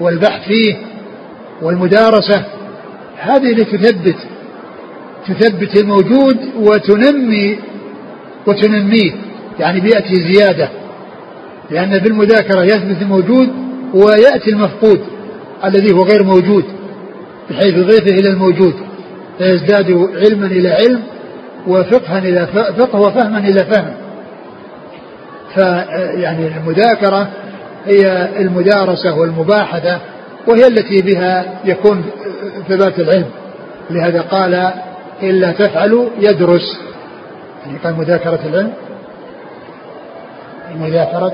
والبحث 0.00 0.48
فيه 0.48 0.76
والمدارسة 1.62 2.44
هذه 3.18 3.52
اللي 3.52 3.64
تثبت 3.64 4.16
تثبت 5.28 5.80
الموجود 5.82 6.38
وتنمي 6.56 7.58
وتنميه. 8.46 9.12
يعني 9.60 9.80
بيأتي 9.80 10.14
زيادة 10.32 10.68
لأن 11.70 12.00
في 12.00 12.08
المذاكرة 12.08 12.62
يثبت 12.62 13.02
الموجود 13.02 13.48
ويأتي 13.94 14.50
المفقود 14.50 15.00
الذي 15.64 15.92
هو 15.94 16.02
غير 16.02 16.22
موجود 16.22 16.64
بحيث 17.50 17.76
يضيفه 17.76 18.10
إلى 18.20 18.28
الموجود 18.28 18.74
فيزداد 19.38 19.90
علما 20.14 20.46
إلى 20.46 20.68
علم 20.68 21.02
وفقها 21.66 22.18
إلى 22.18 22.46
فقه 22.78 23.00
وفهما 23.00 23.38
إلى 23.38 23.64
فهم. 23.64 23.94
فيعني 25.54 26.46
المذاكرة 26.46 27.28
هي 27.84 28.28
المدارسة 28.38 29.14
والمباحثة 29.18 30.00
وهي 30.46 30.66
التي 30.66 31.02
بها 31.02 31.44
يكون 31.64 32.04
ثبات 32.68 32.98
العلم. 32.98 33.30
لهذا 33.90 34.20
قال 34.20 34.72
إلا 35.22 35.52
تفعلوا 35.52 36.10
يدرس. 36.18 36.80
يعني 37.66 37.78
قال 37.78 37.94
مذاكرة 37.94 38.40
العلم. 38.46 38.72
مذاكرة 40.80 41.32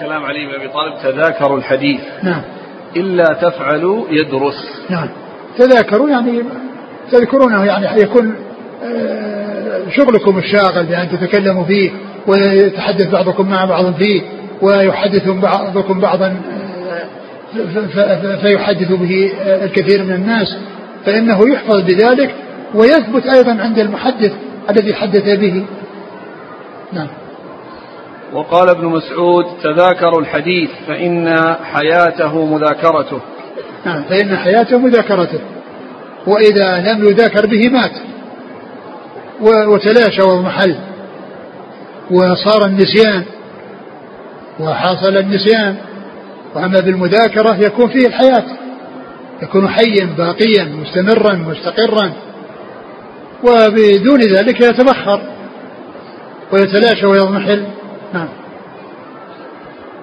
كلام 0.00 0.24
علي 0.24 0.46
بن 0.46 0.54
أبي 0.54 0.68
طالب 0.68 0.94
تذاكروا 1.02 1.58
الحديث. 1.58 2.00
نعم. 2.22 2.42
إلا 2.96 3.24
تفعلوا 3.24 4.04
يدرس. 4.10 4.84
نعم. 4.90 5.08
تذاكروا 5.58 6.08
يعني 6.08 6.42
تذكرونه 7.12 7.64
يعني 7.64 8.02
يكون 8.02 8.34
آه، 8.84 9.35
شغلكم 9.90 10.38
الشاغل 10.38 10.86
بأن 10.86 11.08
تتكلموا 11.10 11.64
فيه 11.64 11.90
ويتحدث 12.26 13.10
بعضكم 13.10 13.50
مع 13.50 13.64
بعض 13.64 13.94
فيه 13.94 14.22
ويحدث 14.62 15.28
بعضكم 15.28 16.00
بعضا 16.00 16.36
فيحدث 18.42 18.92
به 18.92 19.32
الكثير 19.46 20.04
من 20.04 20.12
الناس 20.12 20.56
فإنه 21.06 21.48
يحفظ 21.52 21.82
بذلك 21.82 22.34
ويثبت 22.74 23.26
أيضا 23.26 23.62
عند 23.62 23.78
المحدث 23.78 24.32
الذي 24.70 24.94
حدث 24.94 25.38
به. 25.38 25.64
نعم. 26.92 27.08
وقال 28.32 28.68
ابن 28.68 28.86
مسعود 28.86 29.44
تذاكروا 29.62 30.20
الحديث 30.20 30.70
فإن 30.86 31.54
حياته 31.72 32.44
مذاكرته. 32.44 33.20
نعم 33.86 34.02
فإن 34.02 34.36
حياته 34.36 34.78
مذاكرته 34.78 35.40
وإذا 36.26 36.78
لم 36.78 37.08
يذاكر 37.08 37.46
به 37.46 37.68
مات. 37.68 37.92
وتلاشى 39.40 40.22
ومحل 40.22 40.76
وصار 42.10 42.66
النسيان 42.66 43.24
وحصل 44.60 45.16
النسيان 45.16 45.76
وأما 46.54 46.80
بالمذاكرة 46.80 47.56
يكون 47.56 47.88
فيه 47.88 48.06
الحياة 48.06 48.44
يكون 49.42 49.68
حيا 49.68 50.14
باقيا 50.18 50.64
مستمرا 50.64 51.34
مستقرا 51.34 52.12
وبدون 53.42 54.20
ذلك 54.20 54.60
يتبخر 54.60 55.20
ويتلاشى 56.52 57.06
ويضمحل. 57.06 57.66
نعم. 58.14 58.28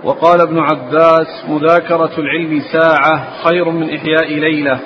وقال 0.04 0.42
ابن 0.42 0.60
عباس 0.60 1.28
مذاكرة 1.48 2.12
العلم 2.18 2.62
ساعة 2.72 3.44
خير 3.44 3.70
من 3.70 3.96
إحياء 3.96 4.34
ليلة. 4.34 4.80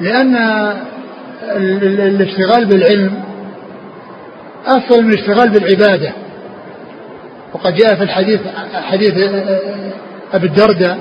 لأن 0.00 0.36
الاشتغال 1.52 2.66
بالعلم. 2.66 3.22
أفضل 4.66 5.02
من 5.02 5.12
الاشتغال 5.12 5.50
بالعبادة. 5.50 6.12
وقد 7.54 7.74
جاء 7.74 7.94
في 7.94 8.02
الحديث 8.02 8.40
حديث 8.74 9.14
أبي 10.32 10.46
الدرداء 10.46 10.98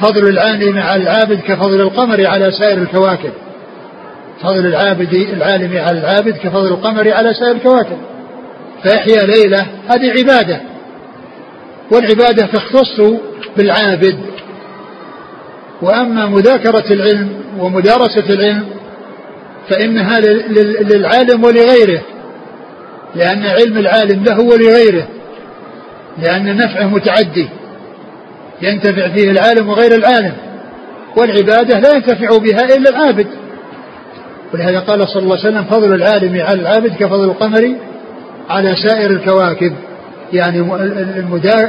فضل 0.00 0.28
العالم 0.28 0.78
على 0.78 1.02
العابد 1.02 1.40
كفضل 1.40 1.80
القمر 1.80 2.26
على 2.26 2.50
سائر 2.50 2.78
الكواكب. 2.78 3.32
فضل 4.42 4.66
العابد 4.66 5.14
العالم 5.14 5.78
على 5.78 5.98
العابد 5.98 6.36
كفضل 6.36 6.66
القمر 6.66 7.12
على 7.12 7.34
سائر 7.34 7.56
الكواكب. 7.56 7.98
فيحيا 8.82 9.22
ليلة 9.22 9.66
هذه 9.88 10.10
عبادة. 10.18 10.60
والعبادة 11.92 12.46
تختص 12.46 13.00
بالعابد. 13.56 14.18
وأما 15.82 16.26
مذاكرة 16.26 16.92
العلم 16.92 17.28
ومدارسة 17.58 18.24
العلم 18.30 18.66
فإنها 19.70 20.20
للعالم 20.80 21.44
ولغيره. 21.44 22.02
لأن 23.14 23.42
علم 23.46 23.78
العالم 23.78 24.24
له 24.24 24.40
ولغيره. 24.40 25.08
لأن 26.18 26.56
نفعه 26.56 26.86
متعدي. 26.86 27.48
ينتفع 28.62 29.08
فيه 29.08 29.30
العالم 29.30 29.68
وغير 29.68 29.94
العالم. 29.94 30.32
والعبادة 31.16 31.78
لا 31.78 31.94
ينتفع 31.94 32.38
بها 32.38 32.76
إلا 32.76 32.90
العابد. 32.90 33.26
ولهذا 34.54 34.78
قال 34.80 35.08
صلى 35.08 35.22
الله 35.22 35.38
عليه 35.38 35.48
وسلم 35.48 35.64
فضل 35.64 35.94
العالم 35.94 36.40
على 36.40 36.60
العابد 36.60 36.96
كفضل 36.96 37.24
القمر 37.24 37.76
على 38.48 38.76
سائر 38.88 39.10
الكواكب. 39.10 39.72
يعني 40.32 40.60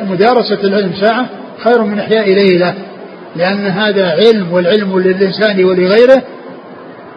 مدارسة 0.10 0.60
العلم 0.64 0.93
ساعة 1.02 1.26
خير 1.64 1.82
من 1.84 2.00
إحياء 2.00 2.30
ليلة. 2.30 2.74
لأن 3.36 3.66
هذا 3.66 4.10
علم 4.10 4.54
والعلم 4.54 5.00
للإنسان 5.00 5.66
ولغيره 5.66 6.24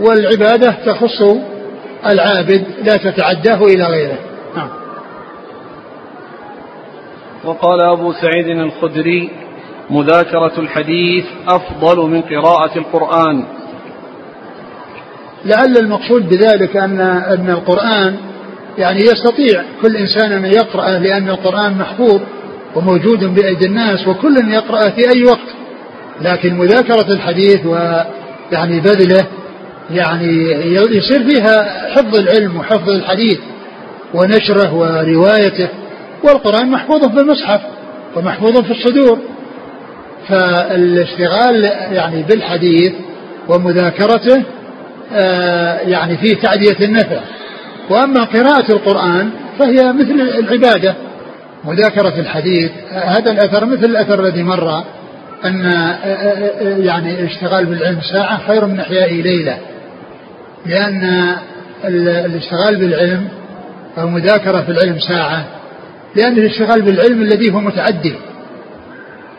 والعبادة 0.00 0.70
تخص 0.86 1.22
العابد 2.06 2.64
لا 2.84 2.96
تتعداه 2.96 3.64
إلى 3.64 3.84
غيره. 3.84 4.18
نعم. 4.56 4.68
وقال 7.44 7.80
أبو 7.80 8.12
سعيد 8.12 8.46
الخدري 8.46 9.30
مذاكرة 9.90 10.52
الحديث 10.58 11.24
أفضل 11.48 12.10
من 12.10 12.22
قراءة 12.22 12.78
القرآن. 12.78 13.44
لعل 15.44 15.76
المقصود 15.80 16.28
بذلك 16.28 16.76
أن 16.76 17.00
أن 17.00 17.50
القرآن 17.50 18.16
يعني 18.78 19.00
يستطيع 19.00 19.62
كل 19.82 19.96
إنسان 19.96 20.32
أن 20.32 20.44
يقرأه 20.44 20.98
لأن 20.98 21.28
القرآن 21.28 21.78
محفوظ 21.78 22.20
وموجود 22.76 23.34
بأيدي 23.34 23.66
الناس 23.66 24.08
وكل 24.08 24.52
يقرأه 24.52 24.90
في 24.90 25.10
أي 25.14 25.24
وقت. 25.24 25.54
لكن 26.20 26.58
مذاكرة 26.58 27.12
الحديث 27.12 27.66
ويعني 27.66 28.80
بذله 28.80 29.26
يعني 29.90 30.50
يصير 30.96 31.28
فيها 31.28 31.86
حفظ 31.90 32.18
العلم 32.18 32.56
وحفظ 32.56 32.90
الحديث 32.90 33.38
ونشره 34.14 34.74
وروايته 34.74 35.68
والقرآن 36.24 36.70
محفوظ 36.70 37.06
في 37.06 37.20
المصحف 37.20 37.60
ومحفوظ 38.16 38.60
في 38.60 38.70
الصدور. 38.70 39.18
فالاشتغال 40.28 41.64
يعني 41.92 42.22
بالحديث 42.22 42.92
ومذاكرته 43.48 44.42
آه، 45.12 45.78
يعني 45.80 46.16
فيه 46.16 46.34
تعدية 46.34 46.86
النفع. 46.86 47.20
وأما 47.90 48.24
قراءة 48.24 48.72
القرآن 48.72 49.30
فهي 49.58 49.92
مثل 49.92 50.20
العبادة 50.38 50.94
مذاكرة 51.64 52.20
الحديث. 52.20 52.70
هذا 52.92 53.30
الأثر 53.30 53.66
مثل 53.66 53.84
الأثر 53.84 54.24
الذي 54.24 54.42
مر 54.42 54.84
أن 55.44 55.66
آه، 55.66 55.92
آه، 55.92 56.76
يعني 56.78 57.20
الاشتغال 57.20 57.66
بالعلم 57.66 58.00
ساعة 58.12 58.46
خير 58.46 58.66
من 58.66 58.80
إحياء 58.80 59.14
ليلة. 59.14 59.58
لأن 60.66 61.36
الاشتغال 61.84 62.76
بالعلم 62.76 63.28
أو 63.98 64.08
مذاكرة 64.08 64.60
في 64.62 64.68
العلم 64.68 64.98
ساعة 64.98 65.44
لأن 66.16 66.38
الاشتغال 66.38 66.82
بالعلم 66.82 67.22
الذي 67.22 67.52
هو 67.52 67.60
متعدي. 67.60 68.14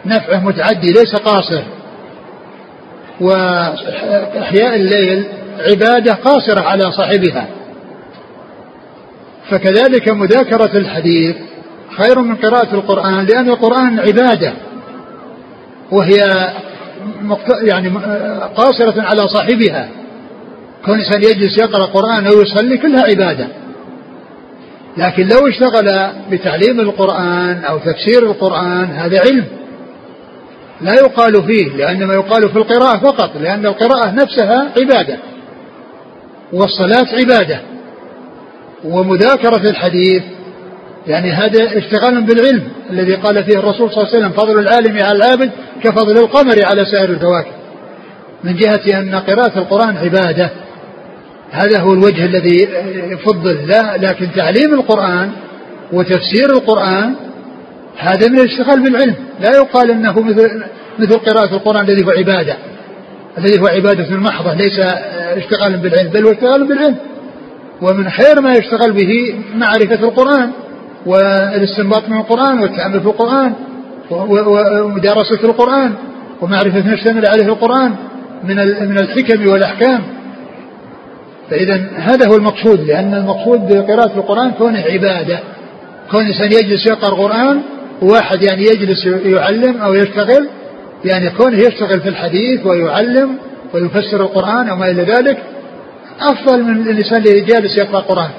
نفعه 0.06 0.46
متعدي 0.46 0.88
ليس 0.88 1.16
قاصر. 1.16 1.64
وإحياء 3.22 4.76
الليل 4.76 5.24
عبادة 5.60 6.14
قاصرة 6.14 6.62
على 6.62 6.92
صاحبها. 6.92 7.48
فكذلك 9.50 10.10
مذاكرة 10.10 10.78
الحديث 10.78 11.36
خير 11.98 12.20
من 12.20 12.36
قراءة 12.36 12.76
القرآن 12.76 13.26
لأن 13.26 13.50
القرآن 13.50 14.00
عبادة. 14.00 14.54
وهي 15.92 16.18
يعني 17.64 17.90
قاصرة 18.56 19.02
على 19.02 19.28
صاحبها. 19.28 19.90
كون 20.86 21.00
إنسان 21.00 21.24
يجلس 21.24 21.58
يقرأ 21.58 21.86
قرآن 21.86 22.28
أو 22.28 22.42
يصلي 22.42 22.78
كلها 22.78 23.04
عبادة. 23.04 23.48
لكن 24.98 25.28
لو 25.28 25.48
اشتغل 25.48 26.12
بتعليم 26.32 26.80
القرآن 26.80 27.64
أو 27.64 27.78
تفسير 27.78 28.24
القرآن 28.24 28.86
هذا 28.86 29.20
علم. 29.20 29.46
لا 30.82 30.94
يقال 30.94 31.44
فيه 31.44 31.76
لأن 31.76 32.04
ما 32.04 32.14
يقال 32.14 32.50
في 32.50 32.56
القراءة 32.56 32.98
فقط 32.98 33.32
لأن 33.38 33.66
القراءة 33.66 34.12
نفسها 34.12 34.72
عبادة. 34.78 35.18
والصلاة 36.54 37.08
عبادة. 37.20 37.62
ومذاكرة 38.84 39.70
الحديث 39.70 40.24
يعني 41.08 41.32
هذا 41.32 41.78
اشتغال 41.78 42.22
بالعلم 42.22 42.64
الذي 42.90 43.16
قال 43.16 43.44
فيه 43.44 43.60
الرسول 43.60 43.92
صلى 43.92 44.04
الله 44.04 44.08
عليه 44.08 44.18
وسلم 44.18 44.32
فضل 44.32 44.60
العالم 44.60 45.04
على 45.04 45.18
العابد 45.18 45.52
كفضل 45.84 46.18
القمر 46.18 46.56
على 46.66 46.86
سائر 46.86 47.10
الكواكب 47.10 47.52
من 48.44 48.56
جهة 48.56 49.00
أن 49.00 49.16
قراءة 49.16 49.60
القرآن 49.60 49.98
عبادة. 49.98 50.50
هذا 51.52 51.80
هو 51.80 51.94
الوجه 51.94 52.26
الذي 52.26 52.68
يفضل 52.96 53.68
لا 53.68 53.98
لكن 53.98 54.28
تعليم 54.36 54.74
القرآن 54.74 55.32
وتفسير 55.94 56.50
القرآن 56.50 57.16
هذا 57.98 58.28
من 58.28 58.40
الاشتغال 58.40 58.84
بالعلم. 58.84 59.16
لا 59.40 59.58
يقال 59.58 59.92
إنه 59.92 60.22
مثل 60.22 60.64
مثل 61.00 61.14
قراءة 61.14 61.56
القرآن 61.56 61.90
الذي 61.90 62.06
هو 62.06 62.10
عبادة 62.10 62.58
الذي 63.38 63.62
هو 63.62 63.68
عبادة 63.68 64.18
محضة 64.18 64.54
ليس 64.54 64.80
اشتغالا 65.38 65.78
بالعلم 65.78 66.10
بل 66.10 66.26
هو 66.26 66.32
اشتغال 66.32 66.68
بالعلم. 66.68 66.96
ومن 67.82 68.10
خير 68.10 68.42
ما 68.42 68.52
يشتغل 68.52 68.92
به 68.92 69.36
معرفة 69.56 70.08
القرآن 70.08 70.52
والاستنباط 71.06 72.10
من 72.10 72.18
القرآن 72.18 72.60
والتأمل 72.60 73.00
في 73.00 73.06
القرآن 73.06 73.54
ومدارسة 74.10 75.44
القرآن 75.44 75.94
ومعرفة 76.42 76.88
ما 76.88 76.94
اشتمل 76.94 77.26
عليه 77.26 77.46
القرآن 77.46 77.96
من 78.44 78.56
من 78.90 79.00
الحكم 79.00 79.48
والأحكام. 79.48 80.02
فإذا 81.52 81.88
هذا 81.96 82.28
هو 82.28 82.36
المقصود 82.36 82.80
لأن 82.80 83.14
المقصود 83.14 83.60
بقراءة 83.60 84.18
القرآن 84.18 84.52
كونه 84.52 84.80
عبادة 84.80 85.40
كون 86.12 86.26
إنسان 86.26 86.52
يجلس 86.52 86.88
يقرأ 86.88 87.10
القرآن 87.10 87.62
وواحد 88.02 88.44
يعني 88.44 88.64
يجلس 88.64 89.06
يعلم 89.06 89.82
أو 89.82 89.94
يشتغل 89.94 90.50
يعني 91.06 91.30
كونه 91.30 91.58
يشتغل 91.58 92.02
في 92.02 92.10
الحديث 92.10 92.66
ويعلم 92.66 93.38
ويفسر 93.74 94.22
القرآن 94.22 94.70
أو 94.70 94.76
ما 94.76 94.92
إلى 94.92 95.02
ذلك 95.02 95.38
أفضل 96.20 96.64
من 96.64 96.90
الإنسان 96.90 97.18
اللي 97.18 97.42
جالس 97.42 97.78
يقرأ 97.78 98.00
القرآن. 98.00 98.30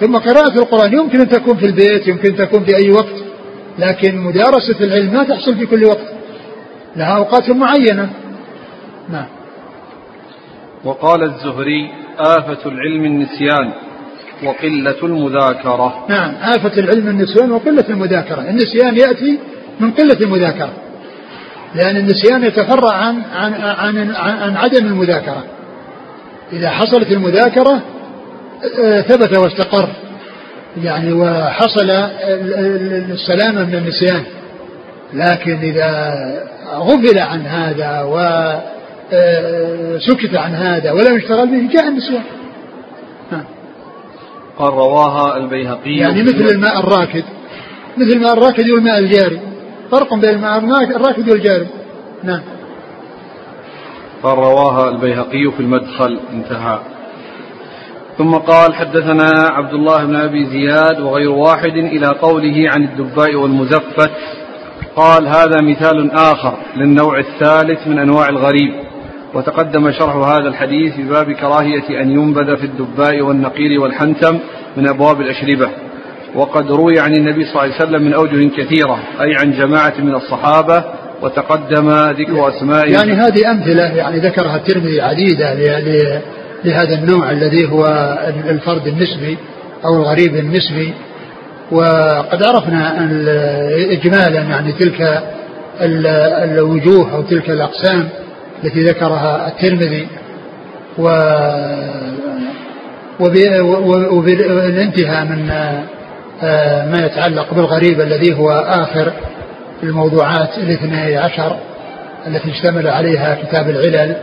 ثم 0.00 0.16
قراءة 0.16 0.58
القرآن 0.58 0.92
يمكن 0.92 1.20
أن 1.20 1.28
تكون 1.28 1.56
في 1.56 1.66
البيت 1.66 2.08
يمكن 2.08 2.28
أن 2.28 2.36
تكون 2.36 2.64
في 2.64 2.76
أي 2.76 2.90
وقت 2.90 3.14
لكن 3.78 4.18
مدارسة 4.18 4.80
العلم 4.80 5.12
ما 5.12 5.24
تحصل 5.24 5.56
في 5.56 5.66
كل 5.66 5.84
وقت 5.84 6.06
لها 6.96 7.16
أوقات 7.16 7.50
معينة. 7.50 8.10
نعم. 9.08 9.37
وقال 10.88 11.22
الزهري 11.22 11.90
آفة 12.18 12.70
العلم 12.70 13.04
النسيان 13.04 13.72
وقلة 14.44 14.96
المذاكرة. 15.02 16.06
نعم 16.08 16.34
آفة 16.42 16.80
العلم 16.80 17.08
النسيان 17.08 17.50
وقلة 17.50 17.84
المذاكرة. 17.88 18.40
النسيان 18.40 18.96
يأتي 18.96 19.38
من 19.80 19.90
قلة 19.90 20.20
المذاكرة 20.20 20.72
لأن 21.74 21.96
النسيان 21.96 22.44
يتفرع 22.44 22.92
عن 22.92 23.22
عن 23.34 23.54
عن, 23.54 24.14
عن 24.16 24.56
عدم 24.56 24.86
المذاكرة. 24.86 25.44
إذا 26.52 26.70
حصلت 26.70 27.12
المذاكرة 27.12 27.82
آه، 28.84 29.00
ثبت 29.00 29.38
واستقر 29.38 29.88
يعني 30.82 31.12
وحصل 31.12 31.90
السلامة 33.10 33.64
من 33.64 33.74
النسيان. 33.74 34.22
لكن 35.14 35.58
إذا 35.58 36.14
غفل 36.74 37.18
عن 37.18 37.46
هذا 37.46 38.02
وسكت 38.02 38.77
آه، 39.12 39.98
عن 40.34 40.54
هذا 40.54 40.92
ولم 40.92 41.16
يشتغل 41.16 41.46
به 41.46 41.72
جاء 41.72 41.88
النسيان 41.88 42.24
قال 44.58 44.72
رواها 44.72 45.36
البيهقي 45.36 45.96
يعني 45.96 46.22
مثل 46.22 46.46
الماء 46.54 46.80
الراكد. 46.80 47.24
مثل 47.96 48.16
الماء 48.16 48.32
الراكد 48.32 48.70
والماء 48.70 48.98
الجاري. 48.98 49.40
فرق 49.90 50.14
بين 50.14 50.44
الماء 50.44 50.96
الراكد 50.96 51.30
والجاري. 51.30 51.66
نعم. 52.24 52.40
قال 54.22 54.38
رواها 54.38 54.88
البيهقي 54.88 55.52
في 55.56 55.60
المدخل 55.60 56.20
انتهى. 56.32 56.78
ثم 58.18 58.34
قال 58.34 58.74
حدثنا 58.74 59.30
عبد 59.50 59.74
الله 59.74 60.04
بن 60.04 60.16
أبي 60.16 60.46
زياد 60.46 61.00
وغير 61.00 61.30
واحد 61.30 61.72
إلى 61.72 62.06
قوله 62.06 62.70
عن 62.70 62.84
الدباء 62.84 63.34
والمزفت. 63.34 64.10
قال 64.96 65.28
هذا 65.28 65.62
مثال 65.62 66.10
آخر 66.12 66.58
للنوع 66.76 67.18
الثالث 67.18 67.86
من 67.86 67.98
أنواع 67.98 68.28
الغريب. 68.28 68.87
وتقدم 69.34 69.92
شرح 69.92 70.16
هذا 70.16 70.48
الحديث 70.48 70.94
في 70.94 71.02
باب 71.02 71.32
كراهية 71.32 72.02
أن 72.02 72.10
ينبذ 72.10 72.56
في 72.56 72.64
الدباء 72.64 73.20
والنقير 73.20 73.80
والحنتم 73.80 74.38
من 74.76 74.88
أبواب 74.88 75.20
الأشربة. 75.20 75.68
وقد 76.34 76.70
روي 76.70 77.00
عن 77.00 77.12
النبي 77.16 77.44
صلى 77.44 77.50
الله 77.50 77.60
عليه 77.62 77.74
وسلم 77.74 78.02
من 78.02 78.14
أوجه 78.14 78.48
كثيرة 78.56 78.98
أي 79.20 79.34
عن 79.40 79.52
جماعة 79.52 79.94
من 79.98 80.14
الصحابة 80.14 80.84
وتقدم 81.22 81.90
ذكر 81.90 82.48
اسماء 82.48 82.90
يعني 82.90 83.12
هذه 83.12 83.50
أمثلة 83.50 83.96
يعني 83.96 84.18
ذكرها 84.18 84.56
الترمذي 84.56 85.00
عديدة 85.00 85.54
لهذا 86.64 86.94
النوع 86.94 87.30
الذي 87.30 87.70
هو 87.70 87.84
الفرد 88.50 88.86
النسبي 88.86 89.38
أو 89.84 89.96
الغريب 89.96 90.36
النسبي. 90.36 90.92
وقد 91.72 92.42
عرفنا 92.42 93.08
إجمالا 93.90 94.40
يعني 94.40 94.72
تلك 94.72 95.22
الوجوه 96.44 97.14
أو 97.14 97.22
تلك 97.22 97.50
الأقسام. 97.50 98.08
التي 98.64 98.80
ذكرها 98.80 99.48
الترمذي 99.48 100.08
و 100.98 101.08
وبالانتهاء 104.10 105.24
من 105.24 105.46
ما 106.90 106.98
يتعلق 107.06 107.54
بالغريب 107.54 108.00
الذي 108.00 108.34
هو 108.34 108.50
آخر 108.50 109.12
الموضوعات 109.82 110.58
الاثني 110.58 111.16
عشر 111.16 111.56
التي 112.26 112.50
اشتمل 112.50 112.88
عليها 112.88 113.38
كتاب 113.42 113.70
العلل 113.70 114.16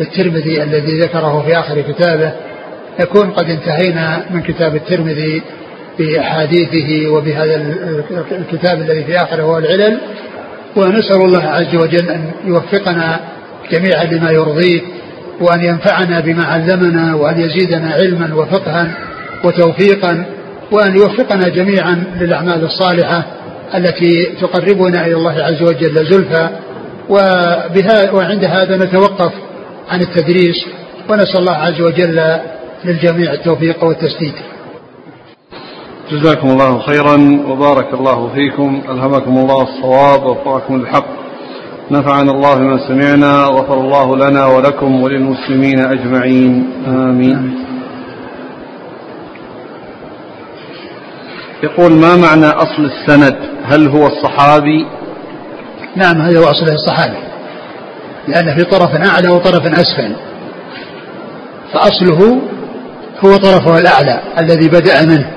للترمذي 0.00 0.62
الذي 0.62 0.98
ذكره 0.98 1.44
في 1.46 1.58
آخر 1.58 1.80
كتابه. 1.80 2.32
يكون 3.00 3.30
قد 3.30 3.50
انتهينا 3.50 4.24
من 4.30 4.42
كتاب 4.42 4.74
الترمذي 4.74 5.42
بأحاديثه 5.98 7.08
وبهذا 7.10 7.56
الكتاب 8.32 8.80
الذي 8.80 9.04
في 9.04 9.16
آخره 9.16 9.42
هو 9.42 9.58
العلل. 9.58 10.00
ونسأل 10.76 11.16
الله 11.16 11.44
عز 11.44 11.74
وجل 11.74 12.08
أن 12.08 12.30
يوفقنا 12.44 13.20
جميعا 13.72 14.04
لما 14.04 14.30
يرضيه 14.30 14.80
وأن 15.40 15.62
ينفعنا 15.62 16.20
بما 16.20 16.44
علمنا 16.44 17.14
وأن 17.14 17.40
يزيدنا 17.40 17.90
علما 17.94 18.34
وفقها 18.34 18.96
وتوفيقا 19.44 20.24
وأن 20.72 20.96
يوفقنا 20.96 21.48
جميعا 21.48 22.04
للأعمال 22.20 22.64
الصالحة 22.64 23.26
التي 23.74 24.26
تقربنا 24.40 25.06
إلى 25.06 25.14
الله 25.14 25.32
عز 25.42 25.62
وجل 25.62 25.94
زلفى. 25.94 26.48
وبها 27.08 28.12
وعند 28.12 28.44
هذا 28.44 28.76
نتوقف 28.76 29.32
عن 29.88 30.00
التدريس 30.00 30.56
ونسأل 31.08 31.38
الله 31.40 31.52
عز 31.56 31.80
وجل 31.80 32.36
للجميع 32.84 33.32
التوفيق 33.32 33.84
والتسديد. 33.84 34.34
جزاكم 36.12 36.50
الله 36.50 36.78
خيرا 36.78 37.42
وبارك 37.48 37.94
الله 37.94 38.28
فيكم 38.34 38.82
ألهمكم 38.88 39.38
الله 39.38 39.62
الصواب 39.62 40.26
ووفقكم 40.26 40.74
الحق 40.74 41.19
نفعنا 41.90 42.30
الله 42.30 42.54
بما 42.54 42.88
سمعنا 42.88 43.46
وغفر 43.46 43.80
الله 43.80 44.16
لنا 44.16 44.46
ولكم 44.46 45.02
وللمسلمين 45.02 45.78
أجمعين. 45.80 46.72
آمين. 46.86 47.64
يقول 51.62 51.92
ما 51.92 52.16
معنى 52.16 52.46
أصل 52.46 52.84
السند؟ 52.84 53.36
هل 53.64 53.88
هو 53.88 54.06
الصحابي؟ 54.06 54.86
نعم 55.96 56.20
هذا 56.20 56.38
هو 56.38 56.44
أصله 56.44 56.74
الصحابي. 56.74 57.18
لأن 58.28 58.56
في 58.56 58.64
طرف 58.64 58.94
أعلى 58.94 59.30
وطرف 59.30 59.66
أسفل. 59.66 60.16
فأصله 61.72 62.40
هو 63.24 63.36
طرفه 63.36 63.78
الأعلى 63.78 64.20
الذي 64.38 64.68
بدأ 64.68 65.06
منه. 65.06 65.30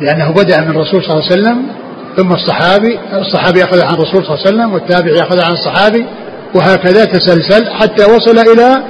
لأنه 0.00 0.30
بدأ 0.32 0.60
من 0.60 0.70
الرسول 0.70 1.02
صلى 1.02 1.12
الله 1.14 1.24
عليه 1.30 1.32
وسلم 1.32 1.62
ثم 2.16 2.32
الصحابي 2.32 2.98
الصحابي 3.12 3.60
يأخذ 3.60 3.80
عن 3.80 3.94
الرسول 3.94 4.24
صلى 4.24 4.34
الله 4.34 4.46
عليه 4.46 4.48
وسلم 4.48 4.72
والتابع 4.72 5.10
يأخذ 5.10 5.40
عن 5.40 5.52
الصحابي 5.52 6.06
وهكذا 6.54 7.04
تسلسل 7.04 7.66
حتى 7.70 8.04
وصل 8.04 8.38
إلى 8.38 8.82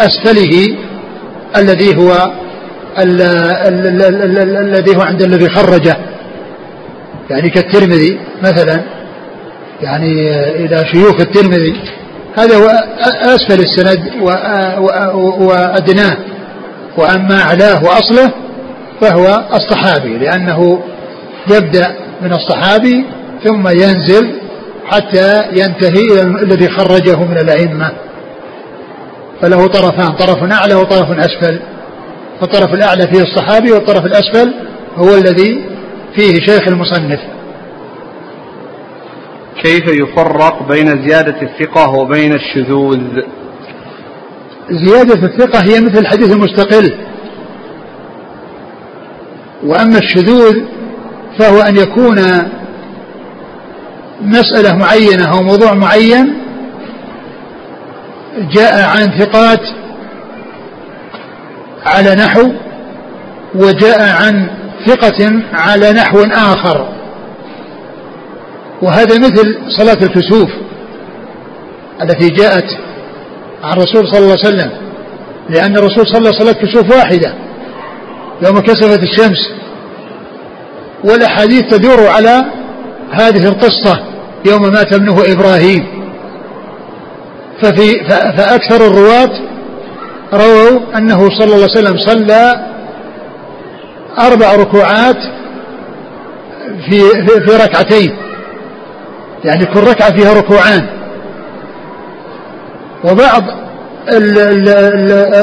أسفله 0.00 0.76
الذي 1.56 1.96
هو 1.96 2.32
الذي 4.58 4.96
هو 4.96 5.00
عند 5.00 5.22
الذي 5.22 5.48
خرجه. 5.48 5.96
يعني 7.30 7.50
كالترمذي 7.50 8.20
مثلا 8.42 8.82
يعني 9.82 10.30
إلى 10.64 10.84
شيوخ 10.92 11.20
الترمذي. 11.20 11.80
هذا 12.38 12.56
هو 12.56 12.68
أسفل 13.24 13.60
السند 13.60 14.10
وأدناه 15.40 16.16
وأما 16.96 17.42
أعلاه 17.42 17.84
وأصله 17.84 18.32
فهو 19.00 19.44
الصحابي 19.54 20.18
لأنه 20.18 20.82
يبدأ 21.50 21.96
من 22.22 22.32
الصحابي 22.32 23.04
ثم 23.44 23.68
ينزل 23.68 24.40
حتى 24.86 25.42
ينتهي 25.52 26.04
إلى 26.12 26.22
الذي 26.42 26.68
خرجه 26.68 27.24
من 27.24 27.38
الأئمة. 27.38 27.92
فله 29.40 29.66
طرفان 29.66 30.16
طرف 30.16 30.52
أعلى 30.52 30.74
وطرف 30.74 31.10
أسفل. 31.10 31.60
فالطرف 32.40 32.74
الأعلى 32.74 33.06
فيه 33.06 33.22
الصحابي 33.22 33.72
والطرف 33.72 34.06
الأسفل 34.06 34.54
هو 34.96 35.14
الذي 35.14 35.64
فيه 36.14 36.32
شيخ 36.46 36.68
المصنف. 36.68 37.20
كيف 39.62 39.84
يفرق 39.88 40.68
بين 40.68 41.08
زيادة 41.08 41.42
الثقة 41.42 41.90
وبين 41.90 42.32
الشذوذ؟ 42.32 43.00
زيادة 44.70 45.26
الثقة 45.26 45.58
هي 45.58 45.80
مثل 45.80 45.98
الحديث 45.98 46.32
المستقل. 46.32 46.94
وأما 49.64 49.98
الشذوذ 49.98 50.62
فهو 51.38 51.60
أن 51.60 51.76
يكون 51.76 52.18
مسألة 54.20 54.76
معينة 54.76 55.32
أو 55.32 55.42
موضوع 55.42 55.74
معين 55.74 56.34
جاء 58.38 58.88
عن 58.88 59.18
ثقات 59.18 59.60
على 61.86 62.14
نحو 62.14 62.52
وجاء 63.54 64.00
عن 64.00 64.48
ثقة 64.86 65.42
على 65.52 65.92
نحو 65.92 66.22
آخر. 66.22 66.88
وهذا 68.82 69.18
مثل 69.18 69.58
صلاة 69.68 69.98
الكسوف 70.02 70.50
التي 72.02 72.28
جاءت 72.28 72.66
عن 73.64 73.72
الرسول 73.72 74.08
صلى 74.08 74.18
الله 74.18 74.36
عليه 74.44 74.48
وسلم 74.48 74.70
لأن 75.50 75.76
الرسول 75.76 76.06
صلى 76.06 76.32
صلاة 76.32 76.52
كسوف 76.52 76.96
واحدة. 76.96 77.34
يوم 78.46 78.58
كسفت 78.58 79.02
الشمس 79.02 79.61
والأحاديث 81.04 81.62
تدور 81.62 82.06
على 82.06 82.44
هذه 83.10 83.48
القصة 83.48 84.02
يوم 84.46 84.62
مات 84.62 84.92
ابنه 84.92 85.16
إبراهيم. 85.32 86.02
ففي 87.62 88.04
فأكثر 88.36 88.86
الرواة 88.86 89.30
رووا 90.34 90.98
أنه 90.98 91.18
صلى 91.18 91.44
الله 91.44 91.54
عليه 91.54 91.80
وسلم 91.80 91.96
صلى 91.96 92.66
أربع 94.18 94.56
ركوعات 94.56 95.16
في 96.90 97.00
في 97.24 97.56
ركعتين. 97.64 98.16
يعني 99.44 99.64
كل 99.64 99.80
ركعة 99.80 100.16
فيها 100.16 100.32
ركوعان. 100.32 100.86
وبعض 103.04 103.42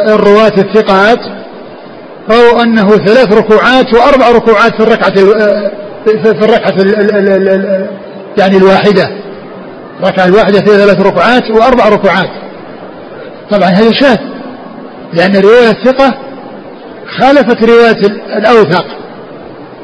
الرواة 0.10 0.53
الثقات 0.57 1.20
رووا 2.32 2.63
أنه 2.63 2.89
ثلاث 2.89 3.34
ركوعات 3.34 3.93
وأربع 3.93 4.30
ركوعات 4.30 4.73
في 4.73 4.84
الركعة 4.84 5.15
في 6.05 6.45
الركعة 6.45 6.73
يعني 8.38 8.57
الواحدة. 8.57 9.09
الركعة 10.03 10.25
الواحدة 10.25 10.59
فيها 10.59 10.77
ثلاث 10.77 11.01
ركوعات 11.01 11.51
وأربع 11.51 11.89
ركوعات. 11.89 12.30
طبعا 13.51 13.69
هذا 13.69 13.91
شاذ 13.91 14.17
لأن 15.13 15.36
رواية 15.36 15.69
الثقة 15.69 16.17
خالفت 17.19 17.63
رواية 17.63 17.97
الأوثق. 18.38 18.86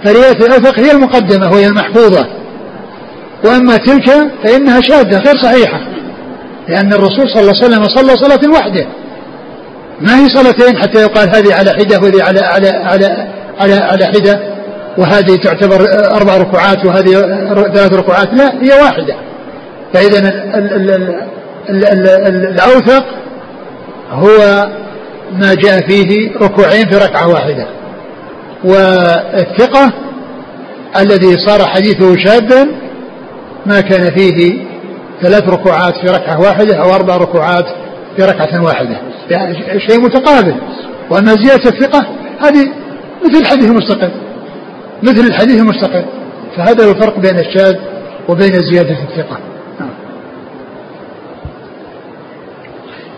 فرواية 0.03 0.31
الأوثق 0.31 0.79
هي 0.79 0.91
المقدمة 0.91 1.51
وهي 1.51 1.67
المحفوظة. 1.67 2.27
وأما 3.45 3.77
تلك 3.77 4.09
فإنها 4.43 4.81
شاذة 4.81 5.19
غير 5.19 5.37
صحيحة 5.43 5.79
لأن 6.67 6.93
الرسول 6.93 7.29
صلى 7.29 7.41
الله 7.41 7.53
عليه 7.63 7.65
وسلم 7.65 7.83
صلى 7.83 8.17
صلاة 8.17 8.51
وحده 8.51 8.85
ما 10.01 10.19
هي 10.19 10.29
صلاتين 10.29 10.77
حتى 10.77 11.01
يقال 11.01 11.29
هذه 11.35 11.53
على 11.53 11.71
حدة 11.71 11.99
وهذه 11.99 12.23
على 12.23 12.39
على 12.39 12.69
على 12.69 13.27
على 13.59 13.73
على 13.73 14.05
حدة 14.05 14.39
وهذه 14.97 15.35
تعتبر 15.35 15.87
أربع 16.15 16.37
ركوعات 16.37 16.85
وهذه 16.85 17.11
ثلاث 17.73 17.93
ركوعات؟ 17.93 18.33
لا 18.33 18.53
هي 18.61 18.81
واحدة. 18.81 19.15
فإذا 19.93 20.19
الأوثق 22.29 23.05
هو 24.11 24.67
ما 25.31 25.53
جاء 25.53 25.87
فيه 25.87 26.31
ركوعين 26.41 26.89
في 26.89 26.97
ركعة 26.97 27.27
واحدة. 27.27 27.67
والثقة 28.63 29.93
الذي 30.99 31.37
صار 31.37 31.67
حديثه 31.67 32.15
شاذا 32.17 32.67
ما 33.65 33.81
كان 33.81 34.15
فيه 34.15 34.65
ثلاث 35.21 35.49
ركوعات 35.49 35.93
في 35.93 36.07
ركعة 36.07 36.39
واحدة 36.41 36.75
أو 36.75 36.95
أربع 36.95 37.17
ركوعات 37.17 37.65
في 38.15 38.23
ركعة 38.23 38.63
واحدة. 38.63 39.01
يعني 39.29 39.79
شيء 39.79 40.01
متقابل. 40.01 40.55
وأما 41.11 41.35
زيادة 41.43 41.69
الثقة 41.69 42.07
هذه 42.39 42.71
مثل 43.25 43.41
الحديث 43.41 43.71
المستقل. 43.71 44.11
مثل 45.03 45.27
الحديث 45.27 45.61
المستقل. 45.61 46.05
فهذا 46.57 46.85
هو 46.85 46.91
الفرق 46.91 47.19
بين 47.19 47.39
الشاذ 47.39 47.75
وبين 48.29 48.53
زيادة 48.53 48.97
الثقة. 49.03 49.37
نعم. 49.79 49.89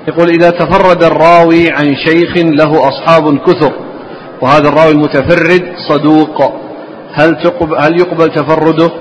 يقول 0.08 0.30
إذا 0.30 0.50
تفرد 0.50 1.04
الراوي 1.04 1.72
عن 1.72 1.96
شيخ 1.96 2.38
له 2.38 2.88
أصحاب 2.88 3.38
كثر. 3.38 3.74
وهذا 4.42 4.70
الراوي 4.70 4.92
المتفرد 4.92 5.74
صدوق. 5.90 6.54
هل 7.14 7.44
تقبل 7.44 7.78
هل 7.78 8.00
يقبل 8.00 8.30
تفرده؟ 8.30 8.92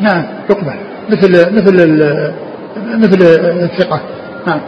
نعم 0.00 0.24
يقبل. 0.50 0.74
مثل 1.10 1.54
مثل 1.54 1.74
مثل 2.98 3.18
الثقة. 3.62 4.00
نعم. 4.46 4.60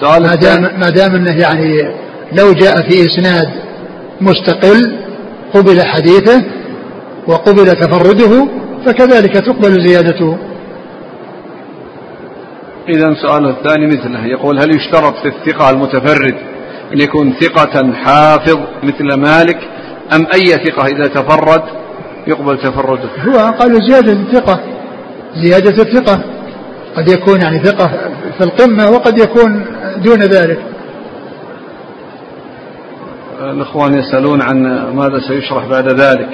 سؤال 0.00 0.22
ما 0.22 0.34
دام 0.34 0.62
ما 0.80 0.88
دام 0.90 1.14
إنه 1.14 1.40
يعني 1.40 1.94
لو 2.32 2.52
جاء 2.52 2.76
في 2.88 3.06
إسناد 3.06 3.48
مستقل 4.20 4.96
قبل 5.54 5.82
حديثه 5.82 6.44
وقبل 7.28 7.66
تفرده 7.66 8.48
فكذلك 8.86 9.32
تقبل 9.32 9.88
زيادته. 9.88 10.38
إذا 12.88 13.14
سؤاله 13.22 13.50
الثاني 13.50 13.86
مثله 13.86 14.26
يقول 14.26 14.58
هل 14.58 14.76
يشترط 14.76 15.14
في 15.16 15.28
الثقة 15.28 15.70
المتفرد 15.70 16.34
أن 16.92 17.00
يكون 17.00 17.32
ثقة 17.40 17.92
حافظ 17.92 18.58
مثل 18.82 19.20
مالك؟ 19.20 19.58
أم 20.12 20.26
أي 20.34 20.44
ثقة 20.44 20.86
إذا 20.86 21.06
تفرد 21.06 21.62
يقبل 22.26 22.58
تفرده؟ 22.58 23.08
هو 23.28 23.52
قالوا 23.52 23.80
زيادة 23.90 24.12
الثقة. 24.12 24.60
زيادة 25.34 25.82
الثقة. 25.82 26.35
قد 26.96 27.08
يكون 27.08 27.40
يعني 27.40 27.58
ثقة 27.58 27.90
في 28.38 28.44
القمة 28.44 28.90
وقد 28.90 29.18
يكون 29.18 29.64
دون 29.96 30.18
ذلك. 30.18 30.58
الإخوان 33.40 33.98
يسألون 33.98 34.42
عن 34.42 34.62
ماذا 34.94 35.20
سيشرح 35.28 35.66
بعد 35.66 35.88
ذلك 35.88 36.28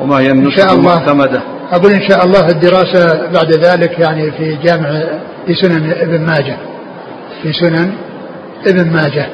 وما 0.00 0.18
هي 0.18 0.30
النسخة 0.30 0.74
المعتمدة. 0.74 1.40
أقول 1.72 1.92
إن 1.92 2.08
شاء 2.08 2.24
الله 2.24 2.48
الدراسة 2.48 3.26
بعد 3.34 3.52
ذلك 3.52 3.98
يعني 3.98 4.30
في 4.30 4.56
جامع 4.64 5.02
في 5.46 5.54
سنن 5.54 5.90
ابن 5.90 6.26
ماجه. 6.26 6.56
في 7.42 7.52
سنن 7.52 7.92
ابن 8.66 8.90
ماجه. 8.92 9.26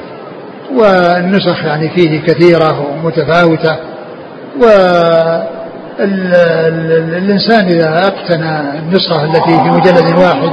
والنسخ 0.75 1.65
يعني 1.65 1.89
فيه 1.89 2.21
كثيرة 2.21 2.79
ومتفاوتة. 2.81 3.75
والإنسان 5.99 7.65
إذا 7.65 8.07
اقتنى 8.07 8.59
النسخة 8.79 9.23
التي 9.25 9.51
في 9.63 9.69
مجلد 9.69 10.17
واحد 10.17 10.51